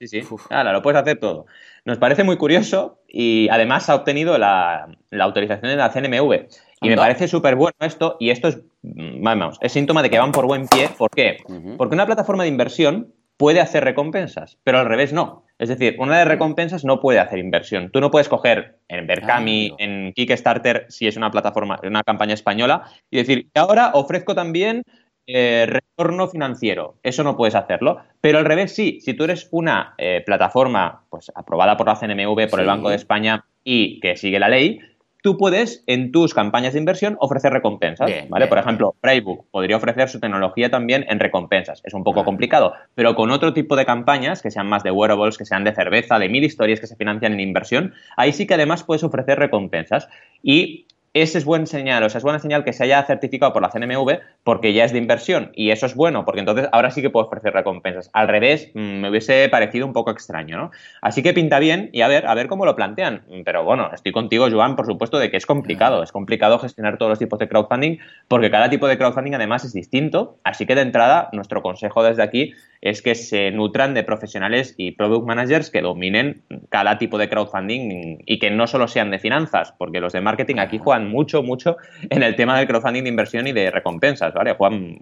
Sí, 0.00 0.08
sí, 0.08 0.22
Ahora, 0.48 0.72
lo 0.72 0.80
puedes 0.80 0.98
hacer 0.98 1.18
todo. 1.18 1.44
Nos 1.84 1.98
parece 1.98 2.24
muy 2.24 2.38
curioso 2.38 3.00
y 3.06 3.48
además 3.50 3.90
ha 3.90 3.94
obtenido 3.94 4.38
la, 4.38 4.88
la 5.10 5.24
autorización 5.24 5.70
de 5.70 5.76
la 5.76 5.92
CNMV. 5.92 6.48
Y 6.80 6.88
me 6.88 6.96
parece 6.96 7.28
súper 7.28 7.56
bueno 7.56 7.76
esto, 7.80 8.16
y 8.18 8.30
esto 8.30 8.48
es, 8.48 8.58
mm, 8.82 9.22
vamos, 9.22 9.58
es 9.60 9.72
síntoma 9.72 10.02
de 10.02 10.10
que 10.10 10.18
van 10.18 10.32
por 10.32 10.46
buen 10.46 10.66
pie. 10.66 10.88
¿Por 10.96 11.10
qué? 11.10 11.38
Porque 11.76 11.94
una 11.94 12.06
plataforma 12.06 12.44
de 12.44 12.48
inversión 12.48 13.12
puede 13.36 13.60
hacer 13.60 13.84
recompensas, 13.84 14.58
pero 14.64 14.78
al 14.78 14.86
revés 14.86 15.12
no. 15.12 15.44
Es 15.58 15.68
decir, 15.68 15.96
una 15.98 16.18
de 16.18 16.24
recompensas 16.24 16.84
no 16.84 17.00
puede 17.00 17.18
hacer 17.18 17.38
inversión. 17.38 17.90
Tú 17.90 18.00
no 18.00 18.10
puedes 18.10 18.28
coger 18.28 18.76
en 18.88 19.06
Berkami, 19.06 19.74
en 19.78 20.12
Kickstarter, 20.14 20.86
si 20.88 21.06
es 21.06 21.16
una 21.16 21.30
plataforma, 21.30 21.78
una 21.82 22.02
campaña 22.02 22.32
española, 22.32 22.84
y 23.10 23.18
decir, 23.18 23.48
ahora 23.54 23.90
ofrezco 23.92 24.34
también 24.34 24.82
eh, 25.26 25.66
retorno 25.68 26.28
financiero. 26.28 26.96
Eso 27.02 27.22
no 27.22 27.36
puedes 27.36 27.54
hacerlo. 27.54 27.98
Pero 28.20 28.38
al 28.38 28.44
revés 28.44 28.74
sí. 28.74 29.00
Si 29.00 29.14
tú 29.14 29.24
eres 29.24 29.48
una 29.52 29.94
eh, 29.96 30.22
plataforma 30.26 31.04
pues, 31.08 31.30
aprobada 31.34 31.76
por 31.76 31.86
la 31.86 31.94
CNMV, 31.94 32.48
por 32.50 32.60
el 32.60 32.66
Banco 32.66 32.90
de 32.90 32.96
España 32.96 33.44
y 33.62 34.00
que 34.00 34.16
sigue 34.16 34.40
la 34.40 34.48
ley, 34.48 34.80
tú 35.22 35.36
puedes 35.36 35.84
en 35.86 36.12
tus 36.12 36.34
campañas 36.34 36.72
de 36.72 36.78
inversión 36.78 37.16
ofrecer 37.20 37.52
recompensas, 37.52 38.10
¿vale? 38.28 38.46
Por 38.46 38.58
ejemplo, 38.58 38.94
Braybook 39.02 39.46
podría 39.50 39.76
ofrecer 39.76 40.08
su 40.08 40.20
tecnología 40.20 40.70
también 40.70 41.04
en 41.08 41.20
recompensas. 41.20 41.80
Es 41.84 41.94
un 41.94 42.04
poco 42.04 42.24
complicado, 42.24 42.74
pero 42.94 43.14
con 43.14 43.30
otro 43.30 43.52
tipo 43.52 43.76
de 43.76 43.84
campañas 43.84 44.42
que 44.42 44.50
sean 44.50 44.68
más 44.68 44.82
de 44.82 44.90
wearables, 44.90 45.38
que 45.38 45.44
sean 45.44 45.64
de 45.64 45.74
cerveza, 45.74 46.18
de 46.18 46.28
mil 46.28 46.44
historias 46.44 46.80
que 46.80 46.86
se 46.86 46.96
financian 46.96 47.32
en 47.32 47.40
inversión, 47.40 47.94
ahí 48.16 48.32
sí 48.32 48.46
que 48.46 48.54
además 48.54 48.84
puedes 48.84 49.04
ofrecer 49.04 49.38
recompensas. 49.38 50.08
Y 50.42 50.86
ese 51.12 51.38
es 51.38 51.44
buen 51.44 51.66
señal, 51.66 52.04
o 52.04 52.08
sea, 52.08 52.18
es 52.18 52.24
buena 52.24 52.38
señal 52.38 52.62
que 52.62 52.72
se 52.72 52.84
haya 52.84 53.02
certificado 53.02 53.52
por 53.52 53.62
la 53.62 53.70
CNMV 53.70 54.20
porque 54.44 54.72
ya 54.72 54.84
es 54.84 54.92
de 54.92 54.98
inversión 54.98 55.50
y 55.54 55.70
eso 55.70 55.86
es 55.86 55.96
bueno 55.96 56.24
porque 56.24 56.38
entonces 56.38 56.68
ahora 56.70 56.92
sí 56.92 57.02
que 57.02 57.10
puedo 57.10 57.26
ofrecer 57.26 57.52
recompensas. 57.52 58.10
Al 58.12 58.28
revés, 58.28 58.70
mm, 58.74 59.00
me 59.00 59.10
hubiese 59.10 59.48
parecido 59.48 59.86
un 59.86 59.92
poco 59.92 60.12
extraño, 60.12 60.56
¿no? 60.56 60.70
Así 61.02 61.22
que 61.24 61.34
pinta 61.34 61.58
bien 61.58 61.90
y 61.92 62.02
a 62.02 62.08
ver, 62.08 62.28
a 62.28 62.34
ver 62.34 62.46
cómo 62.46 62.64
lo 62.64 62.76
plantean. 62.76 63.22
Pero 63.44 63.64
bueno, 63.64 63.90
estoy 63.92 64.12
contigo, 64.12 64.46
Joan, 64.50 64.76
por 64.76 64.86
supuesto, 64.86 65.18
de 65.18 65.32
que 65.32 65.36
es 65.36 65.46
complicado. 65.46 66.04
Es 66.04 66.12
complicado 66.12 66.60
gestionar 66.60 66.96
todos 66.96 67.10
los 67.10 67.18
tipos 67.18 67.40
de 67.40 67.48
crowdfunding 67.48 67.98
porque 68.28 68.50
cada 68.52 68.70
tipo 68.70 68.86
de 68.86 68.96
crowdfunding 68.96 69.34
además 69.34 69.64
es 69.64 69.72
distinto. 69.72 70.38
Así 70.44 70.64
que 70.64 70.76
de 70.76 70.82
entrada, 70.82 71.28
nuestro 71.32 71.60
consejo 71.60 72.04
desde 72.04 72.22
aquí 72.22 72.54
es 72.80 73.02
que 73.02 73.14
se 73.14 73.50
nutran 73.50 73.94
de 73.94 74.04
profesionales 74.04 74.74
y 74.76 74.92
product 74.92 75.26
managers 75.26 75.70
que 75.70 75.82
dominen 75.82 76.42
cada 76.70 76.98
tipo 76.98 77.18
de 77.18 77.28
crowdfunding 77.28 78.22
y 78.24 78.38
que 78.38 78.50
no 78.50 78.66
solo 78.66 78.88
sean 78.88 79.10
de 79.10 79.18
finanzas, 79.18 79.74
porque 79.76 80.00
los 80.00 80.12
de 80.12 80.20
marketing 80.20 80.56
aquí 80.58 80.78
juegan 80.78 80.99
mucho, 81.08 81.42
mucho 81.42 81.76
en 82.08 82.22
el 82.22 82.36
tema 82.36 82.58
del 82.58 82.66
crowdfunding 82.66 83.04
de 83.04 83.08
inversión 83.08 83.46
y 83.46 83.52
de 83.52 83.70
recompensas, 83.70 84.34
¿vale? 84.34 84.54
Juegan, 84.54 84.98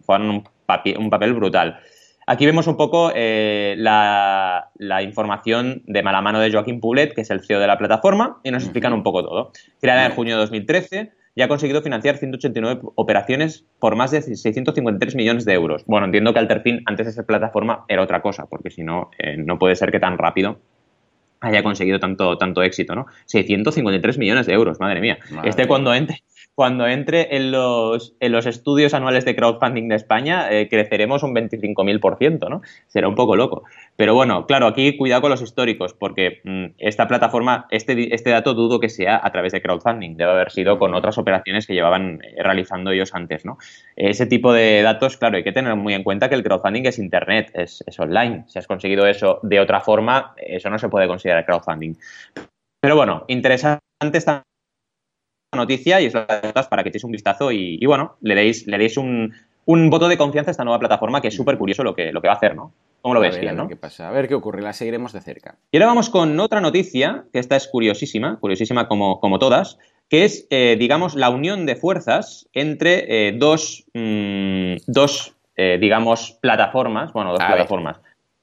un, 0.66 1.11
papel 1.11 1.34
brutal. 1.34 1.80
Aquí 2.26 2.44
vemos 2.44 2.66
un 2.66 2.76
poco 2.76 3.11
eh, 3.14 3.74
la, 3.78 4.70
información 5.02 5.82
de 5.87 6.02
mala 6.02 6.20
mano 6.20 6.40
de 6.40 6.52
Joaquín 6.52 6.80
Poulet, 6.80 7.14
que 7.14 7.22
es 7.22 7.30
el 7.30 7.44
CEO 7.44 7.61
de 7.61 7.66
la 7.66 7.78
plataforma, 7.78 8.40
y 8.44 8.50
nos 8.50 8.64
explican 8.64 8.92
un 8.92 9.02
poco 9.02 9.24
todo. 9.24 9.52
Creada 9.80 10.06
en 10.06 10.12
junio 10.12 10.34
de 10.34 10.40
2013, 10.42 11.12
ya 11.38 11.44
ha 11.44 11.48
conseguido 11.48 11.82
financiar 11.82 12.16
189 12.16 12.80
operaciones 12.96 13.64
por 13.78 13.94
más 13.94 14.11
de 14.11 14.22
653 14.22 15.14
millones 15.14 15.44
de 15.44 15.54
euros. 15.54 15.84
Bueno, 15.87 16.06
entiendo 16.06 16.32
que 16.32 16.40
Alterfin, 16.40 16.82
antes 16.84 17.06
de 17.06 17.12
ser 17.12 17.26
plataforma, 17.26 17.84
era 17.88 18.02
otra 18.02 18.20
cosa, 18.20 18.46
porque 18.46 18.70
si 18.70 18.82
no, 18.82 19.11
eh, 19.18 19.37
no 19.37 19.58
puede 19.58 19.76
ser 19.76 19.92
que 19.92 20.00
tan 20.00 20.18
rápido 20.18 20.58
haya 21.40 21.62
conseguido 21.62 21.98
tanto, 21.98 22.37
tanto 22.38 22.62
éxito, 22.62 22.94
¿no? 22.94 23.07
653 23.27 24.18
millones 24.18 24.46
de 24.46 24.55
euros, 24.55 24.81
madre 24.81 25.01
mía. 25.01 25.18
este 25.44 25.66
cuando 25.66 25.94
entre, 25.94 26.22
cuando 26.59 26.88
entre 26.88 27.37
en 27.37 27.53
los, 27.53 28.16
en 28.18 28.33
los 28.33 28.44
estudios 28.44 28.92
anuales 28.92 29.25
de 29.25 29.37
crowdfunding 29.37 29.87
de 29.87 29.94
España, 29.94 30.51
eh, 30.51 30.66
creceremos 30.68 31.23
un 31.23 31.33
25.000%, 31.33 32.51
¿no? 32.51 32.62
Será 32.88 33.07
un 33.07 33.14
poco 33.14 33.37
loco. 33.37 33.62
Pero 33.94 34.12
bueno, 34.16 34.44
claro, 34.44 34.66
aquí 34.66 34.97
cuidado 34.97 35.21
con 35.21 35.31
los 35.31 35.40
históricos, 35.40 35.94
porque 35.94 36.40
mm, 36.42 36.64
esta 36.79 37.07
plataforma, 37.07 37.68
este, 37.71 38.12
este 38.12 38.31
dato 38.31 38.55
dudo 38.55 38.81
que 38.81 38.88
sea 38.88 39.21
a 39.23 39.31
través 39.31 39.53
de 39.53 39.62
crowdfunding, 39.62 40.16
debe 40.16 40.33
haber 40.33 40.51
sido 40.51 40.81
con 40.81 40.94
otras 40.94 41.16
operaciones 41.16 41.64
que 41.64 41.75
llevaban 41.75 42.21
eh, 42.25 42.42
realizando 42.42 42.90
ellos 42.90 43.14
antes, 43.14 43.44
¿no? 43.44 43.59
Ese 43.94 44.27
tipo 44.27 44.53
de 44.53 44.83
datos, 44.83 45.16
claro, 45.16 45.37
hay 45.37 45.44
que 45.44 45.53
tener 45.53 45.77
muy 45.77 45.94
en 45.94 46.03
cuenta 46.03 46.29
que 46.29 46.35
el 46.35 46.42
crowdfunding 46.42 46.87
es 46.87 46.99
internet, 46.99 47.53
es, 47.55 47.85
online. 48.01 48.47
Si 48.49 48.59
has 48.59 48.66
conseguido 48.66 49.07
eso 49.07 49.38
de 49.44 49.61
otra 49.61 49.81
forma, 49.81 50.35
eso 50.37 50.71
no 50.71 50.81
se 50.81 50.88
puede 50.88 51.07
considerar 51.07 51.47
crowdfunding. 51.47 51.94
Pero 52.81 52.97
bueno, 52.97 53.27
interesante 53.29 53.81
esta 54.01 54.42
noticia 55.56 56.00
y 56.00 56.06
es 56.06 56.12
para 56.12 56.82
que 56.82 56.90
echéis 56.90 57.04
un 57.04 57.12
vistazo 57.12 57.50
y, 57.52 57.84
bueno, 57.87 58.16
le 58.20 58.34
deis, 58.34 58.66
le 58.66 58.78
deis 58.78 58.96
un, 58.96 59.32
voto 59.66 60.08
de 60.08 60.18
confianza 60.18 60.50
a 60.50 60.52
esta 60.52 60.64
nueva 60.64 60.78
plataforma 60.78 61.20
que 61.20 61.28
es 61.28 61.34
súper 61.34 61.58
curioso 61.58 61.82
lo 61.82 61.94
que, 61.94 62.12
lo 62.12 62.20
que 62.20 62.28
va 62.28 62.34
a 62.34 62.37
hacer, 62.37 62.54
¿no? 62.54 62.72
¿Cómo 63.00 63.14
lo 63.14 63.20
ves, 63.20 63.40
¿no? 63.54 63.68
Qué 63.68 63.76
pasa. 63.76 64.08
A 64.08 64.11
ver 64.11 64.26
qué 64.26 64.34
ocurre, 64.34 64.61
la 64.61 64.72
seguiremos 64.72 65.12
de 65.12 65.20
cerca. 65.20 65.56
Y 65.70 65.76
ahora 65.76 65.87
vamos 65.87 66.11
con 66.11 66.38
otra 66.40 66.61
noticia, 66.61 67.24
que 67.32 67.38
esta 67.38 67.56
es 67.56 67.68
curiosísima, 67.68 68.38
curiosísima 68.40 68.88
como, 68.88 69.20
como 69.20 69.38
todas, 69.38 69.78
que 70.08 70.24
es, 70.24 70.46
eh, 70.50 70.76
digamos, 70.78 71.14
la 71.14 71.30
unión 71.30 71.64
de 71.64 71.76
fuerzas 71.76 72.48
entre 72.52 73.28
eh, 73.28 73.32
dos, 73.32 73.84
mm, 73.94 74.76
dos 74.87 75.37
eh, 75.56 75.78
digamos, 75.80 76.38
plataformas, 76.40 77.12
bueno, 77.12 77.30
dos 77.30 77.44
plataformas, 77.44 77.98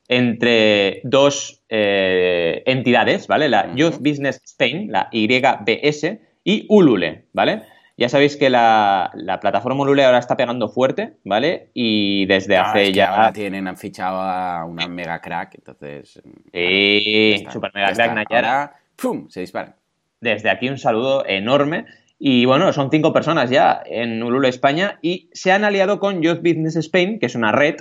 entre 0.07 1.01
dos 1.03 1.61
entidades, 1.69 3.27
¿vale? 3.27 3.49
La 3.49 3.73
Youth 3.75 3.97
Business 3.99 4.41
Spain, 4.43 4.91
la 4.91 5.09
YBS, 5.11 6.19
y 6.45 6.65
Ulule, 6.69 7.25
¿vale? 7.34 7.63
Ya 7.97 8.08
sabéis 8.08 8.38
que 8.38 8.49
la, 8.49 9.12
plataforma 9.41 9.84
Ulule 9.84 10.05
ahora 10.05 10.19
está 10.19 10.38
pegando 10.38 10.69
fuerte, 10.69 11.13
¿vale? 11.23 11.69
Y 11.73 12.25
desde 12.27 12.58
ah, 12.58 12.69
hace 12.69 12.93
ya. 12.93 13.10
Ahora 13.10 13.34
tienen, 13.34 13.67
han 13.67 13.77
fichado 13.77 14.21
a 14.21 14.63
una 14.65 14.88
mega 14.88 15.19
crack, 15.19 15.55
entonces. 15.55 16.21
Sí, 16.53 17.45
super 17.51 17.71
mega 17.73 17.93
crack 17.93 18.13
Nayara. 18.13 18.75
¡Pum! 18.95 19.27
Se 19.29 19.41
dispara. 19.41 19.75
Desde 20.21 20.49
aquí 20.49 20.69
un 20.69 20.77
saludo 20.77 21.25
enorme. 21.25 21.86
Y 22.19 22.45
bueno, 22.45 22.71
son 22.73 22.91
cinco 22.91 23.12
personas 23.12 23.49
ya 23.49 23.81
en 23.86 24.21
Ulule 24.21 24.49
España 24.49 24.99
y 25.01 25.29
se 25.34 25.51
han 25.51 25.63
aliado 25.65 25.99
con 25.99 26.21
Youth 26.21 26.39
Business 26.39 26.75
Spain, 26.75 27.19
que 27.19 27.25
es 27.25 27.36
una 27.36 27.51
red 27.51 27.75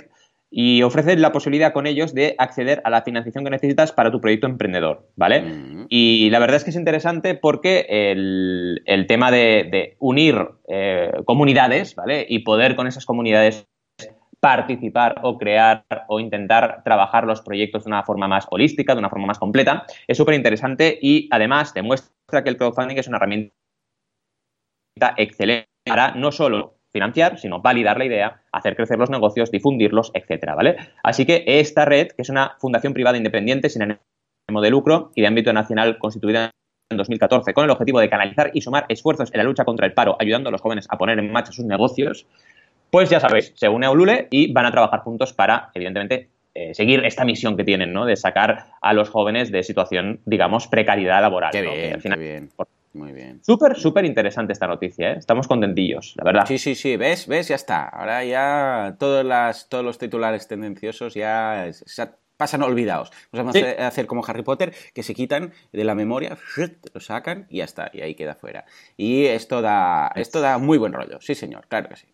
y 0.57 0.83
ofreces 0.83 1.19
la 1.19 1.33
posibilidad 1.33 1.73
con 1.73 1.85
ellos 1.85 2.13
de 2.13 2.33
acceder 2.37 2.81
a 2.85 2.89
la 2.89 3.01
financiación 3.01 3.43
que 3.43 3.49
necesitas 3.49 3.91
para 3.91 4.09
tu 4.09 4.21
proyecto 4.21 4.47
emprendedor, 4.47 5.05
¿vale? 5.17 5.41
Mm. 5.41 5.87
Y 5.89 6.29
la 6.29 6.39
verdad 6.39 6.55
es 6.55 6.63
que 6.63 6.69
es 6.69 6.77
interesante 6.77 7.35
porque 7.35 7.85
el, 7.89 9.05
tema 9.09 9.31
de, 9.31 9.97
unir 9.99 10.37
eh, 10.69 11.11
comunidades, 11.25 11.93
¿vale? 11.95 12.25
Y 12.29 12.39
poder 12.39 12.77
con 12.77 12.87
esas 12.87 13.05
comunidades 13.05 13.67
participar 14.39 15.19
o 15.23 15.37
crear 15.37 15.83
o 16.07 16.21
intentar 16.21 16.83
trabajar 16.85 17.25
los 17.25 17.41
proyectos 17.41 17.83
de 17.83 17.89
una 17.89 18.03
forma 18.03 18.29
más 18.29 18.47
holística, 18.49 18.93
de 18.93 18.99
una 18.99 19.09
forma 19.09 19.27
más 19.27 19.39
completa, 19.39 19.85
es 20.07 20.15
súper 20.15 20.35
interesante 20.35 20.97
y 21.01 21.27
además 21.31 21.73
demuestra 21.73 22.45
que 22.45 22.49
el 22.49 22.55
crowdfunding 22.55 22.95
es 22.95 23.09
una 23.09 23.17
herramienta 23.17 23.51
excelente 25.17 25.67
para 25.85 26.15
no 26.15 26.31
solo 26.31 26.74
financiar, 26.95 27.37
sino 27.37 27.61
validar 27.61 27.97
la 27.97 28.05
idea, 28.05 28.41
hacer 28.53 28.73
crecer 28.77 28.97
los 28.97 29.09
negocios, 29.09 29.51
difundirlos, 29.51 30.11
etcétera, 30.13 30.55
¿vale? 30.55 30.77
Así 31.03 31.25
que 31.25 31.43
esta 31.45 31.83
red, 31.83 32.07
que 32.07 32.21
es 32.21 32.29
una 32.29 32.55
fundación 32.57 32.93
privada 32.93 33.17
independiente 33.17 33.67
sin 33.67 33.81
ánimo 33.81 34.61
de 34.61 34.69
lucro 34.69 35.11
y 35.13 35.19
de 35.19 35.27
ámbito 35.27 35.51
nacional 35.51 35.97
constituida 35.97 36.51
en 36.89 36.97
2014 36.97 37.53
con 37.53 37.65
el 37.65 37.71
objetivo 37.71 37.99
de 37.99 38.09
canalizar 38.09 38.51
y 38.53 38.61
sumar 38.61 38.85
esfuerzos 38.87 39.29
en 39.33 39.39
la 39.39 39.43
lucha 39.43 39.65
contra 39.65 39.85
el 39.85 39.91
paro, 39.91 40.15
ayudando 40.21 40.47
a 40.47 40.51
los 40.53 40.61
jóvenes 40.61 40.87
a 40.89 40.97
poner 40.97 41.19
en 41.19 41.29
marcha 41.33 41.51
sus 41.51 41.65
negocios, 41.65 42.27
pues 42.91 43.09
ya 43.09 43.19
sabéis, 43.19 43.51
se 43.55 43.67
une 43.67 43.87
a 43.87 43.91
Ulule 43.91 44.29
y 44.31 44.53
van 44.53 44.65
a 44.65 44.71
trabajar 44.71 45.01
juntos 45.01 45.33
para, 45.33 45.71
evidentemente, 45.73 46.29
eh, 46.53 46.73
seguir 46.73 47.03
esta 47.03 47.25
misión 47.25 47.57
que 47.57 47.65
tienen, 47.65 47.91
¿no? 47.91 48.05
De 48.05 48.15
sacar 48.15 48.67
a 48.79 48.93
los 48.93 49.09
jóvenes 49.09 49.51
de 49.51 49.63
situación, 49.63 50.21
digamos, 50.25 50.67
precariedad 50.67 51.19
laboral. 51.19 51.51
Qué 51.51 51.61
bien, 51.61 51.99
qué 51.99 52.15
bien. 52.15 52.49
Muy 52.95 53.11
bien. 53.11 53.41
Súper, 53.43 53.75
súper 53.75 54.05
interesante 54.05 54.53
esta 54.53 54.67
noticia, 54.67 55.11
¿eh? 55.11 55.15
Estamos 55.17 55.49
contentillos, 55.49 56.13
la 56.15 56.23
verdad. 56.23 56.45
Sí, 56.47 56.57
sí, 56.57 56.75
sí, 56.75 56.95
¿ves? 56.95 57.27
¿Ves? 57.27 57.49
Ya 57.49 57.55
está. 57.55 57.83
Ahora 57.89 58.23
ya 58.23 58.95
todos, 58.97 59.25
las, 59.25 59.67
todos 59.67 59.83
los 59.83 59.97
titulares 59.97 60.47
tendenciosos 60.47 61.13
ya 61.13 61.69
pasan 62.37 62.63
olvidados. 62.63 63.11
Vamos 63.33 63.55
a 63.57 63.87
hacer 63.87 64.07
como 64.07 64.23
Harry 64.25 64.43
Potter, 64.43 64.73
que 64.93 65.03
se 65.03 65.13
quitan 65.13 65.51
de 65.73 65.83
la 65.83 65.93
memoria, 65.93 66.37
lo 66.93 66.99
sacan 67.01 67.47
y 67.49 67.57
ya 67.57 67.65
está, 67.65 67.91
y 67.93 67.99
ahí 67.99 68.15
queda 68.15 68.35
fuera. 68.35 68.63
Y 68.95 69.25
esto 69.25 69.61
da, 69.61 70.11
esto 70.15 70.39
da 70.39 70.57
muy 70.57 70.77
buen 70.77 70.93
rollo, 70.93 71.19
sí 71.19 71.35
señor, 71.35 71.67
claro 71.67 71.89
que 71.89 71.97
sí. 71.97 72.07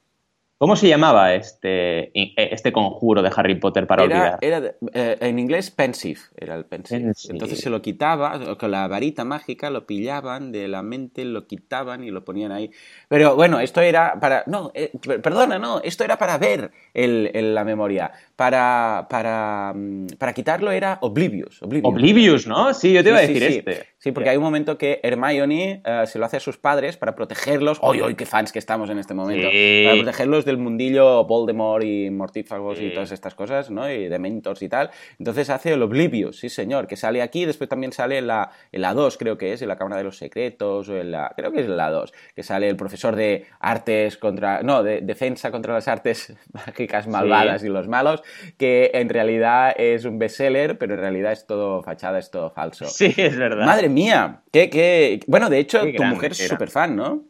¿Cómo 0.61 0.75
se 0.75 0.87
llamaba 0.87 1.33
este, 1.33 2.11
este 2.13 2.71
conjuro 2.71 3.23
de 3.23 3.31
Harry 3.35 3.55
Potter 3.55 3.87
para 3.87 4.03
olvidar? 4.03 4.37
Era 4.41 4.75
eh, 4.93 5.17
en 5.19 5.39
inglés 5.39 5.71
pensive, 5.71 6.19
era 6.37 6.53
el 6.53 6.65
pensive. 6.65 7.13
Entonces 7.29 7.61
se 7.61 7.71
lo 7.71 7.81
quitaba, 7.81 8.55
con 8.57 8.69
la 8.69 8.87
varita 8.87 9.25
mágica 9.25 9.71
lo 9.71 9.87
pillaban 9.87 10.51
de 10.51 10.67
la 10.67 10.83
mente, 10.83 11.25
lo 11.25 11.47
quitaban 11.47 12.03
y 12.03 12.11
lo 12.11 12.23
ponían 12.23 12.51
ahí. 12.51 12.69
Pero 13.07 13.35
bueno, 13.35 13.59
esto 13.59 13.81
era 13.81 14.19
para... 14.19 14.43
No, 14.45 14.69
eh, 14.75 14.91
perdona, 15.23 15.57
no, 15.57 15.81
esto 15.81 16.03
era 16.03 16.19
para 16.19 16.37
ver 16.37 16.69
el, 16.93 17.55
la 17.55 17.63
memoria. 17.63 18.11
Para, 18.35 19.07
para, 19.09 19.73
mm, 19.75 20.09
para 20.19 20.31
quitarlo 20.31 20.69
era 20.69 20.99
Oblivious, 21.01 21.59
Oblivious. 21.63 22.45
¿no? 22.45 22.75
Sí, 22.75 22.93
yo 22.93 23.01
te 23.01 23.09
iba 23.09 23.17
a 23.17 23.21
decir 23.21 23.41
este. 23.41 23.73
Sí, 23.73 23.81
porque 24.09 24.31
hay 24.31 24.37
un 24.37 24.43
momento 24.43 24.79
que 24.79 24.99
Hermione 25.03 25.83
eh, 25.85 26.03
se 26.07 26.17
lo 26.17 26.25
hace 26.25 26.37
a 26.37 26.39
sus 26.39 26.57
padres 26.57 26.97
para 26.97 27.13
protegerlos. 27.13 27.77
¡Oy, 27.81 28.01
oy, 28.01 28.15
qué 28.15 28.25
fans 28.25 28.51
que 28.51 28.57
estamos 28.57 28.89
en 28.89 28.97
este 28.97 29.13
momento! 29.13 29.47
Para 29.47 29.95
protegerlos 29.97 30.43
del 30.43 30.57
mundillo 30.57 31.23
Voldemort 31.25 31.83
y 31.83 32.09
mortífagos 32.09 32.81
y 32.81 32.89
todas 32.89 33.11
estas 33.11 33.35
cosas, 33.35 33.69
¿no? 33.69 33.87
Y 33.87 34.09
de 34.09 34.17
mentors 34.17 34.63
y 34.63 34.69
tal. 34.69 34.89
Entonces 35.19 35.51
hace 35.51 35.73
el 35.73 35.83
Oblivious, 35.83 36.39
sí 36.39 36.49
señor, 36.49 36.87
que 36.87 36.95
sale 36.95 37.21
aquí. 37.21 37.45
Después 37.45 37.69
también 37.69 37.91
sale 37.91 38.17
en 38.17 38.25
la, 38.25 38.51
en 38.71 38.81
la 38.81 38.95
2, 38.95 39.17
creo 39.17 39.37
que 39.37 39.53
es, 39.53 39.61
en 39.61 39.67
la 39.67 39.75
Cámara 39.75 39.97
de 39.97 40.05
los 40.05 40.17
Secretos, 40.17 40.89
o 40.89 40.97
en 40.97 41.11
la... 41.11 41.31
Creo 41.35 41.51
que 41.51 41.59
es 41.59 41.67
en 41.67 41.77
la 41.77 41.91
2, 41.91 42.11
que 42.35 42.41
sale 42.41 42.69
el 42.69 42.75
profesor 42.75 43.15
de 43.15 43.45
artes 43.59 44.17
contra... 44.17 44.63
No, 44.63 44.81
de 44.81 45.01
defensa 45.01 45.51
contra 45.51 45.75
las 45.75 45.87
artes 45.87 46.33
mágicas 46.53 47.07
malvadas 47.07 47.63
y 47.63 47.69
los 47.69 47.87
malos, 47.87 48.23
que 48.57 48.89
en 48.95 49.09
realidad 49.09 49.75
es 49.77 50.05
un 50.05 50.17
bestseller, 50.17 50.79
pero 50.79 50.95
en 50.95 51.01
realidad 51.01 51.33
es 51.33 51.45
todo 51.45 51.83
fachada, 51.83 52.17
es 52.17 52.31
todo 52.31 52.49
falso. 52.49 52.85
Sí, 52.87 53.13
es 53.15 53.37
verdad. 53.37 53.65
Madre 53.65 53.90
mía. 53.91 54.41
¿Qué, 54.51 55.19
Bueno, 55.27 55.49
de 55.49 55.59
hecho, 55.59 55.81
tu 55.95 56.03
mujer 56.03 56.31
es 56.31 56.47
súper 56.47 56.69
fan, 56.69 56.95
¿no? 56.95 57.23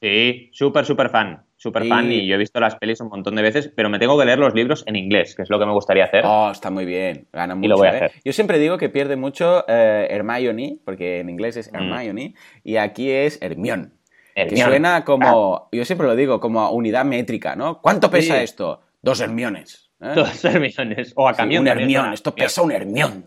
Sí, 0.00 0.50
súper, 0.52 0.84
súper 0.84 1.10
fan. 1.10 1.44
Súper 1.62 1.86
fan 1.86 2.10
y 2.10 2.26
yo 2.26 2.34
he 2.34 2.38
visto 2.38 2.58
las 2.58 2.74
pelis 2.74 3.00
un 3.00 3.08
montón 3.08 3.36
de 3.36 3.42
veces, 3.42 3.68
pero 3.68 3.88
me 3.88 4.00
tengo 4.00 4.18
que 4.18 4.24
leer 4.24 4.40
los 4.40 4.52
libros 4.52 4.82
en 4.88 4.96
inglés, 4.96 5.36
que 5.36 5.42
es 5.42 5.48
lo 5.48 5.60
que 5.60 5.66
me 5.66 5.70
gustaría 5.70 6.06
hacer. 6.06 6.24
Oh, 6.26 6.50
está 6.50 6.70
muy 6.70 6.84
bien. 6.84 7.28
Gana 7.32 7.54
mucho. 7.54 7.66
Y 7.66 7.68
lo 7.68 7.76
voy 7.76 7.86
a 7.86 7.92
¿eh? 7.92 7.96
hacer. 7.96 8.12
Yo 8.24 8.32
siempre 8.32 8.58
digo 8.58 8.78
que 8.78 8.88
pierde 8.88 9.14
mucho 9.14 9.64
eh, 9.68 10.08
Hermione, 10.10 10.78
porque 10.84 11.20
en 11.20 11.30
inglés 11.30 11.56
es 11.56 11.72
mm. 11.72 11.76
Hermione, 11.76 12.34
y 12.64 12.78
aquí 12.78 13.12
es 13.12 13.40
Hermione. 13.40 13.90
Que 14.34 14.56
suena 14.56 15.04
como, 15.04 15.54
ah. 15.54 15.68
yo 15.70 15.84
siempre 15.84 16.08
lo 16.08 16.16
digo, 16.16 16.40
como 16.40 16.68
unidad 16.72 17.04
métrica, 17.04 17.54
¿no? 17.54 17.80
¿Cuánto 17.80 18.10
pesa 18.10 18.42
esto? 18.42 18.80
Dos 19.00 19.20
Hermiones. 19.20 19.92
¿eh? 20.00 20.14
Dos 20.16 20.44
Hermiones. 20.44 21.12
O 21.14 21.28
a 21.28 21.34
camión. 21.34 21.62
un 21.62 21.68
Hermión. 21.68 22.12
Esto 22.12 22.34
pesa 22.34 22.62
un 22.62 22.72
Hermión. 22.72 23.26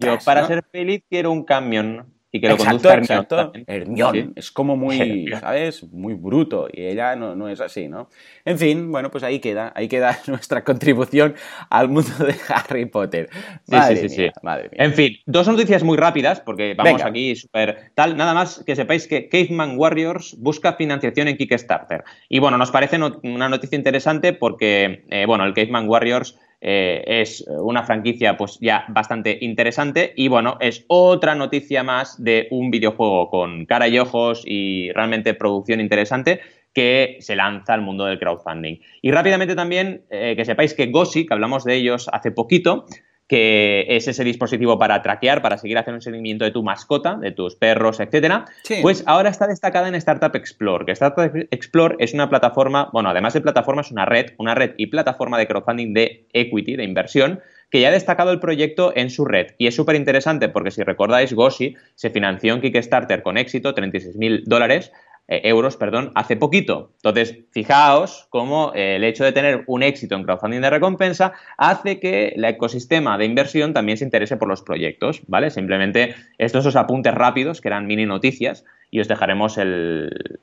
Yo 0.00 0.18
para 0.24 0.46
ser 0.46 0.64
feliz 0.72 1.02
quiero 1.08 1.30
un 1.30 1.44
camión 1.44 2.06
y 2.32 2.40
que 2.40 2.48
lo 2.48 2.54
exacto, 2.54 2.92
exacto. 2.92 3.52
Hermión. 3.66 4.32
Es 4.36 4.52
como 4.52 4.76
muy, 4.76 5.26
¿sabes? 5.40 5.82
Muy 5.92 6.14
bruto. 6.14 6.68
Y 6.72 6.86
ella 6.86 7.16
no, 7.16 7.34
no, 7.34 7.48
es 7.48 7.60
así, 7.60 7.88
¿no? 7.88 8.08
En 8.44 8.56
fin, 8.56 8.92
bueno, 8.92 9.10
pues 9.10 9.24
ahí 9.24 9.40
queda. 9.40 9.72
Ahí 9.74 9.88
queda 9.88 10.16
nuestra 10.28 10.62
contribución 10.62 11.34
al 11.70 11.88
mundo 11.88 12.10
de 12.24 12.36
Harry 12.48 12.86
Potter. 12.86 13.28
Madre 13.66 13.96
sí, 13.96 14.08
sí, 14.08 14.20
mía, 14.20 14.32
sí, 14.32 14.40
Madre 14.44 14.68
mía. 14.70 14.84
En 14.84 14.94
fin, 14.94 15.16
dos 15.26 15.48
noticias 15.48 15.82
muy 15.82 15.96
rápidas, 15.96 16.40
porque 16.40 16.74
vamos 16.74 17.02
aquí 17.02 17.34
súper 17.34 17.90
tal. 17.94 18.16
Nada 18.16 18.32
más 18.32 18.62
que 18.64 18.76
sepáis 18.76 19.08
que 19.08 19.28
Caveman 19.28 19.76
Warriors 19.76 20.36
busca 20.38 20.74
financiación 20.74 21.26
en 21.26 21.36
Kickstarter. 21.36 22.04
Y 22.28 22.38
bueno, 22.38 22.58
nos 22.58 22.70
parece 22.70 22.98
una 23.24 23.48
noticia 23.48 23.76
interesante 23.76 24.32
porque, 24.34 25.04
eh, 25.10 25.26
bueno, 25.26 25.44
el 25.44 25.52
Caveman 25.52 25.88
Warriors 25.88 26.38
eh, 26.60 27.02
es 27.06 27.44
una 27.48 27.82
franquicia 27.84 28.36
pues 28.36 28.58
ya 28.60 28.84
bastante 28.88 29.38
interesante 29.40 30.12
y 30.16 30.28
bueno, 30.28 30.58
es 30.60 30.84
otra 30.88 31.34
noticia 31.34 31.82
más 31.82 32.22
de 32.22 32.48
un 32.50 32.70
videojuego 32.70 33.30
con 33.30 33.66
cara 33.66 33.88
y 33.88 33.98
ojos 33.98 34.42
y 34.44 34.92
realmente 34.92 35.34
producción 35.34 35.80
interesante 35.80 36.40
que 36.72 37.16
se 37.20 37.34
lanza 37.34 37.74
al 37.74 37.82
mundo 37.82 38.04
del 38.04 38.18
crowdfunding. 38.18 38.78
Y 39.02 39.10
rápidamente 39.10 39.54
también 39.54 40.04
eh, 40.10 40.34
que 40.36 40.44
sepáis 40.44 40.74
que 40.74 40.86
Gossi, 40.86 41.26
que 41.26 41.34
hablamos 41.34 41.64
de 41.64 41.74
ellos 41.74 42.08
hace 42.12 42.30
poquito, 42.30 42.86
que 43.30 43.86
es 43.88 44.08
ese 44.08 44.24
dispositivo 44.24 44.76
para 44.76 45.02
traquear, 45.02 45.40
para 45.40 45.56
seguir 45.56 45.78
haciendo 45.78 45.98
un 45.98 46.02
seguimiento 46.02 46.44
de 46.44 46.50
tu 46.50 46.64
mascota, 46.64 47.14
de 47.14 47.30
tus 47.30 47.54
perros, 47.54 48.00
etcétera, 48.00 48.46
pues 48.82 49.04
ahora 49.06 49.30
está 49.30 49.46
destacada 49.46 49.86
en 49.86 49.94
Startup 49.94 50.34
Explore, 50.34 50.84
que 50.84 50.90
Startup 50.90 51.30
Explore 51.52 51.94
es 52.00 52.12
una 52.12 52.28
plataforma, 52.28 52.90
bueno, 52.92 53.08
además 53.08 53.32
de 53.34 53.40
plataforma 53.40 53.82
es 53.82 53.92
una 53.92 54.04
red, 54.04 54.32
una 54.38 54.56
red 54.56 54.72
y 54.78 54.88
plataforma 54.88 55.38
de 55.38 55.46
crowdfunding 55.46 55.94
de 55.94 56.26
equity, 56.32 56.74
de 56.74 56.82
inversión, 56.82 57.38
que 57.70 57.80
ya 57.80 57.90
ha 57.90 57.92
destacado 57.92 58.32
el 58.32 58.40
proyecto 58.40 58.92
en 58.96 59.10
su 59.10 59.24
red. 59.24 59.54
Y 59.58 59.68
es 59.68 59.76
súper 59.76 59.94
interesante 59.94 60.48
porque 60.48 60.72
si 60.72 60.82
recordáis, 60.82 61.32
Gossi 61.32 61.76
se 61.94 62.10
financió 62.10 62.54
en 62.54 62.60
Kickstarter 62.60 63.22
con 63.22 63.38
éxito, 63.38 63.76
36.000 63.76 64.42
dólares, 64.46 64.90
eh, 65.32 65.42
euros, 65.44 65.76
perdón, 65.76 66.10
hace 66.16 66.34
poquito. 66.34 66.90
Entonces, 66.96 67.38
fijaos 67.52 68.26
cómo 68.30 68.72
eh, 68.74 68.96
el 68.96 69.04
hecho 69.04 69.22
de 69.22 69.30
tener 69.30 69.62
un 69.68 69.84
éxito 69.84 70.16
en 70.16 70.24
crowdfunding 70.24 70.60
de 70.60 70.70
recompensa 70.70 71.34
hace 71.56 72.00
que 72.00 72.30
el 72.34 72.44
ecosistema 72.44 73.16
de 73.16 73.26
inversión 73.26 73.72
también 73.72 73.96
se 73.96 74.02
interese 74.02 74.36
por 74.36 74.48
los 74.48 74.62
proyectos, 74.62 75.22
¿vale? 75.28 75.50
Simplemente 75.50 76.16
estos 76.36 76.64
son 76.64 76.76
apuntes 76.76 77.14
rápidos, 77.14 77.60
que 77.60 77.68
eran 77.68 77.86
mini 77.86 78.06
noticias, 78.06 78.64
y 78.90 78.98
os 78.98 79.06
dejaremos 79.06 79.56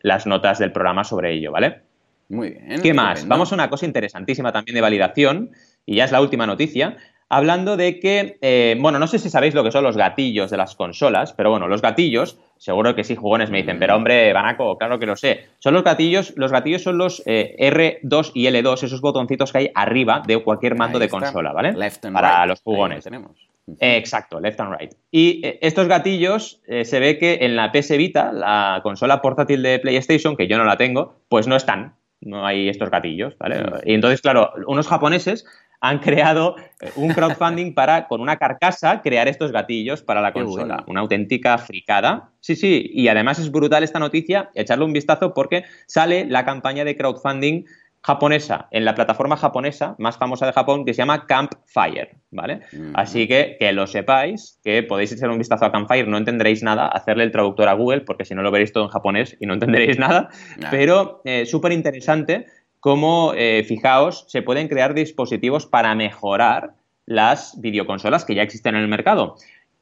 las 0.01 0.25
notas 0.25 0.57
del 0.57 0.71
programa 0.71 1.03
sobre 1.03 1.33
ello, 1.33 1.51
¿vale? 1.51 1.81
Muy 2.29 2.51
bien. 2.51 2.81
¿Qué 2.81 2.93
más? 2.93 3.27
Vamos 3.27 3.51
a 3.51 3.55
una 3.55 3.69
cosa 3.69 3.85
interesantísima 3.85 4.53
también 4.53 4.75
de 4.75 4.81
validación, 4.81 5.51
y 5.85 5.97
ya 5.97 6.05
es 6.05 6.13
la 6.13 6.21
última 6.21 6.47
noticia, 6.47 6.95
hablando 7.29 7.77
de 7.77 7.99
que, 7.99 8.37
eh, 8.41 8.77
bueno, 8.79 8.99
no 8.99 9.07
sé 9.07 9.19
si 9.19 9.29
sabéis 9.29 9.53
lo 9.53 9.63
que 9.63 9.71
son 9.71 9.83
los 9.83 9.97
gatillos 9.97 10.49
de 10.51 10.57
las 10.57 10.75
consolas, 10.75 11.33
pero 11.33 11.49
bueno, 11.49 11.67
los 11.67 11.81
gatillos 11.81 12.39
Seguro 12.57 12.95
que 12.95 13.03
sí, 13.03 13.15
jugones 13.15 13.51
me 13.51 13.59
dicen, 13.59 13.77
pero 13.79 13.95
hombre, 13.95 14.33
Banaco, 14.33 14.77
claro 14.77 14.97
que 14.99 15.05
lo 15.05 15.15
sé. 15.15 15.47
Son 15.59 15.73
los 15.73 15.83
gatillos, 15.83 16.33
los 16.37 16.51
gatillos 16.51 16.81
son 16.81 16.97
los 16.97 17.21
eh, 17.25 17.55
R2 17.59 18.31
y 18.33 18.45
L2, 18.47 18.83
esos 18.83 19.01
botoncitos 19.01 19.51
que 19.51 19.57
hay 19.59 19.71
arriba 19.75 20.23
de 20.25 20.41
cualquier 20.43 20.75
mando 20.75 20.97
de 20.99 21.09
consola, 21.09 21.53
¿vale? 21.53 21.73
Para 22.11 22.45
los 22.45 22.61
jugones. 22.61 23.03
tenemos. 23.03 23.31
exacto, 23.79 24.39
left 24.39 24.59
and 24.59 24.75
right. 24.79 24.93
Y 25.11 25.45
eh, 25.45 25.59
estos 25.61 25.87
gatillos 25.87 26.61
eh, 26.67 26.83
se 26.83 26.99
ve 26.99 27.17
que 27.17 27.39
en 27.41 27.55
la 27.55 27.71
PS 27.71 27.95
Vita, 27.97 28.31
la 28.31 28.79
consola 28.81 29.21
portátil 29.21 29.61
de 29.61 29.79
PlayStation, 29.79 30.35
que 30.35 30.47
yo 30.47 30.57
no 30.57 30.65
la 30.65 30.77
tengo, 30.77 31.21
pues 31.29 31.47
no 31.47 31.55
están. 31.55 31.95
No 32.19 32.47
hay 32.47 32.67
estos 32.67 32.89
gatillos, 32.89 33.37
¿vale? 33.37 33.63
Y 33.85 33.93
entonces, 33.93 34.21
claro, 34.21 34.51
unos 34.65 34.87
japoneses 34.87 35.45
han 35.79 35.99
creado 35.99 36.55
eh, 36.79 36.91
un 36.95 37.13
crowdfunding 37.13 37.73
para, 37.75 38.07
con 38.07 38.21
una 38.21 38.37
carcasa, 38.37 39.01
crear 39.01 39.27
estos 39.27 39.51
gatillos 39.51 40.01
para 40.01 40.21
la 40.21 40.33
consola. 40.33 40.83
Una 40.87 41.01
auténtica 41.01 41.57
fricada. 41.57 42.31
Sí, 42.39 42.55
sí, 42.55 42.89
y 42.93 43.07
además 43.07 43.39
es 43.39 43.51
brutal 43.51 43.83
esta 43.83 43.99
noticia, 43.99 44.49
echarle 44.53 44.85
un 44.85 44.93
vistazo 44.93 45.33
porque 45.33 45.63
sale 45.85 46.25
la 46.25 46.45
campaña 46.45 46.83
de 46.83 46.95
crowdfunding 46.95 47.65
japonesa, 48.07 48.69
en 48.71 48.85
la 48.85 48.95
plataforma 48.95 49.35
japonesa 49.35 49.95
más 49.97 50.17
famosa 50.17 50.45
de 50.45 50.53
Japón, 50.53 50.85
que 50.85 50.93
se 50.93 50.99
llama 50.99 51.25
Campfire, 51.25 52.15
¿vale? 52.31 52.61
Así 52.93 53.27
que 53.27 53.57
que 53.59 53.73
lo 53.73 53.85
sepáis, 53.85 54.61
que 54.63 54.81
podéis 54.83 55.11
echar 55.11 55.29
un 55.29 55.37
vistazo 55.37 55.65
a 55.65 55.73
Campfire, 55.73 56.07
no 56.07 56.17
entenderéis 56.17 56.63
nada, 56.63 56.87
hacerle 56.87 57.25
el 57.25 57.31
traductor 57.31 57.67
a 57.67 57.73
Google, 57.73 58.01
porque 58.01 58.23
si 58.23 58.33
no 58.33 58.43
lo 58.43 58.51
veréis 58.51 58.71
todo 58.71 58.85
en 58.85 58.91
japonés 58.91 59.35
y 59.41 59.45
no 59.45 59.55
entenderéis 59.55 59.99
nada, 59.99 60.29
pero 60.71 61.21
eh, 61.25 61.45
súper 61.45 61.73
interesante 61.73 62.45
cómo, 62.87 63.33
eh, 63.35 63.65
fijaos, 63.67 64.23
se 64.29 64.41
pueden 64.41 64.69
crear 64.69 64.93
dispositivos 64.93 65.65
para 65.65 65.93
mejorar 65.93 66.75
las 67.05 67.59
videoconsolas 67.59 68.23
que 68.23 68.33
ya 68.33 68.43
existen 68.43 68.75
en 68.75 68.81
el 68.83 68.87
mercado. 68.87 69.35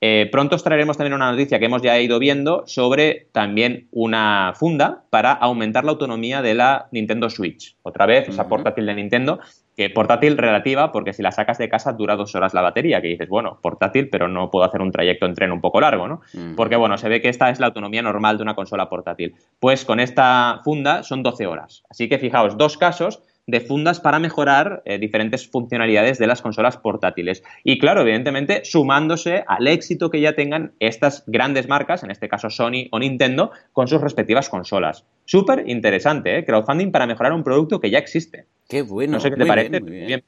Eh, 0.08 0.30
pronto 0.32 0.56
os 0.56 0.64
traeremos 0.64 0.98
también 0.98 1.16
una 1.16 1.32
noticia 1.32 1.58
que 1.58 1.66
hemos 1.66 1.82
ya 1.82 2.00
ido 2.00 2.20
viendo 2.20 2.62
sobre 2.68 3.28
también 3.32 3.88
una 3.90 4.54
funda 4.56 5.06
para 5.10 5.32
aumentar 5.32 5.84
la 5.84 5.94
autonomía 5.94 6.44
de 6.44 6.54
la 6.54 6.90
Nintendo 6.92 7.28
Switch. 7.28 7.76
Otra 7.82 8.06
vez, 8.06 8.30
esa 8.30 8.48
portátil 8.48 8.86
de 8.86 8.94
Nintendo 8.94 9.40
que 9.76 9.90
portátil 9.90 10.38
relativa, 10.38 10.92
porque 10.92 11.12
si 11.12 11.24
la 11.24 11.32
sacas 11.32 11.58
de 11.58 11.70
casa 11.70 11.92
dura 11.94 12.16
dos 12.16 12.36
horas 12.36 12.54
la 12.54 12.62
batería, 12.62 13.02
que 13.02 13.08
dices, 13.08 13.28
bueno, 13.28 13.58
portátil, 13.64 14.10
pero 14.10 14.28
no 14.28 14.52
puedo 14.52 14.64
hacer 14.64 14.80
un 14.80 14.92
trayecto 14.92 15.26
en 15.26 15.34
tren 15.34 15.52
un 15.52 15.60
poco 15.60 15.82
largo, 15.82 16.08
¿no? 16.08 16.22
Porque, 16.56 16.76
bueno, 16.76 17.00
se 17.00 17.10
ve 17.10 17.20
que 17.20 17.30
esta 17.30 17.50
es 17.50 17.60
la 17.60 17.66
autonomía 17.66 18.04
normal 18.04 18.38
de 18.38 18.44
una 18.44 18.54
consola 18.54 18.88
portátil. 18.88 19.34
Pues 19.60 19.86
con 19.86 20.00
esta 20.00 20.62
funda 20.64 21.02
son 21.02 21.24
12 21.24 21.48
horas. 21.48 21.84
Así 21.90 22.08
que 22.08 22.20
fijaos, 22.20 22.58
dos 22.58 22.78
casos 22.78 23.22
de 23.48 23.62
fundas 23.62 24.00
para 24.00 24.20
mejorar 24.20 24.82
eh, 24.86 24.98
diferentes 24.98 25.48
funcionalidades 25.48 26.18
de 26.18 26.28
las 26.28 26.42
consolas 26.42 26.78
portátiles. 26.78 27.44
Y 27.64 27.78
claro, 27.78 28.02
evidentemente, 28.02 28.66
sumándose 28.66 29.44
al 29.48 29.68
éxito 29.68 30.10
que 30.10 30.22
ya 30.22 30.34
tengan 30.34 30.74
estas 30.80 31.24
grandes 31.28 31.68
marcas, 31.68 32.04
en 32.04 32.12
este 32.12 32.28
caso 32.28 32.50
Sony 32.50 32.88
o 32.92 33.00
Nintendo, 33.00 33.52
con 33.72 33.88
sus 33.88 34.02
respectivas 34.02 34.50
consolas. 34.50 35.06
Súper 35.26 35.64
interesante, 35.68 36.40
¿eh? 36.40 36.46
Crowdfunding 36.46 36.92
para 36.92 37.08
mejorar 37.08 37.34
un 37.34 37.44
producto 37.44 37.80
que 37.80 37.90
ya 37.90 38.00
existe. 38.00 38.46
Qué 38.68 38.82
bueno. 38.82 39.14
No 39.14 39.20
sé 39.20 39.30
qué 39.30 39.38
te 39.38 39.46
parece. 39.46 39.80
bien. 39.80 40.24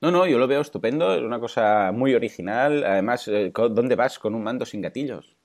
No, 0.00 0.10
no, 0.10 0.26
yo 0.26 0.38
lo 0.38 0.48
veo 0.48 0.62
estupendo, 0.62 1.14
es 1.14 1.20
una 1.20 1.38
cosa 1.38 1.92
muy 1.92 2.14
original. 2.14 2.84
Además, 2.84 3.28
eh, 3.28 3.52
¿dónde 3.54 3.96
vas 3.96 4.18
con 4.18 4.34
un 4.34 4.42
mando 4.42 4.64
sin 4.64 4.80
gatillos? 4.80 5.36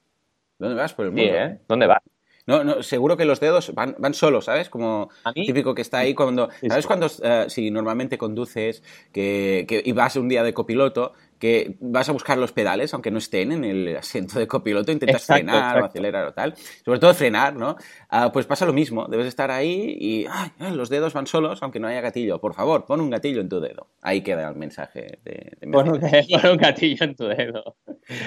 ¿Dónde 0.57 0.75
vas 0.75 0.93
por 0.93 1.05
el 1.05 1.11
mundo? 1.11 1.33
¿eh? 1.33 1.59
¿Dónde 1.67 1.87
vas? 1.87 2.01
No, 2.47 2.63
no, 2.63 2.83
seguro 2.83 3.17
que 3.17 3.25
los 3.25 3.39
dedos 3.39 3.73
van, 3.73 3.95
van 3.97 4.13
solos, 4.13 4.45
¿sabes? 4.45 4.69
Como 4.69 5.09
típico 5.33 5.73
que 5.73 5.81
está 5.81 5.99
ahí 5.99 6.13
cuando... 6.13 6.49
¿Sabes 6.67 6.85
cuando, 6.85 7.07
eh, 7.23 7.45
si 7.47 7.71
normalmente 7.71 8.19
conduces 8.19 8.83
que, 9.11 9.65
que, 9.67 9.81
y 9.83 9.91
vas 9.93 10.15
un 10.15 10.29
día 10.29 10.43
de 10.43 10.53
copiloto, 10.53 11.13
que 11.39 11.75
vas 11.79 12.07
a 12.07 12.11
buscar 12.11 12.37
los 12.37 12.51
pedales, 12.51 12.93
aunque 12.93 13.09
no 13.09 13.17
estén 13.17 13.51
en 13.51 13.63
el 13.63 13.97
asiento 13.97 14.37
de 14.37 14.47
copiloto, 14.47 14.91
intentas 14.91 15.25
frenar 15.25 15.81
o 15.81 15.85
acelerar 15.85 16.27
o 16.27 16.33
tal, 16.33 16.55
sobre 16.83 16.99
todo 16.99 17.13
frenar, 17.13 17.55
¿no? 17.55 17.77
Ah, 18.09 18.31
pues 18.31 18.45
pasa 18.45 18.65
lo 18.65 18.73
mismo, 18.73 19.07
debes 19.07 19.27
estar 19.27 19.49
ahí 19.49 19.97
y 19.99 20.25
ay, 20.29 20.51
los 20.75 20.89
dedos 20.89 21.13
van 21.13 21.27
solos, 21.27 21.61
aunque 21.63 21.79
no 21.79 21.87
haya 21.87 22.01
gatillo. 22.01 22.39
Por 22.39 22.53
favor, 22.53 22.85
pon 22.85 23.01
un 23.01 23.09
gatillo 23.09 23.41
en 23.41 23.49
tu 23.49 23.59
dedo. 23.59 23.87
Ahí 24.01 24.21
queda 24.21 24.47
el 24.47 24.55
mensaje 24.55 25.19
de... 25.23 25.57
pon, 25.71 25.89
un, 25.89 26.57
gatillo 26.57 27.03
en 27.03 27.15
tu 27.15 27.25
dedo. 27.25 27.75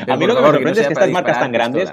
a 0.06 0.16
mí 0.16 0.26
lo 0.26 0.34
que 0.34 0.40
me 0.42 0.48
sorprende 0.48 0.80
es 0.80 0.86
que 0.86 0.92
estas 0.92 1.10
marcas 1.10 1.38
tan 1.38 1.52
grandes... 1.52 1.92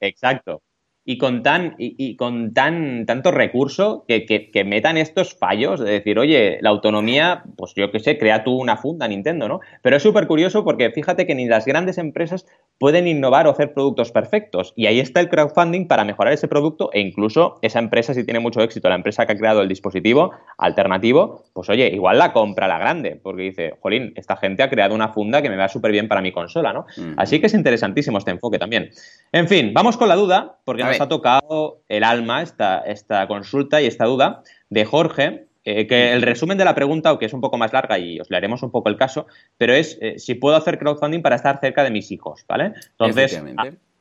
Exacto 0.00 0.60
y 1.04 1.18
con 1.18 1.42
tan 1.42 1.74
y, 1.78 2.16
con 2.16 2.54
tan 2.54 3.04
tanto 3.06 3.30
recurso 3.30 4.04
que, 4.08 4.24
que, 4.24 4.64
metan 4.64 4.96
estos 4.96 5.34
fallos 5.34 5.80
de 5.80 5.90
decir, 5.90 6.18
oye, 6.18 6.58
la 6.62 6.70
autonomía, 6.70 7.44
pues 7.56 7.74
yo 7.76 7.90
qué 7.90 8.00
sé, 8.00 8.18
crea 8.18 8.44
tú 8.44 8.52
una 8.58 8.78
funda 8.78 9.06
Nintendo, 9.06 9.46
¿no? 9.46 9.60
Pero 9.82 9.96
es 9.96 10.02
súper 10.02 10.26
curioso 10.26 10.64
porque 10.64 10.90
fíjate 10.90 11.26
que 11.26 11.34
ni 11.34 11.46
las 11.46 11.66
grandes 11.66 11.98
empresas 11.98 12.46
pueden 12.78 13.06
innovar 13.06 13.46
o 13.46 13.50
hacer 13.50 13.74
productos 13.74 14.12
perfectos. 14.12 14.72
Y 14.76 14.86
ahí 14.86 15.00
está 15.00 15.20
el 15.20 15.28
crowdfunding 15.28 15.86
para 15.86 16.04
mejorar 16.04 16.32
ese 16.32 16.48
producto 16.48 16.90
e 16.92 17.00
incluso 17.00 17.58
esa 17.62 17.78
empresa, 17.78 18.14
si 18.14 18.24
tiene 18.24 18.40
mucho 18.40 18.60
éxito, 18.62 18.88
la 18.88 18.94
empresa 18.94 19.26
que 19.26 19.32
ha 19.32 19.36
creado 19.36 19.60
el 19.60 19.68
dispositivo 19.68 20.32
alternativo, 20.58 21.44
pues 21.52 21.68
oye, 21.68 21.88
igual 21.88 22.18
la 22.18 22.32
compra 22.32 22.66
la 22.66 22.78
grande, 22.78 23.20
porque 23.22 23.42
dice, 23.42 23.74
jolín, 23.80 24.12
esta 24.16 24.36
gente 24.36 24.62
ha 24.62 24.70
creado 24.70 24.94
una 24.94 25.08
funda 25.08 25.42
que 25.42 25.50
me 25.50 25.56
va 25.56 25.68
súper 25.68 25.92
bien 25.92 26.08
para 26.08 26.22
mi 26.22 26.32
consola, 26.32 26.72
¿no? 26.72 26.86
Así 27.16 27.40
que 27.40 27.46
es 27.46 27.54
interesantísimo 27.54 28.18
este 28.18 28.30
enfoque 28.30 28.58
también. 28.58 28.90
En 29.32 29.48
fin, 29.48 29.72
vamos 29.74 29.96
con 29.96 30.08
la 30.08 30.16
duda, 30.16 30.53
porque 30.64 30.82
nos 30.82 31.00
ha 31.00 31.08
tocado 31.08 31.82
el 31.88 32.04
alma 32.04 32.42
esta, 32.42 32.78
esta 32.78 33.26
consulta 33.28 33.80
y 33.82 33.86
esta 33.86 34.06
duda 34.06 34.42
de 34.70 34.84
Jorge, 34.84 35.46
eh, 35.64 35.86
que 35.86 36.12
el 36.12 36.22
resumen 36.22 36.58
de 36.58 36.64
la 36.64 36.74
pregunta, 36.74 37.10
aunque 37.10 37.26
es 37.26 37.32
un 37.32 37.40
poco 37.40 37.56
más 37.56 37.72
larga 37.72 37.98
y 37.98 38.20
os 38.20 38.30
leeremos 38.30 38.62
un 38.62 38.70
poco 38.70 38.88
el 38.88 38.96
caso, 38.96 39.26
pero 39.56 39.72
es 39.72 39.98
eh, 40.00 40.18
si 40.18 40.34
puedo 40.34 40.56
hacer 40.56 40.78
crowdfunding 40.78 41.22
para 41.22 41.36
estar 41.36 41.58
cerca 41.60 41.84
de 41.84 41.90
mis 41.90 42.10
hijos, 42.10 42.44
¿vale? 42.48 42.72
Entonces, 42.90 43.42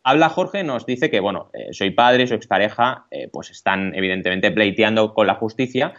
habla 0.04 0.30
Jorge, 0.30 0.64
nos 0.64 0.86
dice 0.86 1.10
que, 1.10 1.20
bueno, 1.22 1.50
eh, 1.54 1.70
soy 1.72 1.92
padre, 1.92 2.28
su 2.28 2.34
expareja, 2.34 3.06
pues 3.32 3.50
están 3.50 3.96
evidentemente 3.96 4.52
pleiteando 4.52 5.14
con 5.14 5.28
la 5.28 5.36
justicia 5.36 5.94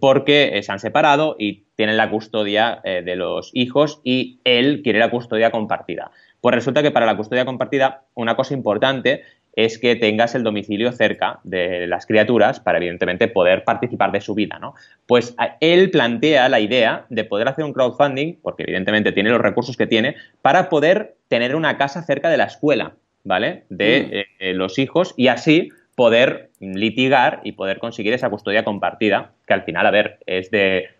porque 0.00 0.60
se 0.62 0.70
han 0.70 0.78
separado 0.78 1.34
y 1.38 1.64
tienen 1.74 1.96
la 1.96 2.10
custodia 2.10 2.82
de 2.84 3.16
los 3.16 3.50
hijos 3.54 4.02
y 4.04 4.38
él 4.44 4.82
quiere 4.84 4.98
la 4.98 5.10
custodia 5.10 5.50
compartida. 5.50 6.10
Pues 6.40 6.54
resulta 6.54 6.82
que 6.82 6.90
para 6.90 7.06
la 7.06 7.16
custodia 7.16 7.44
compartida, 7.44 8.04
una 8.14 8.36
cosa 8.36 8.54
importante 8.54 9.22
es 9.58 9.76
que 9.76 9.96
tengas 9.96 10.36
el 10.36 10.44
domicilio 10.44 10.92
cerca 10.92 11.40
de 11.42 11.88
las 11.88 12.06
criaturas 12.06 12.60
para, 12.60 12.78
evidentemente, 12.78 13.26
poder 13.26 13.64
participar 13.64 14.12
de 14.12 14.20
su 14.20 14.36
vida, 14.36 14.60
¿no? 14.60 14.76
Pues 15.08 15.34
él 15.58 15.90
plantea 15.90 16.48
la 16.48 16.60
idea 16.60 17.06
de 17.08 17.24
poder 17.24 17.48
hacer 17.48 17.64
un 17.64 17.72
crowdfunding, 17.72 18.36
porque 18.40 18.62
evidentemente 18.62 19.10
tiene 19.10 19.30
los 19.30 19.40
recursos 19.40 19.76
que 19.76 19.88
tiene, 19.88 20.14
para 20.42 20.68
poder 20.68 21.16
tener 21.26 21.56
una 21.56 21.76
casa 21.76 22.04
cerca 22.04 22.30
de 22.30 22.36
la 22.36 22.44
escuela, 22.44 22.92
¿vale? 23.24 23.64
De 23.68 24.26
mm. 24.38 24.44
eh, 24.44 24.54
los 24.54 24.78
hijos 24.78 25.12
y 25.16 25.26
así 25.26 25.70
poder 25.96 26.50
litigar 26.60 27.40
y 27.42 27.50
poder 27.50 27.80
conseguir 27.80 28.12
esa 28.12 28.30
custodia 28.30 28.62
compartida, 28.62 29.32
que 29.44 29.54
al 29.54 29.64
final, 29.64 29.86
a 29.86 29.90
ver, 29.90 30.20
es 30.26 30.52
de, 30.52 30.90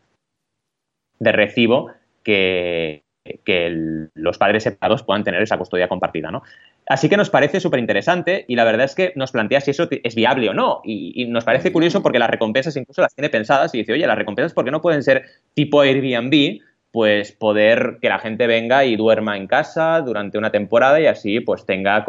de 1.21 1.31
recibo 1.31 1.93
que, 2.25 3.05
que 3.45 4.09
los 4.15 4.39
padres 4.39 4.65
separados 4.65 5.03
puedan 5.03 5.25
tener 5.25 5.43
esa 5.43 5.59
custodia 5.59 5.89
compartida, 5.89 6.31
¿no? 6.31 6.43
Así 6.89 7.11
que 7.11 7.19
nos 7.19 7.29
parece 7.29 7.61
súper 7.61 7.81
interesante 7.81 8.47
y 8.49 8.57
la 8.57 8.65
verdad 8.65 8.87
es 8.87 8.95
que 8.95 9.13
nos 9.15 9.33
plantea 9.33 9.61
si 9.61 9.73
eso 9.73 9.89
es 9.91 10.15
viable 10.15 10.49
o 10.49 10.55
no. 10.55 10.81
Y, 10.85 11.27
nos 11.27 11.45
parece 11.45 11.71
curioso 11.71 12.03
porque 12.03 12.19
las 12.19 12.31
recompensas 12.31 12.77
incluso 12.77 13.03
las 13.03 13.15
tiene 13.15 13.29
pensadas 13.29 13.75
y 13.75 13.79
dice, 13.79 13.93
oye, 13.93 14.07
las 14.07 14.17
recompensas, 14.17 14.55
¿por 14.55 14.65
qué 14.65 14.71
no 14.71 14.81
pueden 14.81 15.03
ser 15.03 15.25
tipo 15.53 15.83
Airbnb? 15.83 16.61
Pues 16.91 17.33
poder 17.33 17.99
que 18.01 18.09
la 18.09 18.19
gente 18.19 18.47
venga 18.47 18.87
y 18.87 18.97
duerma 18.97 19.37
en 19.37 19.47
casa 19.47 20.01
durante 20.01 20.39
una 20.39 20.51
temporada 20.51 20.99
y 20.99 21.05
así 21.05 21.41
pues 21.41 21.67
tenga 21.67 22.07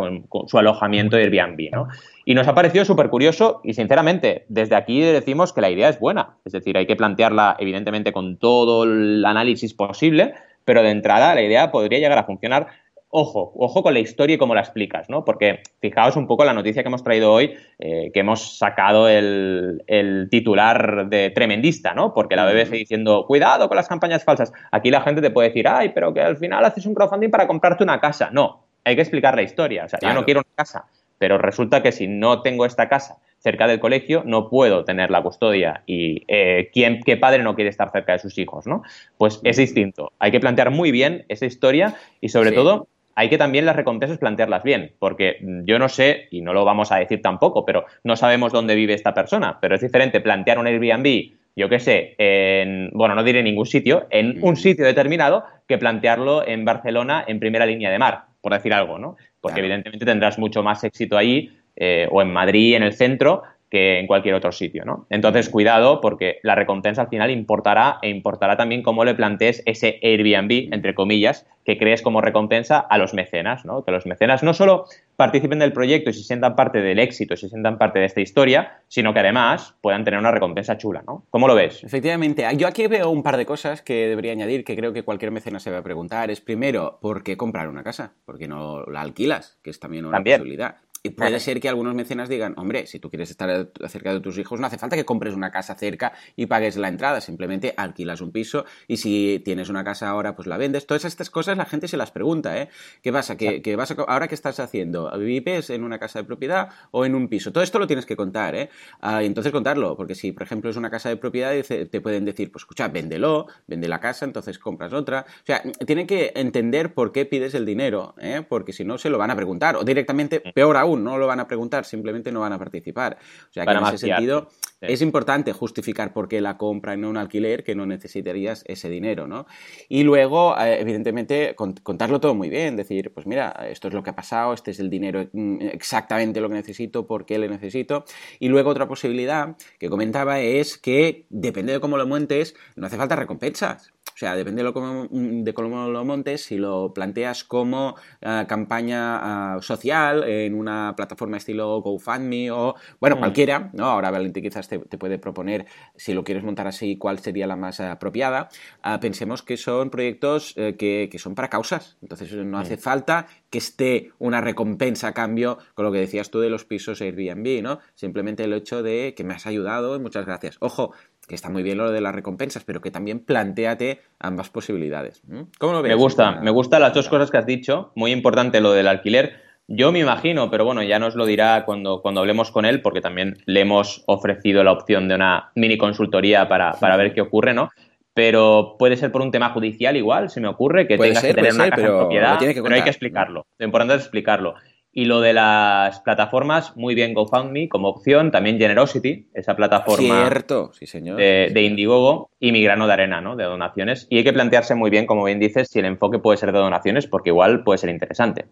su 0.48 0.58
alojamiento 0.58 1.18
Airbnb, 1.18 1.70
¿no? 1.74 1.90
Y 2.24 2.34
nos 2.34 2.48
ha 2.48 2.56
parecido 2.56 2.86
súper 2.86 3.10
curioso 3.10 3.60
y 3.66 3.74
sinceramente 3.74 4.46
desde 4.48 4.76
aquí 4.76 5.02
decimos 5.02 5.52
que 5.52 5.60
la 5.60 5.70
idea 5.70 5.90
es 5.90 6.00
buena. 6.00 6.38
Es 6.46 6.54
decir, 6.54 6.78
hay 6.78 6.86
que 6.86 6.96
plantearla 6.96 7.58
evidentemente 7.60 8.14
con 8.14 8.38
todo 8.38 8.86
el 8.86 9.26
análisis 9.26 9.74
posible, 9.74 10.34
pero 10.70 10.84
de 10.84 10.92
entrada 10.92 11.34
la 11.34 11.42
idea 11.42 11.72
podría 11.72 11.98
llegar 11.98 12.20
a 12.20 12.26
funcionar. 12.26 12.68
Ojo, 13.10 13.54
ojo 13.56 13.82
con 13.82 13.96
la 13.96 14.02
historia 14.02 14.36
y 14.36 14.38
cómo 14.38 14.54
la 14.54 14.62
explicas, 14.62 15.10
¿no? 15.10 15.26
Porque 15.26 15.64
fijaos 15.82 16.16
un 16.16 16.28
poco 16.28 16.46
la 16.46 16.54
noticia 16.54 16.84
que 16.84 16.90
hemos 16.90 17.04
traído 17.04 17.34
hoy, 17.34 17.56
eh, 17.80 18.12
que 18.14 18.20
hemos 18.20 18.60
sacado 18.60 19.10
el, 19.10 19.82
titular 20.30 21.10
de 21.10 21.32
tremendista, 21.32 21.96
¿no? 21.96 22.14
Porque 22.14 22.36
la 22.36 22.46
BBC 22.46 22.70
diciendo, 22.74 23.26
cuidado 23.26 23.68
con 23.68 23.78
las 23.78 23.88
campañas 23.88 24.24
falsas. 24.24 24.54
Aquí 24.72 24.92
la 24.92 25.02
gente 25.02 25.22
te 25.22 25.32
puede 25.32 25.48
decir, 25.48 25.68
ay, 25.68 25.90
pero 25.90 26.14
que 26.14 26.22
al 26.22 26.38
final 26.38 26.64
haces 26.64 26.86
un 26.86 26.94
crowdfunding 26.94 27.32
para 27.32 27.48
comprarte 27.48 27.84
una 27.84 28.00
casa. 28.00 28.30
No, 28.32 28.68
hay 28.84 28.96
que 28.96 29.02
explicar 29.02 29.36
la 29.36 29.42
historia. 29.42 29.86
O 29.86 29.90
sea, 29.90 29.98
yo 30.00 30.14
no 30.14 30.24
quiero 30.24 30.42
una 30.42 30.56
casa, 30.56 30.86
pero 31.18 31.40
resulta 31.40 31.82
que 31.82 31.92
si 31.92 32.08
no 32.08 32.44
tengo 32.44 32.64
esta 32.64 32.88
casa 32.88 33.18
cerca 33.40 33.68
del 33.68 33.80
colegio, 33.80 34.24
no 34.26 34.50
puedo 34.50 34.84
tener 34.84 35.12
la 35.12 35.22
custodia 35.22 35.84
y 35.86 36.24
eh, 36.28 36.70
¿quién, 36.74 37.02
qué 37.04 37.18
padre 37.18 37.42
no 37.42 37.56
quiere 37.56 37.70
estar 37.70 37.90
cerca 37.92 38.14
de 38.14 38.20
sus 38.20 38.38
hijos, 38.38 38.68
¿no? 38.68 38.84
Pues 39.18 39.40
es 39.44 39.58
distinto. 39.58 40.12
Hay 40.20 40.32
que 40.32 40.40
plantear 40.40 40.72
muy 40.72 40.92
bien 40.92 41.26
esa 41.30 41.46
historia 41.46 41.96
y 42.22 42.30
sobre 42.30 42.52
todo 42.52 42.88
hay 43.16 43.30
que 43.30 43.38
también 43.38 43.66
las 43.66 43.76
recompensas 43.76 44.18
plantearlas 44.18 44.64
bien, 44.64 44.94
porque 44.98 45.40
yo 45.66 45.78
no 45.78 45.90
sé, 45.90 46.28
y 46.32 46.40
no 46.40 46.54
lo 46.54 46.64
vamos 46.64 46.92
a 46.94 46.98
decir 47.00 47.22
tampoco, 47.22 47.66
pero 47.66 47.86
no 48.06 48.16
sabemos 48.16 48.54
dónde 48.54 48.76
vive 48.76 48.94
esta 48.94 49.14
persona, 49.14 49.58
pero 49.60 49.76
es 49.76 49.82
diferente 49.82 50.22
plantear 50.22 50.58
un 50.58 50.68
Airbnb, 50.68 51.34
yo 51.54 51.68
qué 51.68 51.80
sé, 51.80 52.16
en, 52.18 52.90
bueno, 52.94 53.16
no 53.16 53.24
diré 53.24 53.44
ningún 53.44 53.66
sitio, 53.66 54.08
en 54.10 54.42
un 54.42 54.56
sitio 54.56 54.86
determinado 54.86 55.44
que 55.68 55.78
plantearlo 55.78 56.48
en 56.48 56.64
Barcelona 56.64 57.26
en 57.28 57.42
primera 57.42 57.66
línea 57.66 57.92
de 57.92 58.00
mar, 58.00 58.24
por 58.40 58.54
decir 58.54 58.74
algo, 58.74 58.98
¿no? 58.98 59.18
Porque 59.42 59.60
evidentemente 59.60 60.06
tendrás 60.06 60.40
mucho 60.40 60.64
más 60.64 60.82
éxito 60.86 61.18
ahí 61.18 61.59
eh, 61.80 62.08
o 62.12 62.22
en 62.22 62.32
Madrid, 62.32 62.76
en 62.76 62.84
el 62.84 62.94
centro, 62.94 63.42
que 63.70 64.00
en 64.00 64.08
cualquier 64.08 64.36
otro 64.36 64.52
sitio, 64.52 64.84
¿no? 64.84 65.06
Entonces, 65.10 65.50
cuidado, 65.50 66.02
porque 66.02 66.40
la 66.42 66.56
recompensa 66.56 67.04
al 67.04 67.10
final 67.10 67.30
importará 67.30 68.00
e 68.02 68.10
importará 68.10 68.58
también 68.58 68.82
cómo 68.82 69.06
le 69.06 69.14
plantees 69.14 69.62
ese 69.66 70.00
Airbnb, 70.02 70.74
entre 70.74 70.96
comillas, 70.96 71.46
que 71.66 71.78
crees 71.78 72.02
como 72.02 72.20
recompensa 72.20 72.80
a 72.80 72.98
los 72.98 73.14
mecenas, 73.14 73.64
¿no? 73.66 73.84
Que 73.84 73.92
los 73.92 74.08
mecenas 74.08 74.42
no 74.42 74.56
solo 74.56 74.86
participen 75.16 75.60
del 75.60 75.72
proyecto 75.72 76.10
y 76.10 76.14
se 76.14 76.24
sientan 76.24 76.56
parte 76.56 76.82
del 76.82 76.98
éxito 76.98 77.36
se 77.36 77.50
sientan 77.50 77.78
parte 77.78 78.00
de 78.00 78.06
esta 78.06 78.22
historia, 78.22 78.80
sino 78.88 79.14
que 79.14 79.20
además 79.20 79.76
puedan 79.82 80.04
tener 80.04 80.20
una 80.20 80.32
recompensa 80.32 80.78
chula, 80.78 81.04
¿no? 81.06 81.26
¿Cómo 81.30 81.48
lo 81.48 81.54
ves? 81.54 81.84
Efectivamente. 81.84 82.48
Yo 82.56 82.68
aquí 82.68 82.88
veo 82.88 83.12
un 83.12 83.22
par 83.22 83.38
de 83.38 83.46
cosas 83.46 83.84
que 83.84 84.08
debería 84.08 84.32
añadir 84.32 84.64
que 84.64 84.76
creo 84.76 84.94
que 84.94 85.04
cualquier 85.04 85.32
mecenas 85.32 85.62
se 85.62 85.70
va 85.70 85.80
a 85.80 85.84
preguntar. 85.84 86.32
Es 86.32 86.42
primero, 86.42 86.98
¿por 87.02 87.22
qué 87.22 87.38
comprar 87.38 87.68
una 87.68 87.84
casa? 87.84 88.14
¿Por 88.26 88.40
qué 88.40 88.48
no 88.48 88.86
la 88.86 89.02
alquilas? 89.02 89.60
Que 89.62 89.70
es 89.70 89.80
también 89.80 90.06
una 90.06 90.24
posibilidad. 90.24 90.78
Y 91.02 91.12
puede 91.12 91.40
ser 91.40 91.62
que 91.62 91.70
algunos 91.70 91.96
mecenas 91.96 92.28
digan, 92.28 92.54
hombre, 92.58 92.86
si 92.86 93.00
tú 93.00 93.10
quieres 93.10 93.30
estar 93.30 93.70
cerca 93.88 94.14
de 94.14 94.20
tus 94.20 94.38
hijos, 94.38 94.60
no 94.60 94.68
hace 94.68 94.78
falta 94.78 94.98
que 94.98 95.06
compres 95.06 95.34
una 95.34 95.50
casa 95.50 95.76
cerca 95.76 96.12
y 96.36 96.48
pagues 96.48 96.76
la 96.76 96.90
entrada, 96.90 97.22
simplemente 97.22 97.74
alquilas 97.78 98.20
un 98.20 98.32
piso 98.32 98.66
y 98.88 98.98
si 98.98 99.42
tienes 99.46 99.70
una 99.70 99.84
casa 99.84 100.10
ahora, 100.10 100.36
pues 100.36 100.48
la 100.48 100.58
vendes. 100.58 100.86
Todas 100.86 101.06
estas 101.06 101.30
cosas 101.30 101.58
la 101.58 101.66
gente 101.66 101.88
se 101.88 101.96
las 101.96 102.12
pregunta, 102.12 102.58
¿eh? 102.62 102.70
¿Qué 103.02 103.14
pasa? 103.14 103.38
¿Qué, 103.38 103.76
vas 103.78 103.96
ahora 104.08 104.28
qué 104.28 104.36
estás 104.36 104.60
haciendo? 104.60 105.10
¿Vives 105.18 105.70
en 105.70 105.84
una 105.84 106.00
casa 106.00 106.20
de 106.20 106.26
propiedad 106.26 106.70
o 106.92 107.06
en 107.06 107.16
un 107.16 107.30
piso? 107.30 107.54
Todo 107.54 107.64
esto 107.64 107.80
lo 107.80 107.88
tienes 107.88 108.06
que 108.06 108.18
contar, 108.18 108.56
¿eh? 108.56 108.70
Ah, 109.00 109.24
entonces 109.24 109.54
contarlo, 109.54 109.96
porque 109.96 110.16
si, 110.16 110.34
por 110.34 110.44
ejemplo, 110.44 110.70
es 110.70 110.76
una 110.76 110.90
casa 110.90 111.08
de 111.08 111.16
propiedad, 111.16 111.54
te 111.64 112.02
pueden 112.02 112.26
decir, 112.26 112.52
pues 112.52 112.64
escucha, 112.64 112.90
véndelo, 112.90 113.48
vende 113.68 113.88
la 113.88 114.02
casa, 114.02 114.26
entonces 114.26 114.60
compras 114.60 114.92
otra. 114.92 115.26
O 115.28 115.46
sea, 115.46 115.62
tienen 115.86 116.08
que 116.08 116.34
entender 116.36 116.94
por 116.94 117.14
qué 117.14 117.26
pides 117.26 117.54
el 117.54 117.66
dinero, 117.66 118.16
¿eh? 118.20 118.44
Porque 118.48 118.74
si 118.74 118.84
no, 118.84 118.98
se 118.98 119.10
lo 119.10 119.18
van 119.18 119.32
a 119.32 119.36
preguntar. 119.36 119.78
O 119.78 119.84
directamente, 119.84 120.42
peor 120.42 120.76
aún, 120.76 120.89
no 120.98 121.18
lo 121.18 121.28
van 121.28 121.40
a 121.40 121.48
preguntar, 121.48 121.86
simplemente 121.86 122.32
no 122.32 122.42
van 122.42 122.54
a 122.54 122.60
participar. 122.60 123.18
O 123.50 123.54
sea 123.54 123.66
que 123.66 123.72
en 123.72 123.84
ese 123.86 123.98
sentido 123.98 124.50
es 124.82 125.02
importante 125.02 125.52
justificar 125.52 126.14
por 126.14 126.28
qué 126.30 126.40
la 126.40 126.58
compra 126.58 126.94
en 126.94 127.04
un 127.04 127.18
alquiler 127.18 127.64
que 127.64 127.76
no 127.76 127.86
necesitarías 127.86 128.64
ese 128.68 128.90
dinero, 128.90 129.28
¿no? 129.28 129.46
Y 129.90 130.04
luego, 130.04 130.58
eh, 130.58 130.80
evidentemente, 130.80 131.56
contarlo 131.56 132.20
todo 132.20 132.34
muy 132.34 132.50
bien, 132.50 132.76
decir, 132.78 133.12
pues 133.14 133.28
mira, 133.28 133.50
esto 133.70 133.90
es 133.90 133.94
lo 133.94 134.04
que 134.04 134.12
ha 134.12 134.16
pasado, 134.16 134.54
este 134.54 134.72
es 134.72 134.80
el 134.80 134.90
dinero 134.90 135.28
mm, 135.34 135.62
exactamente 135.74 136.40
lo 136.40 136.48
que 136.48 136.56
necesito, 136.56 137.06
por 137.08 137.26
qué 137.26 137.38
le 137.40 137.50
necesito. 137.50 138.06
Y 138.40 138.48
luego 138.48 138.70
otra 138.70 138.88
posibilidad 138.88 139.58
que 139.80 139.90
comentaba 139.90 140.40
es 140.40 140.78
que, 140.78 141.26
depende 141.30 141.74
de 141.74 141.80
cómo 141.80 141.98
lo 141.98 142.08
montes, 142.08 142.56
no 142.76 142.88
hace 142.88 142.98
falta 142.98 143.16
recompensas. 143.16 143.92
O 144.14 144.20
sea, 144.20 144.36
depende 144.36 144.64
de, 144.64 144.74
cómo, 144.74 145.08
de 145.10 145.54
cómo 145.54 145.88
lo 145.88 146.04
montes, 146.04 146.44
si 146.44 146.58
lo 146.58 146.94
planteas 146.94 147.46
como 147.46 147.96
eh, 148.20 148.44
campaña 148.50 149.56
eh, 149.56 149.62
social 149.62 150.26
en 150.28 150.56
una 150.56 150.79
plataforma 150.96 151.38
estilo 151.38 151.82
GoFundMe 151.82 152.52
o, 152.52 152.76
bueno, 153.00 153.16
mm. 153.16 153.20
cualquiera, 153.20 153.70
¿no? 153.74 153.86
Ahora 153.86 154.12
Valentín 154.12 154.44
quizás 154.44 154.68
te, 154.68 154.80
puede 154.80 155.20
proponer, 155.20 155.66
si 155.96 156.14
lo 156.14 156.24
quieres 156.24 156.44
montar 156.44 156.68
así, 156.68 156.98
cuál 156.98 157.20
sería 157.20 157.48
la 157.48 157.56
más 157.56 157.80
apropiada. 157.80 158.50
Ah, 158.82 159.00
pensemos 159.00 159.42
que 159.42 159.58
son 159.58 159.90
proyectos 159.90 160.54
que, 160.56 161.10
que, 161.12 161.20
son 161.20 161.36
para 161.36 161.50
causas, 161.50 161.98
entonces 162.02 162.32
no 162.34 162.58
hace 162.60 162.78
falta 162.78 163.28
que 163.50 163.58
esté 163.58 164.12
una 164.20 164.42
recompensa 164.42 165.10
a 165.10 165.14
cambio 165.14 165.58
con 165.74 165.86
lo 165.86 165.92
que 165.92 166.00
decías 166.00 166.30
tú 166.30 166.40
de 166.40 166.50
los 166.50 166.66
pisos 166.66 167.02
Airbnb, 167.02 167.62
¿no? 167.62 167.80
Simplemente 167.96 168.44
el 168.44 168.54
hecho 168.54 168.84
de 168.84 169.14
que 169.16 169.24
me 169.24 169.34
has 169.34 169.46
ayudado 169.48 169.96
y 169.96 170.00
muchas 170.00 170.26
gracias. 170.26 170.58
Ojo, 170.60 170.94
que 171.28 171.36
está 171.36 171.50
muy 171.50 171.64
bien 171.64 171.78
lo 171.78 171.92
de 171.92 172.02
las 172.02 172.14
recompensas, 172.14 172.64
pero 172.64 172.82
que 172.82 172.92
también 172.92 173.20
planteate 173.20 174.02
ambas 174.20 174.50
posibilidades. 174.50 175.22
¿Cómo 175.60 175.74
lo 175.74 175.82
ves? 175.82 175.92
Me 175.92 175.96
gusta, 175.96 176.42
me 176.42 176.52
gustan 176.52 176.82
las 176.82 176.94
dos 176.94 177.08
cosas 177.08 177.32
que 177.32 177.38
has 177.38 177.46
dicho. 177.46 177.92
Muy 177.96 178.12
importante 178.12 178.60
lo 178.62 178.72
del 178.74 178.88
alquiler. 178.88 179.49
Yo 179.72 179.92
me 179.92 180.00
imagino, 180.00 180.50
pero 180.50 180.66
bueno, 180.66 180.82
ya 180.82 180.98
nos 180.98 181.14
lo 181.14 181.28
dirá 181.28 181.64
cuando, 181.64 182.02
cuando 182.02 182.22
hablemos 182.22 182.50
con 182.50 182.66
él, 182.66 182.82
porque 182.82 183.02
también 183.02 183.38
le 183.46 183.60
hemos 183.60 184.04
ofrecido 184.08 184.64
la 184.64 184.72
opción 184.72 185.08
de 185.08 185.14
una 185.14 185.52
mini 185.54 185.78
consultoría 185.78 186.48
para, 186.48 186.72
para 186.74 186.98
ver 186.98 187.14
qué 187.14 187.22
ocurre, 187.22 187.54
¿no? 187.54 187.70
Pero 188.16 188.78
puede 188.80 188.98
ser 188.98 189.12
por 189.12 189.22
un 189.22 189.30
tema 189.30 189.52
judicial 189.52 189.96
igual, 189.96 190.32
se 190.32 190.42
me 190.42 190.48
ocurre, 190.48 190.88
que 190.88 190.98
tengas 190.98 191.22
que 191.22 191.36
tener 191.36 191.54
una 191.54 191.70
casa 191.70 191.86
en 191.86 191.98
propiedad, 192.00 192.40
pero 192.40 192.76
hay 192.76 192.82
que 192.82 192.90
explicarlo. 192.90 193.46
Lo 193.60 193.66
importante 193.66 193.94
es 193.94 194.02
explicarlo. 194.02 194.56
Y 194.92 195.06
lo 195.06 195.22
de 195.22 195.34
las 195.34 196.00
plataformas, 196.00 196.76
muy 196.76 196.96
bien 196.96 197.14
GoFundMe 197.14 197.70
como 197.70 197.90
opción, 197.90 198.32
también 198.32 198.58
Generosity, 198.58 199.28
esa 199.36 199.56
plataforma 199.56 200.22
Cierto, 200.22 200.74
sí, 200.74 200.88
señor. 200.88 201.18
De, 201.18 201.62
Indiegogo 201.62 202.32
y 202.40 202.52
mi 202.52 202.64
grano 202.64 202.88
de 202.88 202.94
arena, 202.94 203.22
¿no? 203.22 203.36
De 203.36 203.44
donaciones. 203.44 204.08
Y 204.10 204.18
hay 204.18 204.24
que 204.24 204.34
plantearse 204.34 204.74
muy 204.74 204.90
bien, 204.90 205.06
como 205.06 205.26
bien 205.26 205.40
dices, 205.40 205.68
si 205.70 205.78
el 205.78 205.86
enfoque 205.86 206.18
puede 206.18 206.38
ser 206.40 206.52
de 206.54 206.58
donaciones, 206.58 207.06
porque 207.06 207.30
igual 207.30 207.64
puede 207.64 207.78
ser 207.78 207.92
interesante. 207.92 208.46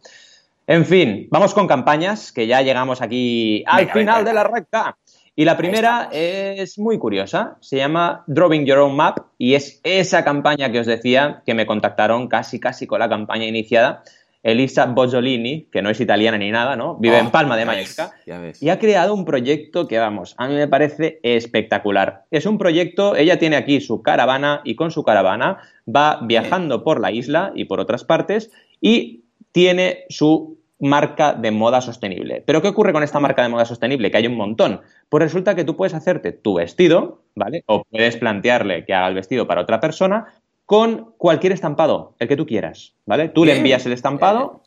En 0.69 0.85
fin, 0.85 1.29
vamos 1.31 1.53
con 1.53 1.65
campañas, 1.65 2.33
que 2.33 2.45
ya 2.45 2.61
llegamos 2.61 3.01
aquí 3.01 3.63
al 3.65 3.89
final 3.89 4.25
de 4.25 4.33
la 4.33 4.43
recta. 4.43 4.97
Y 5.33 5.45
la 5.45 5.55
primera 5.55 6.09
es 6.11 6.77
muy 6.77 6.97
curiosa, 6.97 7.55
se 7.61 7.77
llama 7.77 8.25
Drawing 8.27 8.65
Your 8.65 8.79
Own 8.79 8.95
Map 8.95 9.19
y 9.37 9.53
es 9.53 9.79
esa 9.83 10.25
campaña 10.25 10.69
que 10.69 10.81
os 10.81 10.85
decía 10.85 11.41
que 11.45 11.53
me 11.53 11.65
contactaron 11.65 12.27
casi 12.27 12.59
casi 12.59 12.85
con 12.85 12.99
la 12.99 13.07
campaña 13.07 13.45
iniciada 13.45 14.03
Elisa 14.43 14.87
Bozzolini, 14.87 15.67
que 15.71 15.81
no 15.81 15.89
es 15.89 16.01
italiana 16.01 16.37
ni 16.37 16.51
nada, 16.51 16.75
¿no? 16.75 16.95
Vive 16.95 17.17
en 17.17 17.27
oh, 17.27 17.31
Palma 17.31 17.55
de 17.55 17.65
Mallorca 17.65 18.11
y 18.59 18.67
ha 18.67 18.79
creado 18.79 19.13
un 19.13 19.23
proyecto 19.23 19.87
que, 19.87 19.99
vamos, 19.99 20.35
a 20.37 20.49
mí 20.49 20.55
me 20.55 20.67
parece 20.67 21.19
espectacular. 21.23 22.25
Es 22.29 22.45
un 22.45 22.57
proyecto, 22.57 23.15
ella 23.15 23.39
tiene 23.39 23.55
aquí 23.55 23.79
su 23.79 24.01
caravana 24.01 24.61
y 24.65 24.75
con 24.75 24.91
su 24.91 25.03
caravana 25.03 25.59
va 25.87 26.19
viajando 26.23 26.83
por 26.83 26.99
la 26.99 27.11
isla 27.11 27.53
y 27.55 27.65
por 27.65 27.79
otras 27.79 28.03
partes 28.03 28.51
y 28.81 29.23
tiene 29.53 30.05
su 30.09 30.56
marca 30.79 31.33
de 31.33 31.51
moda 31.51 31.81
sostenible. 31.81 32.43
Pero 32.45 32.61
¿qué 32.61 32.67
ocurre 32.67 32.93
con 32.93 33.03
esta 33.03 33.19
marca 33.19 33.43
de 33.43 33.49
moda 33.49 33.65
sostenible? 33.65 34.11
Que 34.11 34.17
hay 34.17 34.27
un 34.27 34.35
montón. 34.35 34.81
Pues 35.09 35.23
resulta 35.23 35.55
que 35.55 35.63
tú 35.63 35.75
puedes 35.75 35.93
hacerte 35.93 36.31
tu 36.31 36.55
vestido, 36.55 37.23
¿vale? 37.35 37.63
O 37.65 37.83
puedes 37.89 38.17
plantearle 38.17 38.85
que 38.85 38.93
haga 38.93 39.07
el 39.07 39.15
vestido 39.15 39.47
para 39.47 39.61
otra 39.61 39.79
persona, 39.79 40.27
con 40.65 41.13
cualquier 41.17 41.53
estampado, 41.53 42.15
el 42.19 42.27
que 42.27 42.35
tú 42.35 42.45
quieras, 42.45 42.95
¿vale? 43.05 43.29
Tú 43.29 43.45
le 43.45 43.55
envías 43.55 43.85
el 43.85 43.93
estampado 43.93 44.63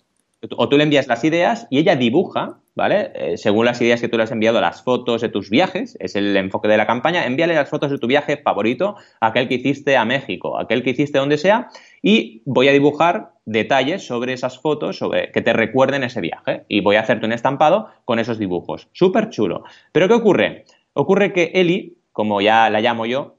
o 0.56 0.68
tú 0.68 0.76
le 0.76 0.84
envías 0.84 1.06
las 1.06 1.22
ideas 1.24 1.66
y 1.70 1.78
ella 1.78 1.96
dibuja, 1.96 2.60
¿vale? 2.74 3.12
Eh, 3.14 3.36
según 3.36 3.66
las 3.66 3.80
ideas 3.80 4.00
que 4.00 4.08
tú 4.08 4.16
le 4.16 4.22
has 4.22 4.32
enviado, 4.32 4.60
las 4.60 4.82
fotos 4.82 5.20
de 5.20 5.28
tus 5.28 5.50
viajes, 5.50 5.96
es 6.00 6.16
el 6.16 6.36
enfoque 6.36 6.68
de 6.68 6.76
la 6.76 6.86
campaña, 6.86 7.26
envíale 7.26 7.54
las 7.54 7.68
fotos 7.68 7.90
de 7.90 7.98
tu 7.98 8.06
viaje 8.06 8.38
favorito, 8.38 8.96
aquel 9.20 9.48
que 9.48 9.56
hiciste 9.56 9.96
a 9.96 10.04
México, 10.04 10.58
aquel 10.58 10.82
que 10.82 10.90
hiciste 10.90 11.18
donde 11.18 11.36
sea, 11.36 11.68
y 12.02 12.42
voy 12.46 12.68
a 12.68 12.72
dibujar 12.72 13.32
detalles 13.44 14.06
sobre 14.06 14.32
esas 14.32 14.58
fotos, 14.58 14.96
sobre 14.96 15.30
que 15.30 15.42
te 15.42 15.52
recuerden 15.52 16.04
ese 16.04 16.20
viaje, 16.20 16.64
y 16.68 16.80
voy 16.80 16.96
a 16.96 17.00
hacerte 17.00 17.26
un 17.26 17.32
estampado 17.32 17.88
con 18.04 18.18
esos 18.18 18.38
dibujos. 18.38 18.88
Súper 18.92 19.28
chulo. 19.28 19.64
Pero 19.92 20.08
¿qué 20.08 20.14
ocurre? 20.14 20.64
Ocurre 20.94 21.32
que 21.32 21.52
Eli, 21.54 21.98
como 22.12 22.40
ya 22.40 22.70
la 22.70 22.80
llamo 22.80 23.04
yo, 23.04 23.36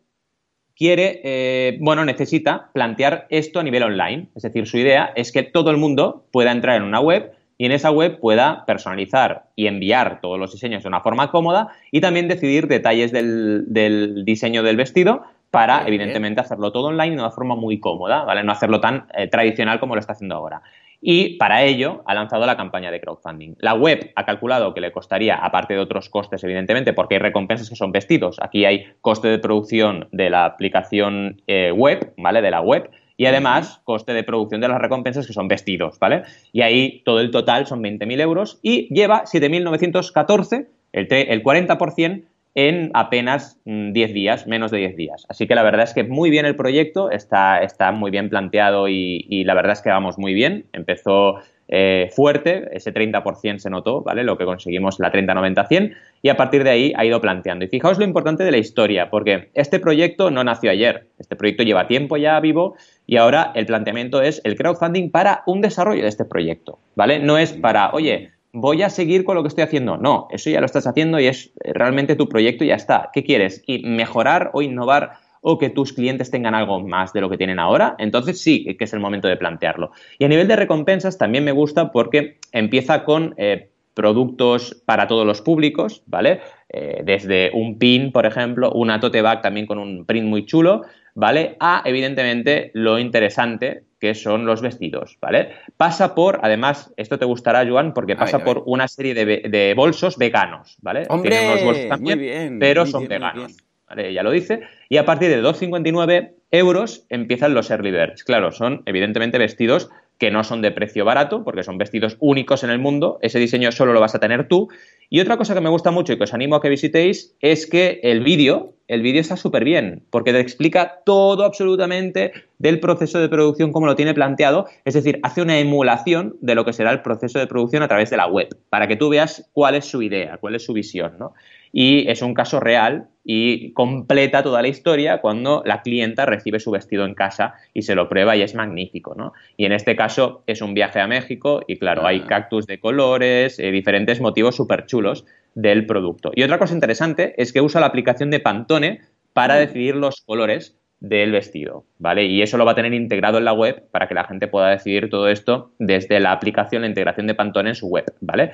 quiere, 0.82 1.22
eh, 1.24 1.78
bueno, 1.80 2.04
necesita 2.06 2.72
plantear 2.74 3.28
esto 3.30 3.60
a 3.60 3.64
nivel 3.64 3.84
online. 3.84 4.30
Es 4.36 4.42
decir, 4.42 4.66
su 4.66 4.80
idea 4.80 5.14
es 5.16 5.32
que 5.32 5.44
todo 5.44 5.70
el 5.70 5.78
mundo 5.78 6.26
pueda 6.32 6.52
entrar 6.52 6.76
en 6.76 6.82
una 6.82 7.00
web 7.00 7.34
y 7.60 7.68
en 7.68 7.72
esa 7.72 7.92
web 7.92 8.20
pueda 8.20 8.66
personalizar 8.66 9.44
y 9.56 9.68
enviar 9.68 10.22
todos 10.22 10.40
los 10.40 10.52
diseños 10.52 10.82
de 10.82 10.90
una 10.90 11.02
forma 11.02 11.30
cómoda 11.30 11.68
y 11.92 12.02
también 12.02 12.28
decidir 12.28 12.68
detalles 12.68 13.12
del, 13.12 14.24
diseño 14.26 14.64
del 14.64 14.76
vestido 14.76 15.22
para, 15.52 15.86
evidentemente, 15.86 16.42
hacerlo 16.42 16.72
todo 16.72 16.88
online 16.88 17.16
de 17.16 17.22
una 17.22 17.30
forma 17.30 17.56
muy 17.56 17.80
cómoda, 17.80 18.24
¿vale? 18.24 18.44
No 18.44 18.52
hacerlo 18.52 18.82
tan 18.82 19.06
eh, 19.16 19.28
tradicional 19.28 19.80
como 19.80 19.94
lo 19.94 20.00
está 20.00 20.14
haciendo 20.14 20.34
ahora 20.34 20.64
y 21.02 21.38
para 21.38 21.64
ello 21.64 22.04
ha 22.06 22.14
lanzado 22.14 22.46
la 22.46 22.56
campaña 22.56 22.92
de 22.92 23.02
crowdfunding. 23.02 23.56
La 23.58 23.74
web 23.74 24.12
ha 24.16 24.26
calculado 24.26 24.74
que 24.74 24.82
le 24.82 24.92
costaría, 24.92 25.36
aparte 25.36 25.74
de 25.74 25.80
otros 25.80 26.10
costes, 26.10 26.44
evidentemente, 26.44 26.94
porque 26.94 27.16
hay 27.16 27.20
recompensas 27.20 27.70
que 27.70 27.76
son 27.76 27.92
vestidos. 27.92 28.38
Aquí 28.40 28.66
hay 28.66 28.86
coste 29.02 29.28
de 29.28 29.40
producción 29.40 30.08
de 30.12 30.30
la 30.30 30.46
aplicación 30.46 31.42
eh, 31.48 31.72
web, 31.72 32.14
¿vale? 32.18 32.42
De 32.42 32.52
la 32.52 32.62
web. 32.62 32.92
Y 33.18 33.26
además, 33.26 33.82
coste 33.84 34.14
de 34.14 34.24
producción 34.24 34.62
de 34.62 34.68
las 34.68 34.80
recompensas 34.80 35.28
que 35.28 35.34
son 35.34 35.48
vestidos, 35.48 36.00
¿vale? 36.00 36.24
Y 36.54 36.62
ahí 36.62 37.02
todo 37.04 37.20
el 37.20 37.32
total 37.32 37.66
son 37.66 37.82
20.000 37.82 38.22
euros 38.22 38.60
y 38.62 38.94
lleva 38.94 39.24
7.914, 39.24 40.68
el, 40.94 41.08
el 41.12 41.44
40% 41.44 42.24
en 42.56 42.92
apenas 42.94 43.60
10 43.66 43.66
mm, 43.66 44.14
días, 44.14 44.48
menos 44.48 44.72
de 44.72 44.80
10 44.80 44.96
días. 44.96 45.26
Así 45.30 45.48
que 45.48 45.56
la 45.56 45.64
verdad 45.64 45.84
es 45.84 45.94
que 45.94 46.04
muy 46.04 46.30
bien 46.30 46.46
el 46.46 46.56
proyecto, 46.56 47.10
está, 47.10 47.62
está 47.62 47.92
muy 47.92 48.12
bien 48.12 48.30
planteado 48.30 48.88
y, 48.90 49.44
la 49.46 49.54
verdad 49.54 49.74
es 49.74 49.82
que 49.82 49.90
vamos 49.90 50.18
muy 50.18 50.34
bien. 50.34 50.66
Empezó 50.74 51.36
eh, 51.70 52.10
fuerte, 52.14 52.68
ese 52.74 52.94
30% 52.94 53.60
se 53.60 53.70
notó, 53.70 54.02
¿vale? 54.02 54.24
Lo 54.24 54.38
que 54.38 54.44
conseguimos 54.44 55.00
la 55.00 55.12
30-90-100 55.12 55.96
y 56.22 56.30
a 56.30 56.36
partir 56.36 56.64
de 56.66 56.70
ahí 56.72 56.94
ha 56.98 57.06
ido 57.06 57.22
planteando. 57.22 57.64
Y 57.64 57.70
fijaos 57.70 57.98
lo 57.98 58.04
importante 58.04 58.44
de 58.44 58.52
la 58.52 58.58
historia, 58.58 59.10
porque 59.10 59.50
este 59.54 59.80
proyecto 59.80 60.30
no 60.30 60.44
nació 60.44 60.72
ayer, 60.72 61.08
este 61.18 61.38
proyecto 61.38 61.64
lleva 61.64 61.88
tiempo 61.88 62.18
ya 62.18 62.40
vivo 62.42 62.76
y 63.08 63.16
ahora 63.16 63.52
el 63.56 63.66
planteamiento 63.66 64.22
es 64.22 64.42
el 64.44 64.56
crowdfunding 64.56 65.12
para 65.12 65.44
un 65.46 65.62
desarrollo 65.62 66.02
de 66.02 66.10
este 66.10 66.26
proyecto, 66.26 66.80
¿vale? 66.96 67.20
No 67.20 67.38
es 67.38 67.54
para, 67.54 67.92
oye, 67.92 68.32
voy 68.54 68.82
a 68.82 68.90
seguir 68.90 69.24
con 69.24 69.36
lo 69.36 69.44
que 69.44 69.48
estoy 69.48 69.64
haciendo. 69.64 69.98
No, 69.98 70.28
eso 70.32 70.50
ya 70.50 70.60
lo 70.60 70.66
estás 70.66 70.88
haciendo 70.88 71.20
y 71.20 71.28
es 71.28 71.52
realmente 71.64 72.16
tu 72.16 72.28
proyecto 72.28 72.64
y 72.64 72.68
ya 72.68 72.76
está. 72.76 73.10
¿Qué 73.14 73.24
quieres? 73.24 73.64
¿Y 73.66 73.84
mejorar 73.84 74.52
o 74.54 74.62
innovar 74.62 75.14
o 75.42 75.58
que 75.58 75.70
tus 75.70 75.94
clientes 75.94 76.30
tengan 76.30 76.54
algo 76.54 76.80
más 76.80 77.14
de 77.14 77.22
lo 77.22 77.30
que 77.30 77.38
tienen 77.38 77.60
ahora? 77.60 77.96
Entonces 77.98 78.42
sí 78.42 78.76
que 78.78 78.84
es 78.84 78.94
el 78.94 79.00
momento 79.00 79.28
de 79.28 79.38
plantearlo. 79.38 79.92
Y 80.20 80.26
a 80.26 80.28
nivel 80.28 80.48
de 80.48 80.56
recompensas 80.56 81.18
también 81.18 81.44
me 81.44 81.52
gusta 81.52 81.92
porque 81.92 82.38
empieza 82.52 83.04
con 83.04 83.34
eh, 83.38 83.70
productos 83.94 84.82
para 84.86 85.08
todos 85.08 85.26
los 85.26 85.42
públicos, 85.42 86.04
¿vale? 86.06 86.42
Eh, 86.70 87.02
desde 87.04 87.52
un 87.54 87.78
pin, 87.78 88.12
por 88.12 88.26
ejemplo, 88.26 88.72
una 88.72 89.00
tote 89.00 89.22
bag 89.22 89.42
también 89.42 89.66
con 89.66 89.80
un 89.80 90.06
print 90.06 90.28
muy 90.28 90.46
chulo, 90.46 90.84
¿vale? 91.16 91.56
A, 91.60 91.82
evidentemente, 91.86 92.72
lo 92.74 93.00
interesante 93.00 93.84
que 94.00 94.16
son 94.16 94.46
los 94.46 94.62
vestidos, 94.62 95.18
¿vale? 95.22 95.54
Pasa 95.78 96.16
por, 96.16 96.40
además, 96.42 96.92
esto 96.98 97.20
te 97.20 97.26
gustará, 97.26 97.68
Joan, 97.68 97.94
porque 97.94 98.16
pasa 98.16 98.44
por 98.44 98.64
una 98.66 98.88
serie 98.88 99.14
de, 99.14 99.74
bolsos 99.76 100.18
veganos, 100.18 100.78
¿vale? 100.82 101.06
Hombre, 101.10 101.30
Tienen 101.30 101.50
unos 101.52 101.64
bolsos 101.64 101.88
también, 101.88 102.20
bien, 102.20 102.60
pero 102.60 102.86
son 102.86 103.08
veganos. 103.08 103.56
¿vale? 103.88 104.14
Ya 104.14 104.24
lo 104.24 104.32
dice. 104.32 104.62
Y 104.90 104.98
a 104.98 105.06
partir 105.06 105.30
de 105.30 105.44
2,59 105.44 106.32
euros 106.52 107.06
empiezan 107.10 107.54
los 107.54 107.70
early 107.70 107.92
birds. 107.92 108.24
Claro, 108.24 108.52
son 108.52 108.84
evidentemente 108.86 109.38
vestidos 109.38 109.90
que 110.22 110.30
no 110.30 110.44
son 110.44 110.62
de 110.62 110.70
precio 110.70 111.04
barato, 111.04 111.44
porque 111.44 111.64
son 111.64 111.80
vestidos 111.80 112.16
únicos 112.20 112.64
en 112.64 112.70
el 112.70 112.78
mundo, 112.78 113.18
ese 113.24 113.40
diseño 113.40 113.72
solo 113.72 113.92
lo 113.92 114.00
vas 114.00 114.14
a 114.14 114.20
tener 114.20 114.48
tú. 114.48 114.70
Y 115.10 115.20
otra 115.20 115.36
cosa 115.36 115.56
que 115.56 115.62
me 115.62 115.70
gusta 115.70 115.90
mucho 115.90 116.14
y 116.14 116.18
que 116.18 116.26
os 116.26 116.34
animo 116.36 116.56
a 116.56 116.62
que 116.62 116.70
visitéis 116.70 117.36
es 117.42 117.66
que 117.66 118.00
el 118.04 118.24
vídeo, 118.24 118.76
el 118.88 119.02
vídeo 119.02 119.20
está 119.20 119.36
súper 119.36 119.64
bien, 119.64 120.04
porque 120.12 120.32
te 120.32 120.40
explica 120.40 121.00
todo 121.08 121.44
absolutamente 121.44 122.34
del 122.60 122.80
proceso 122.80 123.20
de 123.20 123.30
producción 123.30 123.72
como 123.72 123.88
lo 123.88 123.96
tiene 123.96 124.14
planteado, 124.14 124.68
es 124.86 124.94
decir, 124.94 125.20
hace 125.24 125.42
una 125.42 125.58
emulación 125.58 126.36
de 126.40 126.54
lo 126.54 126.66
que 126.66 126.74
será 126.74 126.92
el 126.92 127.02
proceso 127.02 127.40
de 127.40 127.48
producción 127.48 127.82
a 127.82 127.88
través 127.88 128.12
de 128.12 128.18
la 128.18 128.28
web, 128.28 128.56
para 128.70 128.88
que 128.88 128.98
tú 128.98 129.10
veas 129.10 129.50
cuál 129.54 129.74
es 129.74 129.86
su 129.86 130.04
idea, 130.04 130.38
cuál 130.38 130.54
es 130.54 130.64
su 130.64 130.74
visión, 130.74 131.14
¿no? 131.18 131.34
Y 131.72 132.10
es 132.10 132.22
un 132.22 132.34
caso 132.34 132.60
real 132.60 133.08
y 133.24 133.72
completa 133.74 134.44
toda 134.44 134.62
la 134.62 134.68
historia 134.68 135.22
cuando 135.22 135.62
la 135.66 135.82
clienta 135.82 136.26
recibe 136.26 136.60
su 136.60 136.72
vestido 136.72 137.06
en 137.06 137.14
casa 137.14 137.54
y 137.74 137.84
se 137.84 137.96
lo 137.96 138.10
prueba 138.10 138.36
y 138.36 138.42
es 138.42 138.56
magnífico, 138.56 139.14
¿no? 139.16 139.34
Y 139.58 139.66
en 139.66 139.72
este 139.72 139.96
caso 139.96 140.44
es 140.48 140.62
un 140.62 140.74
viaje 140.74 141.00
a 141.00 141.08
México 141.08 141.62
y 141.68 141.78
claro, 141.78 142.06
hay 142.06 142.22
ah. 142.24 142.28
cactus 142.28 142.66
de 142.66 142.80
colores, 142.80 143.60
eh, 143.60 143.72
diferentes 143.72 144.20
motivos 144.22 144.56
súper 144.56 144.86
chulos 144.86 145.26
del 145.54 145.86
producto. 145.86 146.32
Y 146.36 146.44
otra 146.44 146.58
cosa 146.58 146.74
interesante 146.74 147.36
es 147.38 147.54
que 147.54 147.62
usa 147.62 147.82
la 147.82 147.88
aplicación 147.88 148.32
de 148.32 148.40
Pantone 148.40 149.02
para 149.34 149.56
mm. 149.56 149.60
decidir 149.60 149.96
los 149.96 150.22
colores 150.22 150.78
del 151.00 151.32
vestido, 151.32 151.86
¿vale? 151.98 152.26
Y 152.26 152.42
eso 152.42 152.58
lo 152.58 152.66
va 152.66 152.74
a 152.74 152.76
tener 152.76 152.94
integrado 152.94 153.40
en 153.40 153.46
la 153.46 153.54
web 153.54 153.90
para 153.92 154.08
que 154.08 154.14
la 154.14 154.24
gente 154.24 154.48
pueda 154.48 154.70
decidir 154.70 155.10
todo 155.10 155.30
esto 155.30 155.72
desde 155.80 156.20
la 156.20 156.32
aplicación, 156.32 156.84
la 156.84 156.88
integración 156.88 157.26
de 157.28 157.34
Pantone 157.34 157.70
en 157.70 157.76
su 157.76 157.88
web, 157.88 158.06
¿vale? 158.22 158.52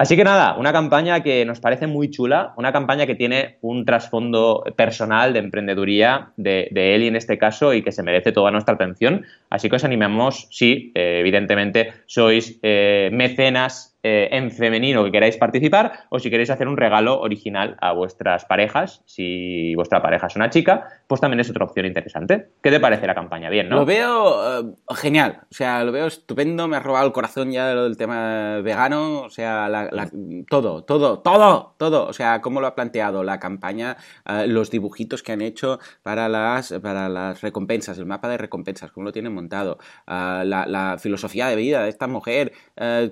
Así 0.00 0.16
que 0.16 0.24
nada, 0.24 0.56
una 0.56 0.72
campaña 0.72 1.22
que 1.22 1.44
nos 1.44 1.60
parece 1.60 1.86
muy 1.86 2.08
chula, 2.08 2.54
una 2.56 2.72
campaña 2.72 3.04
que 3.04 3.14
tiene 3.14 3.58
un 3.60 3.84
trasfondo 3.84 4.64
personal 4.74 5.34
de 5.34 5.40
emprendeduría 5.40 6.32
de, 6.38 6.68
de 6.70 6.94
Eli 6.94 7.08
en 7.08 7.16
este 7.16 7.36
caso 7.36 7.74
y 7.74 7.82
que 7.82 7.92
se 7.92 8.02
merece 8.02 8.32
toda 8.32 8.50
nuestra 8.50 8.76
atención. 8.76 9.26
Así 9.50 9.68
que 9.68 9.76
os 9.76 9.84
animamos, 9.84 10.48
si 10.50 10.90
eh, 10.94 11.18
evidentemente 11.20 11.92
sois 12.06 12.58
eh, 12.62 13.10
mecenas 13.12 13.89
eh, 14.02 14.28
en 14.32 14.50
femenino 14.50 15.04
que 15.04 15.12
queráis 15.12 15.36
participar 15.36 16.06
o 16.08 16.18
si 16.18 16.30
queréis 16.30 16.48
hacer 16.48 16.66
un 16.68 16.78
regalo 16.78 17.20
original 17.20 17.76
a 17.82 17.92
vuestras 17.92 18.46
parejas, 18.46 19.02
si 19.04 19.74
vuestra 19.74 20.00
pareja 20.00 20.26
es 20.26 20.36
una 20.36 20.48
chica, 20.48 20.88
pues 21.06 21.20
también 21.20 21.40
es 21.40 21.50
otra 21.50 21.66
opción 21.66 21.84
interesante. 21.84 22.48
¿Qué 22.62 22.70
te 22.70 22.80
parece 22.80 23.06
la 23.06 23.14
campaña? 23.14 23.50
Bien, 23.50 23.68
¿no? 23.68 23.76
Lo 23.76 23.84
veo 23.84 24.60
eh, 24.60 24.74
genial, 24.94 25.40
o 25.42 25.54
sea, 25.54 25.84
lo 25.84 25.92
veo 25.92 26.06
estupendo, 26.06 26.66
me 26.66 26.78
ha 26.78 26.80
robado 26.80 27.06
el 27.06 27.12
corazón 27.12 27.52
ya 27.52 27.74
lo 27.74 27.84
del 27.84 27.98
tema 27.98 28.62
vegano, 28.62 29.20
o 29.20 29.28
sea, 29.28 29.68
todo, 30.48 30.82
todo, 30.84 31.18
todo, 31.18 31.74
todo, 31.76 32.06
o 32.06 32.12
sea, 32.14 32.40
cómo 32.40 32.62
lo 32.62 32.68
ha 32.68 32.74
planteado 32.74 33.22
la 33.22 33.38
campaña, 33.38 33.98
eh, 34.26 34.46
los 34.46 34.70
dibujitos 34.70 35.22
que 35.22 35.32
han 35.32 35.42
hecho 35.42 35.78
para 36.02 36.26
las, 36.30 36.72
para 36.82 37.10
las 37.10 37.42
recompensas, 37.42 37.98
el 37.98 38.06
mapa 38.06 38.30
de 38.30 38.38
recompensas, 38.38 38.92
cómo 38.92 39.04
lo 39.04 39.12
tienen 39.12 39.34
montado, 39.34 39.78
la, 40.06 40.44
la, 40.44 40.96
filosofía 40.98 41.48
de 41.48 41.56
vida 41.56 41.82
de 41.82 41.88
esta 41.88 42.06
mujer, 42.06 42.52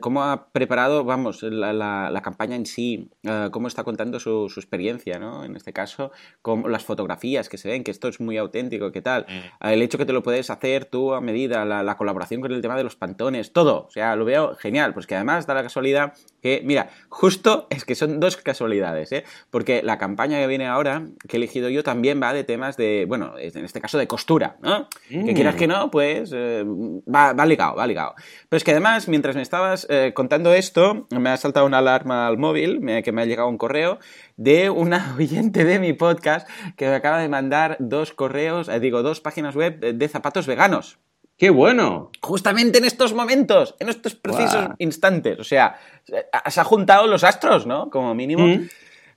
cómo 0.01 0.25
ha 0.25 0.49
preparado 0.51 0.78
vamos, 1.05 1.43
la, 1.43 2.21
campaña 2.23 2.57
en 2.57 2.67
sí, 2.67 3.11
uh, 3.25 3.51
cómo 3.51 3.69
está 3.69 3.85
contando 3.85 4.21
su, 4.21 4.47
experiencia, 4.57 5.19
¿no? 5.19 5.45
En 5.45 5.57
este 5.57 5.73
caso, 5.73 6.13
con 6.43 6.71
las 6.71 6.85
fotografías 6.85 7.49
que 7.49 7.59
se 7.59 7.69
ven, 7.69 7.85
que 7.85 7.91
esto 7.91 8.09
es 8.09 8.21
muy 8.21 8.37
auténtico, 8.37 8.93
¿qué 8.93 9.03
tal? 9.03 9.27
Mm. 9.29 9.67
el 9.69 9.83
hecho 9.83 9.99
que 9.99 10.07
te 10.07 10.13
lo 10.13 10.23
puedes 10.23 10.51
hacer 10.51 10.85
tú 10.85 11.15
a 11.15 11.21
medida, 11.21 11.65
la, 11.65 11.97
colaboración 11.97 12.41
con 12.41 12.53
el 12.53 12.61
tema 12.61 12.77
de 12.77 12.85
los 12.85 12.97
pantones, 12.97 13.53
todo, 13.53 13.87
o 13.87 13.91
sea, 13.91 14.15
lo 14.15 14.25
veo 14.25 14.55
genial, 14.57 14.95
pues 14.95 15.07
que 15.07 15.17
además 15.17 15.47
da 15.47 15.55
la 15.55 15.63
casualidad 15.63 16.13
que, 16.43 16.63
mira, 16.65 16.91
justo 17.09 17.67
es 17.71 17.85
que 17.85 17.95
son 17.95 18.21
dos 18.21 18.37
casualidades, 18.37 19.13
¿eh? 19.13 19.25
Porque 19.51 19.83
la 19.83 19.99
campaña 19.99 20.39
que 20.39 20.47
viene 20.47 20.67
ahora, 20.67 21.07
que 21.29 21.37
he 21.37 21.39
elegido 21.39 21.69
yo, 21.69 21.83
también 21.83 22.21
va 22.23 22.33
de 22.33 22.45
temas 22.45 22.77
de, 22.77 23.05
bueno, 23.09 23.35
en 23.39 23.65
este 23.65 23.81
caso 23.81 23.99
de 23.99 24.07
costura, 24.07 24.57
¿no? 24.63 24.89
Que 25.09 25.35
quieras 25.35 25.57
que 25.57 25.67
no, 25.67 25.91
pues 25.91 26.31
eh, 26.35 26.65
va, 26.65 27.33
va 27.33 27.47
ligado, 27.47 27.77
va 27.77 27.87
ligado. 27.87 28.15
Pero 28.49 28.57
es 28.59 28.65
que 28.65 28.73
además, 28.73 29.09
mientras 29.09 29.37
me 29.37 29.43
estabas 29.43 29.87
eh, 29.91 30.13
contando 30.15 30.53
esto, 30.55 31.07
me 31.11 31.31
ha 31.31 31.37
saltado 31.37 31.67
una 31.67 31.79
alarma 31.79 32.27
al 32.27 32.39
móvil, 32.39 32.81
que 33.03 33.13
me 33.13 33.23
ha 33.23 33.27
llegado 33.27 33.49
un 33.49 33.59
correo 33.59 33.99
de 34.37 34.71
una 34.71 35.15
oyente 35.19 35.65
de 35.65 35.79
mi 35.79 35.93
podcast 35.93 36.49
que 36.77 36.87
me 36.87 36.95
acaba 36.95 37.19
de 37.21 37.29
mandar 37.29 37.77
dos 37.81 38.13
correos, 38.13 38.69
eh, 38.69 38.81
digo, 38.81 39.03
dos 39.03 39.21
páginas 39.21 39.55
web 39.55 39.79
de, 39.79 40.09
zapatos 40.09 40.47
veganos. 40.47 40.99
¡Qué 41.39 41.51
bueno! 41.51 42.11
Justamente 42.21 42.79
en 42.79 42.85
estos 42.85 43.15
momentos, 43.15 43.77
en 43.79 43.89
estos 43.89 44.17
precisos 44.17 44.71
instantes. 44.79 45.39
O 45.39 45.45
sea, 45.45 45.79
se 46.05 46.61
ha 46.61 46.65
juntado 46.65 47.07
los 47.07 47.23
astros, 47.23 47.65
¿no? 47.65 47.89
Como 47.91 48.13
mínimo. 48.15 48.45
Mm. 48.45 48.69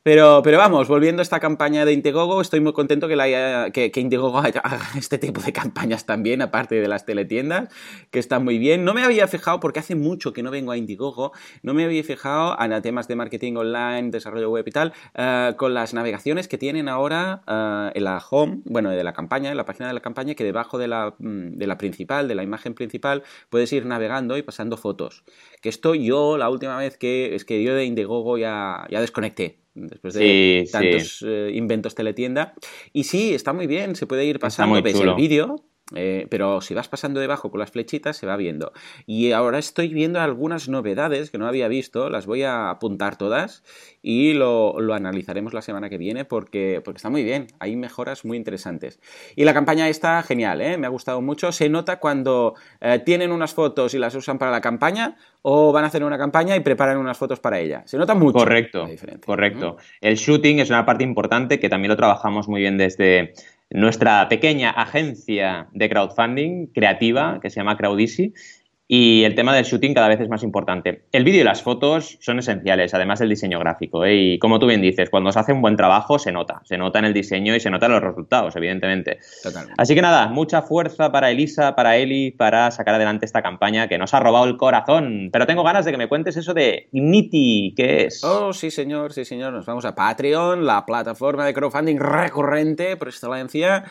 Pero, 0.04 0.42
pero 0.44 0.58
vamos, 0.58 0.88
volviendo 0.88 1.22
a 1.22 1.24
esta 1.24 1.40
campaña 1.40 1.86
de 1.86 1.94
Indiegogo, 1.94 2.42
estoy 2.42 2.60
muy 2.60 2.74
contento 2.74 3.08
que, 3.08 3.16
la 3.16 3.70
que, 3.70 3.92
Indiegogo 3.96 4.40
haga 4.40 4.82
este 4.98 5.20
tipo 5.20 5.42
de 5.42 5.54
campañas 5.54 6.08
también, 6.08 6.42
aparte 6.42 6.82
de 6.82 6.88
las 6.88 7.06
teletiendas, 7.06 7.70
que 8.10 8.18
están 8.18 8.44
muy 8.44 8.58
bien. 8.58 8.84
No 8.84 8.96
me 8.96 9.04
había 9.04 9.28
fijado, 9.28 9.60
porque 9.60 9.78
hace 9.78 9.94
mucho 9.94 10.34
que 10.34 10.42
no 10.42 10.50
vengo 10.50 10.72
a 10.72 10.78
Indiegogo, 10.78 11.34
no 11.62 11.76
me 11.76 11.86
había 11.86 12.04
fijado 12.04 12.58
en 12.60 12.82
temas 12.82 13.08
de 13.08 13.16
marketing 13.16 13.58
online, 13.58 14.10
desarrollo 14.10 14.50
web 14.50 14.68
y 14.68 14.72
tal, 14.72 14.94
eh, 15.14 15.54
con 15.56 15.76
las 15.76 15.94
navegaciones 15.94 16.48
que 16.48 16.58
tienen 16.58 16.90
ahora 16.90 17.44
eh, 17.48 17.92
en 17.94 18.04
la 18.04 18.24
home, 18.28 18.62
bueno, 18.66 18.90
de 18.90 19.04
la 19.04 19.14
campaña, 19.14 19.52
en 19.52 19.58
la 19.58 19.66
página 19.66 19.88
de 19.88 19.94
la 19.94 20.00
campaña, 20.00 20.34
que 20.34 20.44
debajo 20.44 20.80
de 20.80 20.88
la, 20.88 21.14
mm, 21.20 21.58
de 21.60 21.68
la 21.68 21.78
principal, 21.78 22.28
de 22.28 22.34
la 22.34 22.42
imagen 22.42 22.74
principal, 22.74 23.22
puedes 23.52 23.72
ir 23.72 23.86
navegando 23.86 24.36
y 24.36 24.42
pasando 24.42 24.78
fotos. 24.78 25.24
Que 25.62 25.70
esto 25.70 25.94
yo, 25.94 26.40
la 26.40 26.50
última 26.50 26.76
vez 26.78 26.98
que, 26.98 27.36
es 27.36 27.46
que 27.46 27.62
yo 27.62 27.76
de 27.76 27.86
Indiegogo 27.86 28.40
ya, 28.40 28.88
ya 28.90 29.00
desconecté 29.00 29.61
después 29.74 30.14
de 30.14 30.68
tantos 30.72 31.24
eh, 31.28 31.52
inventos 31.54 31.96
teletienda. 31.96 32.54
Y 32.94 33.06
sí, 33.06 33.34
está 33.34 33.54
muy 33.54 33.68
bien, 33.68 33.96
se 33.96 34.08
puede 34.08 34.26
ir 34.26 34.40
pasando, 34.40 34.82
ves 34.82 35.00
el 35.00 35.16
vídeo, 35.16 35.64
eh, 35.96 36.28
pero 36.30 36.62
si 36.62 36.74
vas 36.74 36.88
pasando 36.88 37.20
debajo 37.20 37.52
con 37.52 37.60
las 37.60 37.72
flechitas 37.72 38.18
se 38.18 38.26
va 38.26 38.38
viendo. 38.38 38.72
Y 39.06 39.32
ahora 39.32 39.60
estoy 39.60 39.90
viendo 39.90 40.20
algunas 40.20 40.70
novedades 40.70 41.32
que 41.32 41.38
no 41.38 41.48
había 41.48 41.68
visto, 41.68 42.10
las 42.10 42.26
voy 42.26 42.44
a 42.44 42.70
apuntar 42.70 43.18
todas 43.18 43.64
y 44.02 44.34
lo, 44.34 44.76
analizaremos 44.94 45.54
la 45.54 45.62
semana 45.62 45.90
que 45.90 45.98
viene 45.98 46.26
porque, 46.26 46.82
porque 46.84 46.98
está 46.98 47.10
muy 47.10 47.24
bien, 47.24 47.48
hay 47.60 47.76
mejoras 47.76 48.26
muy 48.26 48.38
interesantes. 48.38 49.00
Y 49.36 49.44
la 49.44 49.54
campaña 49.54 49.90
está 49.90 50.22
genial, 50.24 50.62
¿eh? 50.62 50.78
me 50.78 50.88
ha 50.88 50.90
gustado 50.90 51.22
mucho. 51.22 51.52
Se 51.52 51.70
nota 51.70 52.00
cuando 52.00 52.56
eh, 52.80 53.00
tienen 53.06 53.32
unas 53.32 53.54
fotos 53.54 53.94
y 53.94 54.00
las 54.00 54.16
usan 54.16 54.38
para 54.38 54.52
la 54.52 54.62
campaña 54.62 55.16
o 55.42 55.72
van 55.72 55.84
a 55.84 55.88
hacer 55.88 56.04
una 56.04 56.18
campaña 56.18 56.56
y 56.56 56.60
preparan 56.60 56.98
unas 56.98 57.18
fotos 57.18 57.40
para 57.40 57.60
ella. 57.60 57.84
Se 57.86 57.98
nota 57.98 58.16
mucho. 58.16 58.40
Correcto, 58.40 58.88
correcto. 59.26 59.78
El 60.00 60.16
shooting 60.16 60.60
es 60.60 60.70
una 60.70 60.86
parte 60.86 61.04
importante 61.04 61.60
que 61.60 61.70
también 61.70 61.90
lo 61.90 61.98
trabajamos 61.98 62.48
muy 62.48 62.62
bien 62.62 62.78
desde 62.78 63.34
nuestra 63.72 64.28
pequeña 64.28 64.70
agencia 64.70 65.68
de 65.72 65.90
crowdfunding 65.90 66.68
creativa 66.68 67.40
que 67.42 67.50
se 67.50 67.58
llama 67.58 67.78
Crowdisi 67.78 68.34
y 68.94 69.24
el 69.24 69.36
tema 69.36 69.56
del 69.56 69.64
shooting 69.64 69.94
cada 69.94 70.10
vez 70.10 70.20
es 70.20 70.28
más 70.28 70.44
importante. 70.44 71.04
El 71.14 71.24
vídeo 71.24 71.40
y 71.40 71.44
las 71.46 71.64
fotos 71.64 72.18
son 72.20 72.40
esenciales, 72.40 72.94
además 72.94 73.20
del 73.20 73.30
diseño 73.30 73.58
gráfico. 73.58 74.04
¿eh? 74.04 74.16
Y 74.16 74.40
como 74.40 74.60
tú 74.60 74.68
bien 74.68 74.82
dices, 74.82 75.10
cuando 75.10 75.32
se 75.32 75.40
hace 75.40 75.54
un 75.54 75.62
buen 75.62 75.78
trabajo 75.78 76.20
se 76.20 76.34
nota, 76.34 76.62
se 76.66 76.78
nota 76.78 77.00
en 77.00 77.06
el 77.06 77.14
diseño 77.14 77.56
y 77.56 77.62
se 77.62 77.70
nota 77.70 77.86
en 77.86 77.94
los 77.94 78.04
resultados, 78.04 78.54
evidentemente. 78.58 79.20
Así 79.78 79.96
que 79.96 80.02
nada, 80.02 80.28
mucha 80.28 80.62
fuerza 80.62 81.10
para 81.10 81.32
Elisa, 81.32 81.74
para 81.74 81.96
Eli, 81.96 82.32
para 82.32 82.70
sacar 82.72 82.96
adelante 82.96 83.26
esta 83.26 83.42
campaña 83.42 83.88
que 83.88 83.98
nos 83.98 84.14
ha 84.14 84.20
robado 84.20 84.44
el 84.44 84.58
corazón. 84.58 85.30
Pero 85.32 85.48
tengo 85.48 85.64
ganas 85.64 85.86
de 85.86 85.92
que 85.92 85.98
me 85.98 86.10
cuentes 86.10 86.36
eso 86.36 86.54
de 86.54 86.90
Ignity, 86.92 87.74
¿qué 87.78 88.08
es? 88.08 88.22
Oh, 88.26 88.52
sí 88.52 88.72
señor, 88.72 89.14
sí 89.14 89.24
señor. 89.24 89.54
Nos 89.54 89.66
vamos 89.66 89.86
a 89.86 89.96
Patreon, 89.96 90.66
la 90.66 90.86
plataforma 90.86 91.46
de 91.46 91.54
crowdfunding 91.54 91.98
recurrente 91.98 92.98
por 92.98 93.08
excelencia 93.08 93.86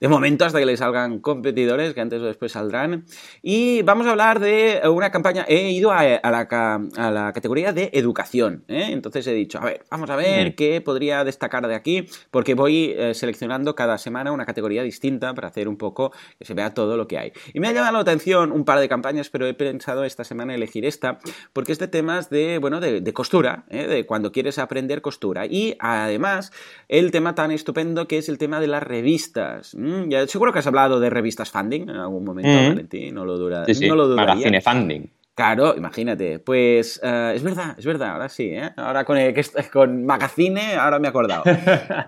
de 0.00 0.08
momento 0.08 0.46
hasta 0.46 0.58
que 0.58 0.66
le 0.66 0.76
salgan 0.76 1.20
competidores, 1.20 1.92
que 1.94 2.00
antes 2.00 2.20
o 2.22 2.24
después 2.24 2.52
saldrán. 2.52 3.04
Y 3.42 3.82
vamos 3.82 4.06
a 4.06 4.12
hablar 4.12 4.40
de 4.40 4.80
una 4.90 5.10
campaña, 5.10 5.44
he 5.46 5.70
ido 5.70 5.92
a, 5.92 6.02
la, 6.02 6.88
a 6.96 7.10
la, 7.10 7.32
categoría 7.32 7.72
de 7.72 7.90
educación, 7.92 8.64
¿eh? 8.68 8.88
entonces 8.90 9.26
he 9.26 9.34
dicho, 9.34 9.58
a 9.58 9.64
ver, 9.64 9.84
vamos 9.90 10.08
a 10.10 10.16
ver 10.16 10.54
qué 10.54 10.80
podría 10.80 11.22
destacar 11.22 11.66
de 11.68 11.74
aquí, 11.74 12.06
porque 12.30 12.54
voy 12.54 12.94
eh, 12.96 13.14
seleccionando 13.14 13.74
cada 13.74 13.98
semana 13.98 14.32
una 14.32 14.46
categoría 14.46 14.82
distinta 14.82 15.34
para 15.34 15.48
hacer 15.48 15.68
un 15.68 15.76
poco 15.76 16.12
que 16.38 16.44
se 16.44 16.54
vea 16.54 16.72
todo 16.72 16.96
lo 16.96 17.06
que 17.06 17.18
hay. 17.18 17.32
Y 17.52 17.60
me 17.60 17.68
ha 17.68 17.72
llamado 17.72 17.92
la 17.92 18.00
atención 18.00 18.52
un 18.52 18.64
par 18.64 18.80
de 18.80 18.88
campañas, 18.88 19.28
pero 19.28 19.46
he 19.46 19.54
pensado 19.54 20.04
esta 20.04 20.24
semana 20.24 20.54
elegir 20.54 20.86
esta, 20.86 21.18
porque 21.52 21.72
es 21.72 21.78
de 21.78 21.88
temas 21.88 22.30
de, 22.30 22.58
bueno, 22.58 22.80
de, 22.80 23.12
costura, 23.12 23.64
¿eh? 23.68 23.86
de 23.86 24.06
cuando 24.06 24.32
quieres 24.32 24.58
aprender 24.58 25.02
costura. 25.02 25.44
Y 25.46 25.76
además, 25.78 26.52
el 26.88 27.10
tema 27.10 27.34
tan 27.34 27.50
estupendo 27.50 28.08
que 28.08 28.18
es 28.18 28.28
el 28.28 28.38
tema 28.38 28.60
de 28.60 28.66
las 28.66 28.82
revistas. 28.82 29.74
Mm, 29.74 29.89
ya, 30.08 30.26
seguro 30.26 30.52
que 30.52 30.58
has 30.60 30.66
hablado 30.66 31.00
de 31.00 31.10
revistas 31.10 31.50
funding 31.50 31.82
en 31.82 31.96
algún 31.96 32.24
momento, 32.24 32.50
mm. 32.50 32.68
Valentín, 32.68 33.14
no 33.14 33.24
lo, 33.24 33.38
dura, 33.38 33.66
no 33.66 33.94
lo 33.94 34.08
dudaría. 34.08 34.34
Magazine 34.34 34.60
funding. 34.60 35.10
Claro, 35.40 35.74
imagínate. 35.74 36.38
Pues 36.38 37.00
eh, 37.02 37.32
es 37.34 37.42
verdad, 37.42 37.74
es 37.78 37.86
verdad, 37.86 38.10
ahora 38.10 38.28
sí, 38.28 38.50
¿eh? 38.50 38.72
Ahora 38.76 39.06
con, 39.06 39.16
el, 39.16 39.34
con 39.72 40.04
Magazine, 40.04 40.74
ahora 40.74 40.98
me 40.98 41.06
he 41.06 41.08
acordado. 41.08 41.44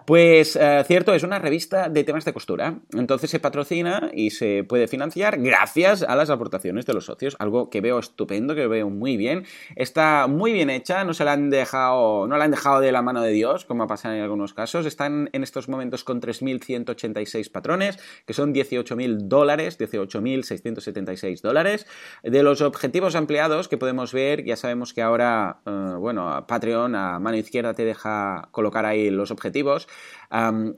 Pues 0.05 0.57
eh, 0.57 0.83
cierto, 0.87 1.15
es 1.15 1.23
una 1.23 1.39
revista 1.39 1.89
de 1.89 2.05
temas 2.05 2.27
de 2.27 2.35
costura. 2.35 2.81
Entonces 2.93 3.31
se 3.31 3.41
patrocina 3.41 4.11
y 4.13 4.31
se 4.31 4.65
puede 4.65 4.89
financiar 4.89 5.41
gracias 5.41 6.03
a 6.03 6.15
las 6.15 6.29
aportaciones 6.29 6.85
de 6.85 6.93
los 6.93 7.07
socios. 7.07 7.37
Algo 7.39 7.71
que 7.71 7.81
veo 7.81 7.99
estupendo, 7.99 8.55
que 8.55 8.67
veo 8.67 8.91
muy 8.91 9.17
bien. 9.17 9.45
Está 9.77 10.27
muy 10.27 10.53
bien 10.53 10.69
hecha, 10.69 11.05
no 11.05 11.15
se 11.15 11.25
la 11.25 11.33
han 11.33 11.49
dejado, 11.49 12.27
no 12.27 12.37
la 12.37 12.45
han 12.45 12.51
dejado 12.51 12.81
de 12.81 12.93
la 12.93 13.01
mano 13.01 13.23
de 13.23 13.31
Dios, 13.31 13.65
como 13.65 13.85
ha 13.85 13.87
pasado 13.87 14.15
en 14.15 14.23
algunos 14.23 14.53
casos. 14.53 14.85
Están 14.85 15.31
en 15.33 15.43
estos 15.43 15.69
momentos 15.69 16.05
con 16.05 16.21
3.186 16.21 17.51
patrones, 17.51 17.99
que 18.27 18.35
son 18.35 18.53
18.000 18.53 19.29
dólares, 19.29 19.79
18.676 19.79 21.41
dólares. 21.41 21.87
De 22.23 22.43
los 22.43 22.61
objetivos 22.61 23.15
empleados 23.23 23.69
que 23.69 23.79
podemos 23.79 24.13
ver, 24.13 24.45
ya 24.45 24.57
sabemos 24.57 24.93
que 24.93 25.01
ahora, 25.01 25.61
eh, 25.65 25.95
bueno, 25.99 26.45
Patreon 26.47 26.95
a 26.95 27.19
mano 27.19 27.37
izquierda 27.37 27.73
te 27.73 27.85
deja 27.85 28.49
colocar 28.51 28.85
ahí 28.85 29.11
los 29.11 29.31
objetivos 29.31 29.89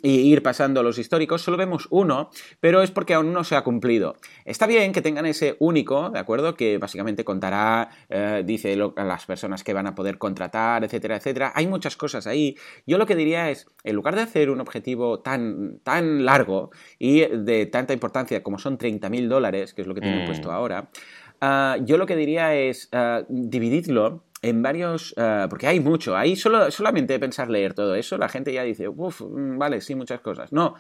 y 0.03 0.33
ir 0.33 0.43
pasando 0.43 0.83
los 0.83 0.99
históricos. 0.99 1.43
Solo 1.43 1.57
vemos 1.57 1.87
uno, 1.91 2.31
pero 2.61 2.83
es 2.83 2.91
porque 2.91 3.15
aún 3.15 3.33
no 3.33 3.45
se 3.45 3.55
ha 3.55 3.63
cumplido. 3.63 4.17
Está 4.45 4.67
bien 4.67 4.93
que 4.93 5.01
tengan 5.01 5.27
ese 5.27 5.57
único, 5.61 6.11
¿de 6.11 6.19
acuerdo? 6.19 6.57
Que 6.57 6.79
básicamente 6.79 7.25
contará, 7.25 7.89
eh, 8.09 8.43
dice 8.45 8.77
a 8.97 9.05
las 9.05 9.27
personas 9.27 9.63
que 9.63 9.73
van 9.73 9.87
a 9.87 9.95
poder 9.95 10.19
contratar, 10.19 10.83
etcétera, 10.85 11.17
etcétera. 11.17 11.53
Hay 11.55 11.67
muchas 11.69 11.97
cosas 11.97 12.27
ahí. 12.27 12.57
Yo 12.87 12.99
lo 12.99 13.07
que 13.07 13.15
diría 13.15 13.51
es, 13.51 13.67
en 13.85 13.95
lugar 13.95 14.17
de 14.17 14.23
hacer 14.23 14.51
un 14.51 14.61
objetivo 14.61 15.21
tan, 15.21 15.79
tan 15.85 16.25
largo 16.25 16.71
y 16.99 17.21
de 17.21 17.67
tanta 17.67 17.93
importancia 17.93 18.43
como 18.43 18.59
son 18.59 18.77
30.000 18.77 19.29
dólares, 19.29 19.73
que 19.73 19.83
es 19.83 19.87
lo 19.87 19.95
que 19.95 20.01
tienen 20.01 20.25
mm. 20.25 20.27
puesto 20.27 20.51
ahora, 20.51 20.89
Ah, 21.41 21.77
yo 21.85 21.99
lo 21.99 22.07
que 22.07 22.17
diría 22.17 22.55
es 22.55 22.89
uh, 22.93 23.25
divididlo 23.29 24.23
en 24.45 24.63
varios, 24.63 25.15
ah, 25.17 25.47
porque 25.49 25.67
hay 25.67 25.81
mucho, 25.81 26.17
ahí 26.17 26.37
solo, 26.37 26.71
solamente 26.71 27.19
pensar 27.19 27.49
leer 27.49 27.73
todo 27.73 27.95
eso, 27.95 28.19
la 28.19 28.29
gente 28.29 28.53
ya 28.53 28.63
dice, 28.63 28.89
uff, 28.89 29.23
mm, 29.23 29.59
vale, 29.59 29.81
sí, 29.81 29.95
muchas 29.95 30.21
cosas. 30.21 30.53
No, 30.53 30.75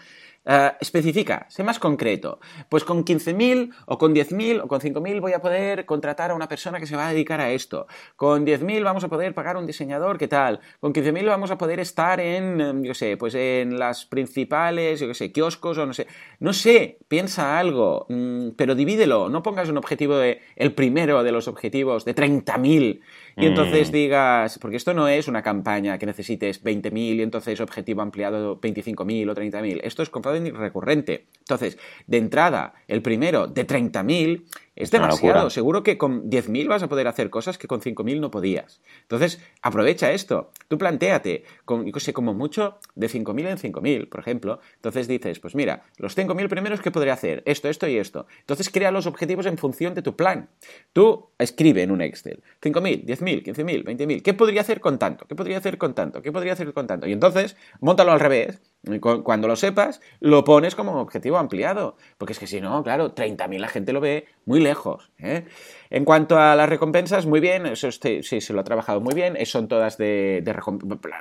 Uh, 0.46 0.76
especifica, 0.78 1.46
sé 1.48 1.64
más 1.64 1.78
concreto. 1.78 2.38
Pues 2.68 2.84
con 2.84 3.02
15.000 3.02 3.72
o 3.86 3.96
con 3.96 4.14
10.000 4.14 4.60
o 4.62 4.68
con 4.68 4.78
5.000 4.78 5.18
voy 5.22 5.32
a 5.32 5.40
poder 5.40 5.86
contratar 5.86 6.32
a 6.32 6.34
una 6.34 6.48
persona 6.48 6.78
que 6.78 6.86
se 6.86 6.96
va 6.96 7.08
a 7.08 7.12
dedicar 7.12 7.40
a 7.40 7.50
esto. 7.50 7.86
Con 8.14 8.44
10.000 8.44 8.84
vamos 8.84 9.04
a 9.04 9.08
poder 9.08 9.32
pagar 9.32 9.56
un 9.56 9.66
diseñador, 9.66 10.18
¿qué 10.18 10.28
tal? 10.28 10.60
Con 10.80 10.92
15.000 10.92 11.26
vamos 11.28 11.50
a 11.50 11.56
poder 11.56 11.80
estar 11.80 12.20
en, 12.20 12.60
em, 12.60 12.82
yo 12.82 12.92
sé, 12.92 13.16
pues 13.16 13.34
en 13.34 13.78
las 13.78 14.04
principales, 14.04 15.00
yo 15.00 15.08
qué 15.08 15.14
sé, 15.14 15.32
kioscos 15.32 15.78
o 15.78 15.86
no 15.86 15.94
sé. 15.94 16.08
No 16.40 16.52
sé, 16.52 16.98
piensa 17.08 17.58
algo, 17.58 18.04
mm, 18.10 18.50
pero 18.58 18.74
divídelo. 18.74 19.30
No 19.30 19.42
pongas 19.42 19.70
un 19.70 19.78
objetivo 19.78 20.18
de 20.18 20.42
el 20.56 20.74
primero 20.74 21.22
de 21.22 21.32
los 21.32 21.48
objetivos 21.48 22.04
de 22.04 22.14
30.000 22.14 23.00
y 23.36 23.46
entonces 23.46 23.90
mm. 23.90 23.92
digas, 23.92 24.58
porque 24.58 24.76
esto 24.76 24.94
no 24.94 25.08
es 25.08 25.28
una 25.28 25.42
campaña 25.42 25.98
que 25.98 26.06
necesites 26.06 26.62
20.000 26.62 27.16
y 27.16 27.22
entonces 27.22 27.60
objetivo 27.60 28.02
ampliado 28.02 28.60
25.000 28.60 29.30
o 29.30 29.34
30.000. 29.34 29.80
Esto 29.82 30.02
es 30.02 30.10
crowdfunding 30.10 30.54
recurrente. 30.54 31.26
Entonces, 31.40 31.78
de 32.06 32.18
entrada, 32.18 32.74
el 32.86 33.02
primero 33.02 33.46
de 33.46 33.66
30.000 33.66 34.44
es 34.76 34.90
demasiado. 34.90 35.50
Seguro 35.50 35.82
que 35.82 35.96
con 35.96 36.30
10.000 36.30 36.68
vas 36.68 36.82
a 36.82 36.88
poder 36.88 37.06
hacer 37.06 37.30
cosas 37.30 37.58
que 37.58 37.68
con 37.68 37.80
5.000 37.80 38.20
no 38.20 38.30
podías. 38.30 38.80
Entonces, 39.02 39.40
aprovecha 39.62 40.12
esto. 40.12 40.50
Tú 40.68 40.78
planteate, 40.78 41.44
con, 41.64 41.86
yo 41.86 42.00
sé, 42.00 42.12
como 42.12 42.34
mucho, 42.34 42.78
de 42.94 43.08
5.000 43.08 43.48
en 43.48 43.72
5.000, 43.72 44.08
por 44.08 44.20
ejemplo. 44.20 44.60
Entonces 44.76 45.06
dices, 45.06 45.38
pues 45.38 45.54
mira, 45.54 45.84
los 45.98 46.16
5.000 46.16 46.48
primeros, 46.48 46.80
¿qué 46.80 46.90
podría 46.90 47.12
hacer? 47.12 47.42
Esto, 47.46 47.68
esto 47.68 47.86
y 47.86 47.98
esto. 47.98 48.26
Entonces, 48.40 48.70
crea 48.70 48.90
los 48.90 49.06
objetivos 49.06 49.46
en 49.46 49.58
función 49.58 49.94
de 49.94 50.02
tu 50.02 50.16
plan. 50.16 50.48
Tú 50.92 51.28
escribe 51.38 51.82
en 51.82 51.90
un 51.90 52.00
Excel 52.00 52.42
5.000, 52.60 53.04
10.000, 53.04 53.44
15.000, 53.44 53.84
20.000. 53.84 54.22
¿Qué 54.22 54.34
podría 54.34 54.62
hacer 54.62 54.80
con 54.80 54.98
tanto? 54.98 55.26
¿Qué 55.26 55.36
podría 55.36 55.58
hacer 55.58 55.78
con 55.78 55.94
tanto? 55.94 56.22
¿Qué 56.22 56.32
podría 56.32 56.54
hacer 56.54 56.72
con 56.72 56.86
tanto? 56.86 57.06
Y 57.06 57.12
entonces, 57.12 57.56
montalo 57.80 58.12
al 58.12 58.20
revés. 58.20 58.60
Cuando 59.00 59.48
lo 59.48 59.56
sepas, 59.56 60.00
lo 60.20 60.44
pones 60.44 60.74
como 60.74 61.00
objetivo 61.00 61.38
ampliado. 61.38 61.96
Porque 62.18 62.32
es 62.32 62.38
que 62.38 62.46
si 62.46 62.60
no, 62.60 62.82
claro, 62.82 63.14
30.000 63.14 63.58
la 63.58 63.68
gente 63.68 63.92
lo 63.92 64.00
ve 64.00 64.26
muy 64.44 64.60
lejos. 64.60 65.10
¿eh? 65.18 65.44
En 65.90 66.04
cuanto 66.04 66.38
a 66.38 66.54
las 66.54 66.68
recompensas, 66.68 67.26
muy 67.26 67.40
bien, 67.40 67.66
eso 67.66 67.90
sí, 67.90 68.22
se 68.22 68.52
lo 68.52 68.60
ha 68.60 68.64
trabajado 68.64 69.00
muy 69.00 69.14
bien, 69.14 69.36
son 69.46 69.68
todas 69.68 69.96
de, 69.98 70.42
de 70.44 70.54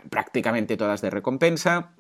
prácticamente 0.10 0.78
todas 0.78 1.02
de 1.02 1.10
recompensa. 1.10 1.94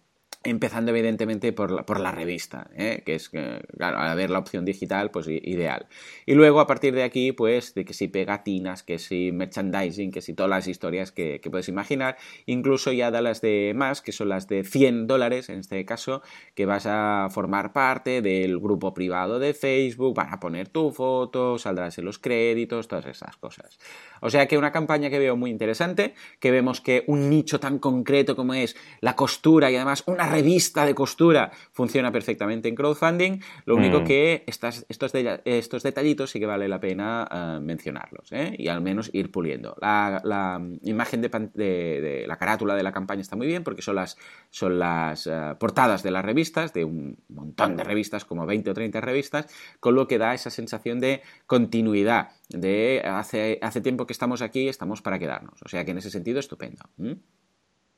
Empezando 0.46 0.92
evidentemente 0.92 1.54
por 1.54 1.72
la, 1.72 1.86
por 1.86 2.02
la 2.02 2.12
revista, 2.12 2.70
¿eh? 2.76 3.02
que 3.06 3.16
es, 3.16 3.30
claro, 3.30 3.98
al 3.98 4.18
ver 4.18 4.30
la 4.30 4.40
opción 4.40 4.66
digital, 4.66 5.10
pues 5.10 5.28
ideal. 5.28 5.88
Y 6.26 6.34
luego 6.34 6.60
a 6.60 6.68
partir 6.68 6.94
de 6.94 7.04
aquí, 7.04 7.32
pues 7.32 7.74
de 7.74 7.86
que 7.86 7.94
si 7.94 8.10
pegatinas, 8.10 8.84
que 8.84 9.00
si 9.00 9.32
merchandising, 9.32 10.12
que 10.12 10.22
si 10.22 10.34
todas 10.34 10.50
las 10.50 10.68
historias 10.68 11.14
que, 11.14 11.40
puedes 11.50 11.70
imaginar, 11.70 12.18
incluso 12.46 12.92
ya 12.92 13.10
da 13.10 13.22
las 13.22 13.40
de 13.40 13.72
más, 13.74 14.02
que 14.02 14.12
son 14.12 14.30
las 14.30 14.50
de 14.50 14.66
100 14.66 15.08
dólares 15.08 15.48
en 15.48 15.60
este 15.60 15.86
caso, 15.86 16.22
que 16.56 16.66
vas 16.66 16.88
a 16.88 17.30
formar 17.32 17.72
parte 17.72 18.22
del 18.22 18.60
grupo 18.60 18.94
privado 18.94 19.40
de 19.40 19.54
Facebook, 19.54 20.16
van 20.16 20.34
a 20.34 20.42
poner 20.42 20.68
tu 20.68 20.92
foto, 20.92 21.58
saldrás 21.58 21.98
en 22.00 22.06
los 22.06 22.20
créditos, 22.20 22.90
todas 22.90 23.06
esas 23.06 23.38
cosas. 23.38 23.80
O 24.20 24.30
sea 24.30 24.48
que 24.48 24.58
una 24.58 24.72
campaña 24.72 25.10
que 25.10 25.20
veo 25.20 25.38
muy 25.38 25.52
interesante, 25.52 26.16
que 26.40 26.52
vemos 26.52 26.82
que 26.82 27.04
un 27.08 27.30
nicho 27.30 27.60
tan 27.60 27.80
concreto 27.80 28.36
como 28.36 28.54
es 28.54 28.76
la 29.00 29.16
costura 29.16 29.72
y 29.72 29.76
además 29.76 30.04
una 30.08 30.33
revista 30.34 30.86
de 30.86 30.96
costura 30.96 31.52
funciona 31.72 32.12
perfectamente 32.12 32.68
en 32.70 32.76
crowdfunding. 32.76 33.40
Lo 33.66 33.76
único 33.76 34.02
mm. 34.02 34.04
que 34.04 34.44
estas, 34.48 34.86
estos, 34.90 35.12
estos 35.46 35.84
detallitos 35.84 36.32
sí 36.32 36.40
que 36.40 36.46
vale 36.46 36.68
la 36.68 36.80
pena 36.80 37.28
eh, 37.32 37.60
mencionarlos 37.62 38.32
¿eh? 38.32 38.56
y 38.58 38.68
al 38.68 38.82
menos 38.82 39.10
ir 39.14 39.32
puliendo. 39.32 39.76
La, 39.80 40.62
imagen 40.84 41.22
de, 41.22 42.26
la 42.28 42.38
carátula 42.38 42.76
de 42.76 42.84
la 42.84 42.92
campaña 42.92 43.22
está 43.22 43.36
muy 43.36 43.48
bien 43.48 43.64
porque 43.64 43.82
son 43.82 43.96
las, 43.96 44.18
son 44.50 44.80
las 44.80 45.28
eh, 45.28 45.56
portadas 45.60 46.04
de 46.04 46.12
las 46.12 46.26
revistas, 46.26 46.74
de 46.74 46.84
un 46.84 47.18
montón 47.30 47.78
de 47.78 47.84
revistas, 47.84 48.26
como 48.26 48.46
20 48.46 48.72
o 48.72 48.74
30 48.74 49.02
revistas, 49.02 49.48
con 49.80 49.96
lo 49.96 50.08
que 50.08 50.18
da 50.18 50.34
esa 50.34 50.50
sensación 50.50 51.00
de 51.00 51.22
continuidad, 51.46 52.30
de 52.50 53.02
hace, 53.06 53.60
hace 53.62 53.82
tiempo 53.82 54.06
que 54.06 54.14
estamos 54.14 54.42
aquí, 54.42 54.68
estamos 54.68 55.02
para 55.02 55.20
quedarnos. 55.20 55.62
O 55.64 55.70
sea 55.70 55.86
que 55.86 55.92
en 55.92 55.98
ese 55.98 56.10
sentido, 56.10 56.40
estupendo. 56.40 56.84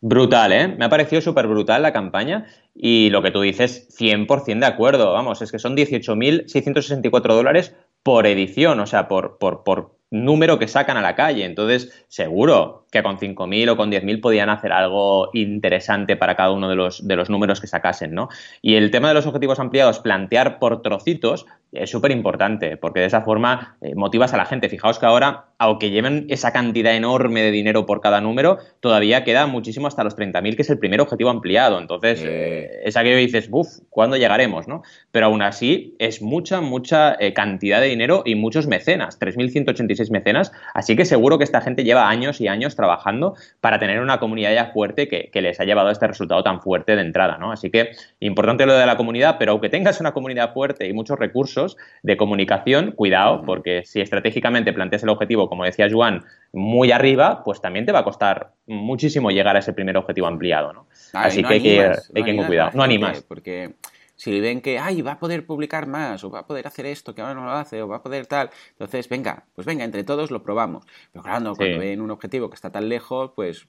Brutal, 0.07 0.53
¿eh? 0.53 0.67
Me 0.67 0.85
ha 0.85 0.89
parecido 0.89 1.19
súper 1.19 1.47
brutal 1.47 1.81
la 1.81 1.91
campaña 1.91 2.45
y 2.75 3.09
lo 3.09 3.23
que 3.23 3.31
tú 3.31 3.41
dices, 3.41 3.87
100% 3.89 4.59
de 4.59 4.65
acuerdo. 4.67 5.11
Vamos, 5.13 5.41
es 5.41 5.51
que 5.51 5.57
son 5.57 5.75
18.664 5.75 7.33
dólares 7.33 7.75
por 8.03 8.27
edición, 8.27 8.79
o 8.79 8.85
sea, 8.85 9.07
por, 9.07 9.39
por, 9.39 9.63
por 9.63 9.97
número 10.11 10.59
que 10.59 10.67
sacan 10.67 10.97
a 10.97 11.01
la 11.01 11.15
calle. 11.15 11.45
Entonces, 11.45 12.05
seguro 12.07 12.85
que 12.91 13.03
con 13.03 13.17
5.000 13.17 13.69
o 13.69 13.77
con 13.77 13.91
10.000 13.91 14.21
podían 14.21 14.49
hacer 14.49 14.71
algo 14.71 15.29
interesante 15.33 16.15
para 16.15 16.35
cada 16.35 16.51
uno 16.51 16.69
de 16.69 16.75
los, 16.75 17.05
de 17.05 17.15
los 17.15 17.29
números 17.29 17.59
que 17.59 17.67
sacasen, 17.67 18.13
¿no? 18.13 18.29
Y 18.61 18.75
el 18.75 18.91
tema 18.91 19.09
de 19.09 19.13
los 19.13 19.25
objetivos 19.25 19.59
ampliados, 19.59 19.99
plantear 19.99 20.59
por 20.59 20.81
trocitos, 20.81 21.45
es 21.73 21.89
súper 21.89 22.11
importante, 22.11 22.77
porque 22.77 23.01
de 23.01 23.07
esa 23.07 23.21
forma 23.21 23.77
eh, 23.81 23.95
motivas 23.95 24.33
a 24.33 24.37
la 24.37 24.45
gente. 24.45 24.69
Fijaos 24.69 24.97
que 24.97 25.05
ahora, 25.05 25.47
aunque 25.57 25.89
lleven 25.89 26.25
esa 26.29 26.53
cantidad 26.53 26.95
enorme 26.95 27.41
de 27.41 27.51
dinero 27.51 27.85
por 27.85 27.99
cada 27.99 28.21
número, 28.21 28.59
todavía 28.79 29.25
queda 29.25 29.45
muchísimo 29.45 29.87
hasta 29.87 30.03
los 30.03 30.15
30.000, 30.15 30.55
que 30.55 30.61
es 30.61 30.69
el 30.69 30.79
primer 30.79 31.01
objetivo 31.01 31.29
ampliado. 31.29 31.77
Entonces, 31.79 32.23
eh, 32.23 32.81
es 32.85 32.95
aquello 32.95 33.15
que 33.15 33.25
dices, 33.25 33.49
uff, 33.51 33.79
¿cuándo 33.89 34.15
llegaremos? 34.15 34.69
¿no? 34.69 34.83
Pero 35.11 35.25
aún 35.25 35.41
así, 35.41 35.95
es 35.99 36.21
mucha, 36.21 36.61
mucha 36.61 37.17
eh, 37.19 37.33
cantidad 37.33 37.81
de 37.81 37.87
dinero 37.87 38.23
y 38.25 38.35
muchos 38.35 38.67
mecenas, 38.67 39.19
3.186 39.19 39.94
mecenas. 40.11 40.51
Así 40.73 40.95
que 40.95 41.05
seguro 41.05 41.37
que 41.37 41.43
esta 41.43 41.61
gente 41.61 41.83
lleva 41.83 42.09
años 42.09 42.41
y 42.41 42.47
años 42.47 42.75
trabajando 42.75 43.35
para 43.61 43.79
tener 43.79 44.01
una 44.01 44.19
comunidad 44.19 44.53
ya 44.53 44.71
fuerte 44.71 45.07
que, 45.07 45.29
que 45.31 45.41
les 45.41 45.59
ha 45.59 45.65
llevado 45.65 45.89
a 45.89 45.91
este 45.91 46.07
resultado 46.07 46.43
tan 46.43 46.61
fuerte 46.61 46.95
de 46.95 47.01
entrada. 47.01 47.37
¿no? 47.37 47.51
Así 47.51 47.69
que, 47.69 47.91
importante 48.19 48.65
lo 48.65 48.73
de 48.73 48.85
la 48.85 48.97
comunidad, 48.97 49.37
pero 49.39 49.53
aunque 49.53 49.69
tengas 49.69 49.99
una 49.99 50.13
comunidad 50.13 50.53
fuerte 50.53 50.87
y 50.87 50.93
muchos 50.93 51.17
recursos, 51.19 51.77
de 52.03 52.17
comunicación, 52.17 52.91
cuidado, 52.91 53.43
porque 53.45 53.83
si 53.85 54.01
estratégicamente 54.01 54.73
planteas 54.73 55.03
el 55.03 55.09
objetivo, 55.09 55.49
como 55.49 55.63
decía 55.63 55.87
Juan, 55.91 56.23
muy 56.53 56.91
arriba, 56.91 57.43
pues 57.43 57.61
también 57.61 57.85
te 57.85 57.91
va 57.91 57.99
a 57.99 58.03
costar 58.03 58.51
muchísimo 58.67 59.31
llegar 59.31 59.55
a 59.55 59.59
ese 59.59 59.73
primer 59.73 59.97
objetivo 59.97 60.27
ampliado, 60.27 60.73
¿no? 60.73 60.87
Así 61.13 61.43
que 61.43 61.53
hay 61.53 61.61
que, 61.61 61.91
hay 62.15 62.23
que 62.23 62.35
cuidado. 62.45 62.71
No 62.73 62.83
animas. 62.83 63.23
Porque 63.27 63.75
si 64.15 64.39
ven 64.39 64.61
que, 64.61 64.79
ay, 64.79 65.01
va 65.01 65.13
a 65.13 65.19
poder 65.19 65.45
publicar 65.45 65.87
más, 65.87 66.23
o 66.23 66.29
va 66.29 66.39
a 66.39 66.47
poder 66.47 66.67
hacer 66.67 66.85
esto 66.85 67.13
que 67.13 67.21
ahora 67.21 67.33
no 67.33 67.45
lo 67.45 67.51
hace, 67.51 67.81
o 67.81 67.87
va 67.87 67.97
a 67.97 68.03
poder 68.03 68.27
tal, 68.27 68.49
entonces, 68.71 69.09
venga, 69.09 69.45
pues 69.55 69.65
venga, 69.65 69.83
entre 69.83 70.03
todos 70.03 70.31
lo 70.31 70.43
probamos. 70.43 70.85
Pero 71.11 71.23
claro, 71.23 71.55
cuando 71.55 71.79
ven 71.79 72.01
un 72.01 72.11
objetivo 72.11 72.49
que 72.49 72.55
está 72.55 72.71
tan 72.71 72.89
lejos, 72.89 73.31
pues 73.35 73.67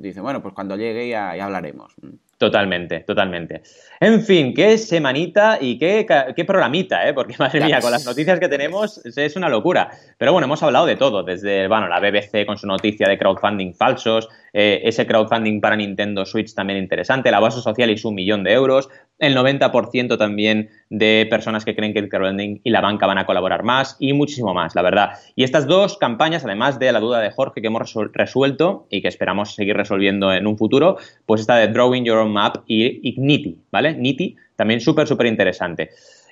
dicen, 0.00 0.22
bueno, 0.22 0.42
pues 0.42 0.54
cuando 0.54 0.76
llegue 0.76 1.08
ya, 1.08 1.36
ya 1.36 1.44
hablaremos. 1.44 1.94
Totalmente, 2.38 3.00
totalmente. 3.00 3.62
En 3.98 4.22
fin, 4.22 4.54
qué 4.54 4.78
semanita 4.78 5.58
y 5.60 5.76
qué, 5.76 6.06
qué 6.36 6.44
programita, 6.44 7.08
¿eh? 7.08 7.12
Porque, 7.12 7.34
madre 7.38 7.64
mía, 7.64 7.80
con 7.80 7.90
las 7.90 8.06
noticias 8.06 8.38
que 8.38 8.48
tenemos 8.48 9.04
es 9.04 9.34
una 9.34 9.48
locura. 9.48 9.90
Pero 10.16 10.32
bueno, 10.32 10.44
hemos 10.44 10.62
hablado 10.62 10.86
de 10.86 10.94
todo, 10.94 11.24
desde, 11.24 11.66
bueno, 11.66 11.88
la 11.88 11.98
BBC 11.98 12.46
con 12.46 12.56
su 12.56 12.68
noticia 12.68 13.08
de 13.08 13.18
crowdfunding 13.18 13.74
falsos, 13.74 14.28
eh, 14.52 14.82
ese 14.84 15.04
crowdfunding 15.04 15.60
para 15.60 15.74
Nintendo 15.74 16.24
Switch 16.24 16.54
también 16.54 16.78
interesante, 16.78 17.30
la 17.32 17.40
base 17.40 17.60
social 17.60 17.90
y 17.90 17.98
su 17.98 18.12
millón 18.12 18.44
de 18.44 18.52
euros, 18.52 18.88
el 19.18 19.36
90% 19.36 20.16
también 20.16 20.70
de 20.90 21.26
personas 21.28 21.64
que 21.64 21.74
creen 21.74 21.92
que 21.92 21.98
el 21.98 22.08
crowdfunding 22.08 22.60
y 22.62 22.70
la 22.70 22.80
banca 22.80 23.06
van 23.06 23.18
a 23.18 23.26
colaborar 23.26 23.64
más 23.64 23.96
y 23.98 24.12
muchísimo 24.12 24.54
más, 24.54 24.76
la 24.76 24.82
verdad. 24.82 25.10
Y 25.34 25.42
estas 25.42 25.66
dos 25.66 25.98
campañas, 25.98 26.44
además 26.44 26.78
de 26.78 26.92
la 26.92 27.00
duda 27.00 27.18
de 27.18 27.32
Jorge 27.32 27.60
que 27.60 27.66
hemos 27.66 27.92
resuelto 28.12 28.86
y 28.90 29.02
que 29.02 29.08
esperamos 29.08 29.56
seguir 29.56 29.76
resolviendo 29.76 29.87
en 29.90 30.46
un 30.46 30.58
futuro, 30.58 30.96
pues 31.26 31.40
esta 31.40 31.56
de 31.56 31.68
Drawing 31.68 32.04
Your 32.04 32.18
Own 32.18 32.32
Map 32.32 32.58
y 32.66 33.08
Igniti, 33.08 33.58
¿vale? 33.70 33.94
Niti, 33.94 34.36
también 34.56 34.80
súper, 34.80 35.06
súper 35.06 35.26
interesante. 35.26 35.90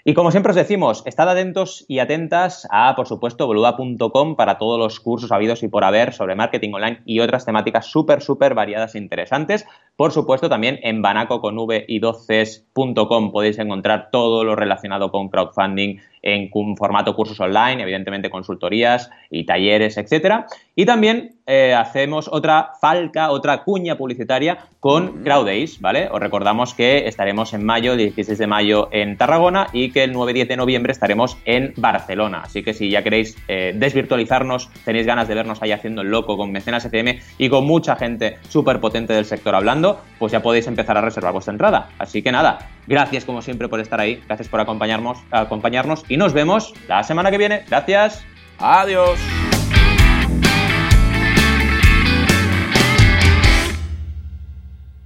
Y 0.08 0.14
como 0.14 0.30
siempre 0.30 0.50
os 0.50 0.56
decimos, 0.56 1.02
estad 1.04 1.28
atentos 1.28 1.84
y 1.88 1.98
atentas 1.98 2.68
a, 2.70 2.94
por 2.94 3.08
supuesto, 3.08 3.48
boluda.com 3.48 4.36
para 4.36 4.56
todos 4.56 4.78
los 4.78 5.00
cursos 5.00 5.32
habidos 5.32 5.64
y 5.64 5.68
por 5.68 5.82
haber 5.82 6.12
sobre 6.12 6.36
marketing 6.36 6.74
online 6.74 7.02
y 7.04 7.18
otras 7.18 7.44
temáticas 7.44 7.86
súper, 7.86 8.22
súper 8.22 8.54
variadas 8.54 8.94
e 8.94 8.98
interesantes. 8.98 9.66
Por 9.96 10.12
supuesto, 10.12 10.48
también 10.48 10.78
en 10.84 11.02
banaco 11.02 11.40
con 11.40 11.58
v 11.58 11.86
y 11.88 11.98
12 11.98 12.44
.com 12.72 13.32
podéis 13.32 13.58
encontrar 13.58 14.10
todo 14.12 14.44
lo 14.44 14.54
relacionado 14.54 15.10
con 15.10 15.28
crowdfunding 15.28 15.98
en 16.26 16.50
un 16.52 16.76
formato 16.76 17.14
cursos 17.14 17.38
online, 17.38 17.82
evidentemente 17.82 18.30
consultorías 18.30 19.10
y 19.30 19.46
talleres, 19.46 19.96
etcétera. 19.96 20.46
Y 20.74 20.84
también 20.84 21.36
eh, 21.46 21.72
hacemos 21.72 22.28
otra 22.30 22.72
falca, 22.80 23.30
otra 23.30 23.62
cuña 23.62 23.96
publicitaria 23.96 24.58
con 24.80 25.22
CrowdAce, 25.22 25.76
¿vale? 25.80 26.08
Os 26.10 26.18
recordamos 26.18 26.74
que 26.74 27.06
estaremos 27.06 27.54
en 27.54 27.64
mayo, 27.64 27.96
16 27.96 28.36
de 28.36 28.46
mayo 28.48 28.88
en 28.90 29.16
Tarragona 29.16 29.68
y 29.72 29.92
que 29.92 30.02
el 30.02 30.14
9-10 30.14 30.48
de 30.48 30.56
noviembre 30.56 30.92
estaremos 30.92 31.38
en 31.44 31.72
Barcelona. 31.76 32.42
Así 32.44 32.64
que 32.64 32.74
si 32.74 32.90
ya 32.90 33.04
queréis 33.04 33.36
eh, 33.46 33.72
desvirtualizarnos, 33.76 34.68
tenéis 34.84 35.06
ganas 35.06 35.28
de 35.28 35.34
vernos 35.36 35.62
ahí 35.62 35.70
haciendo 35.70 36.02
el 36.02 36.10
loco 36.10 36.36
con 36.36 36.50
Mecenas 36.50 36.84
FM 36.84 37.20
y 37.38 37.48
con 37.48 37.64
mucha 37.64 37.94
gente 37.94 38.38
súper 38.48 38.80
potente 38.80 39.12
del 39.12 39.24
sector 39.24 39.54
hablando, 39.54 40.00
pues 40.18 40.32
ya 40.32 40.42
podéis 40.42 40.66
empezar 40.66 40.98
a 40.98 41.00
reservar 41.00 41.32
vuestra 41.32 41.52
entrada. 41.52 41.90
Así 41.98 42.22
que 42.22 42.32
nada, 42.32 42.70
gracias 42.88 43.24
como 43.24 43.42
siempre 43.42 43.68
por 43.68 43.78
estar 43.78 44.00
ahí, 44.00 44.20
gracias 44.26 44.48
por 44.48 44.60
acompañarnos, 44.60 45.18
acompañarnos 45.30 46.04
y 46.16 46.18
nos 46.18 46.32
vemos 46.32 46.72
la 46.88 47.02
semana 47.02 47.30
que 47.30 47.36
viene. 47.36 47.64
Gracias. 47.68 48.24
Adiós. 48.58 49.20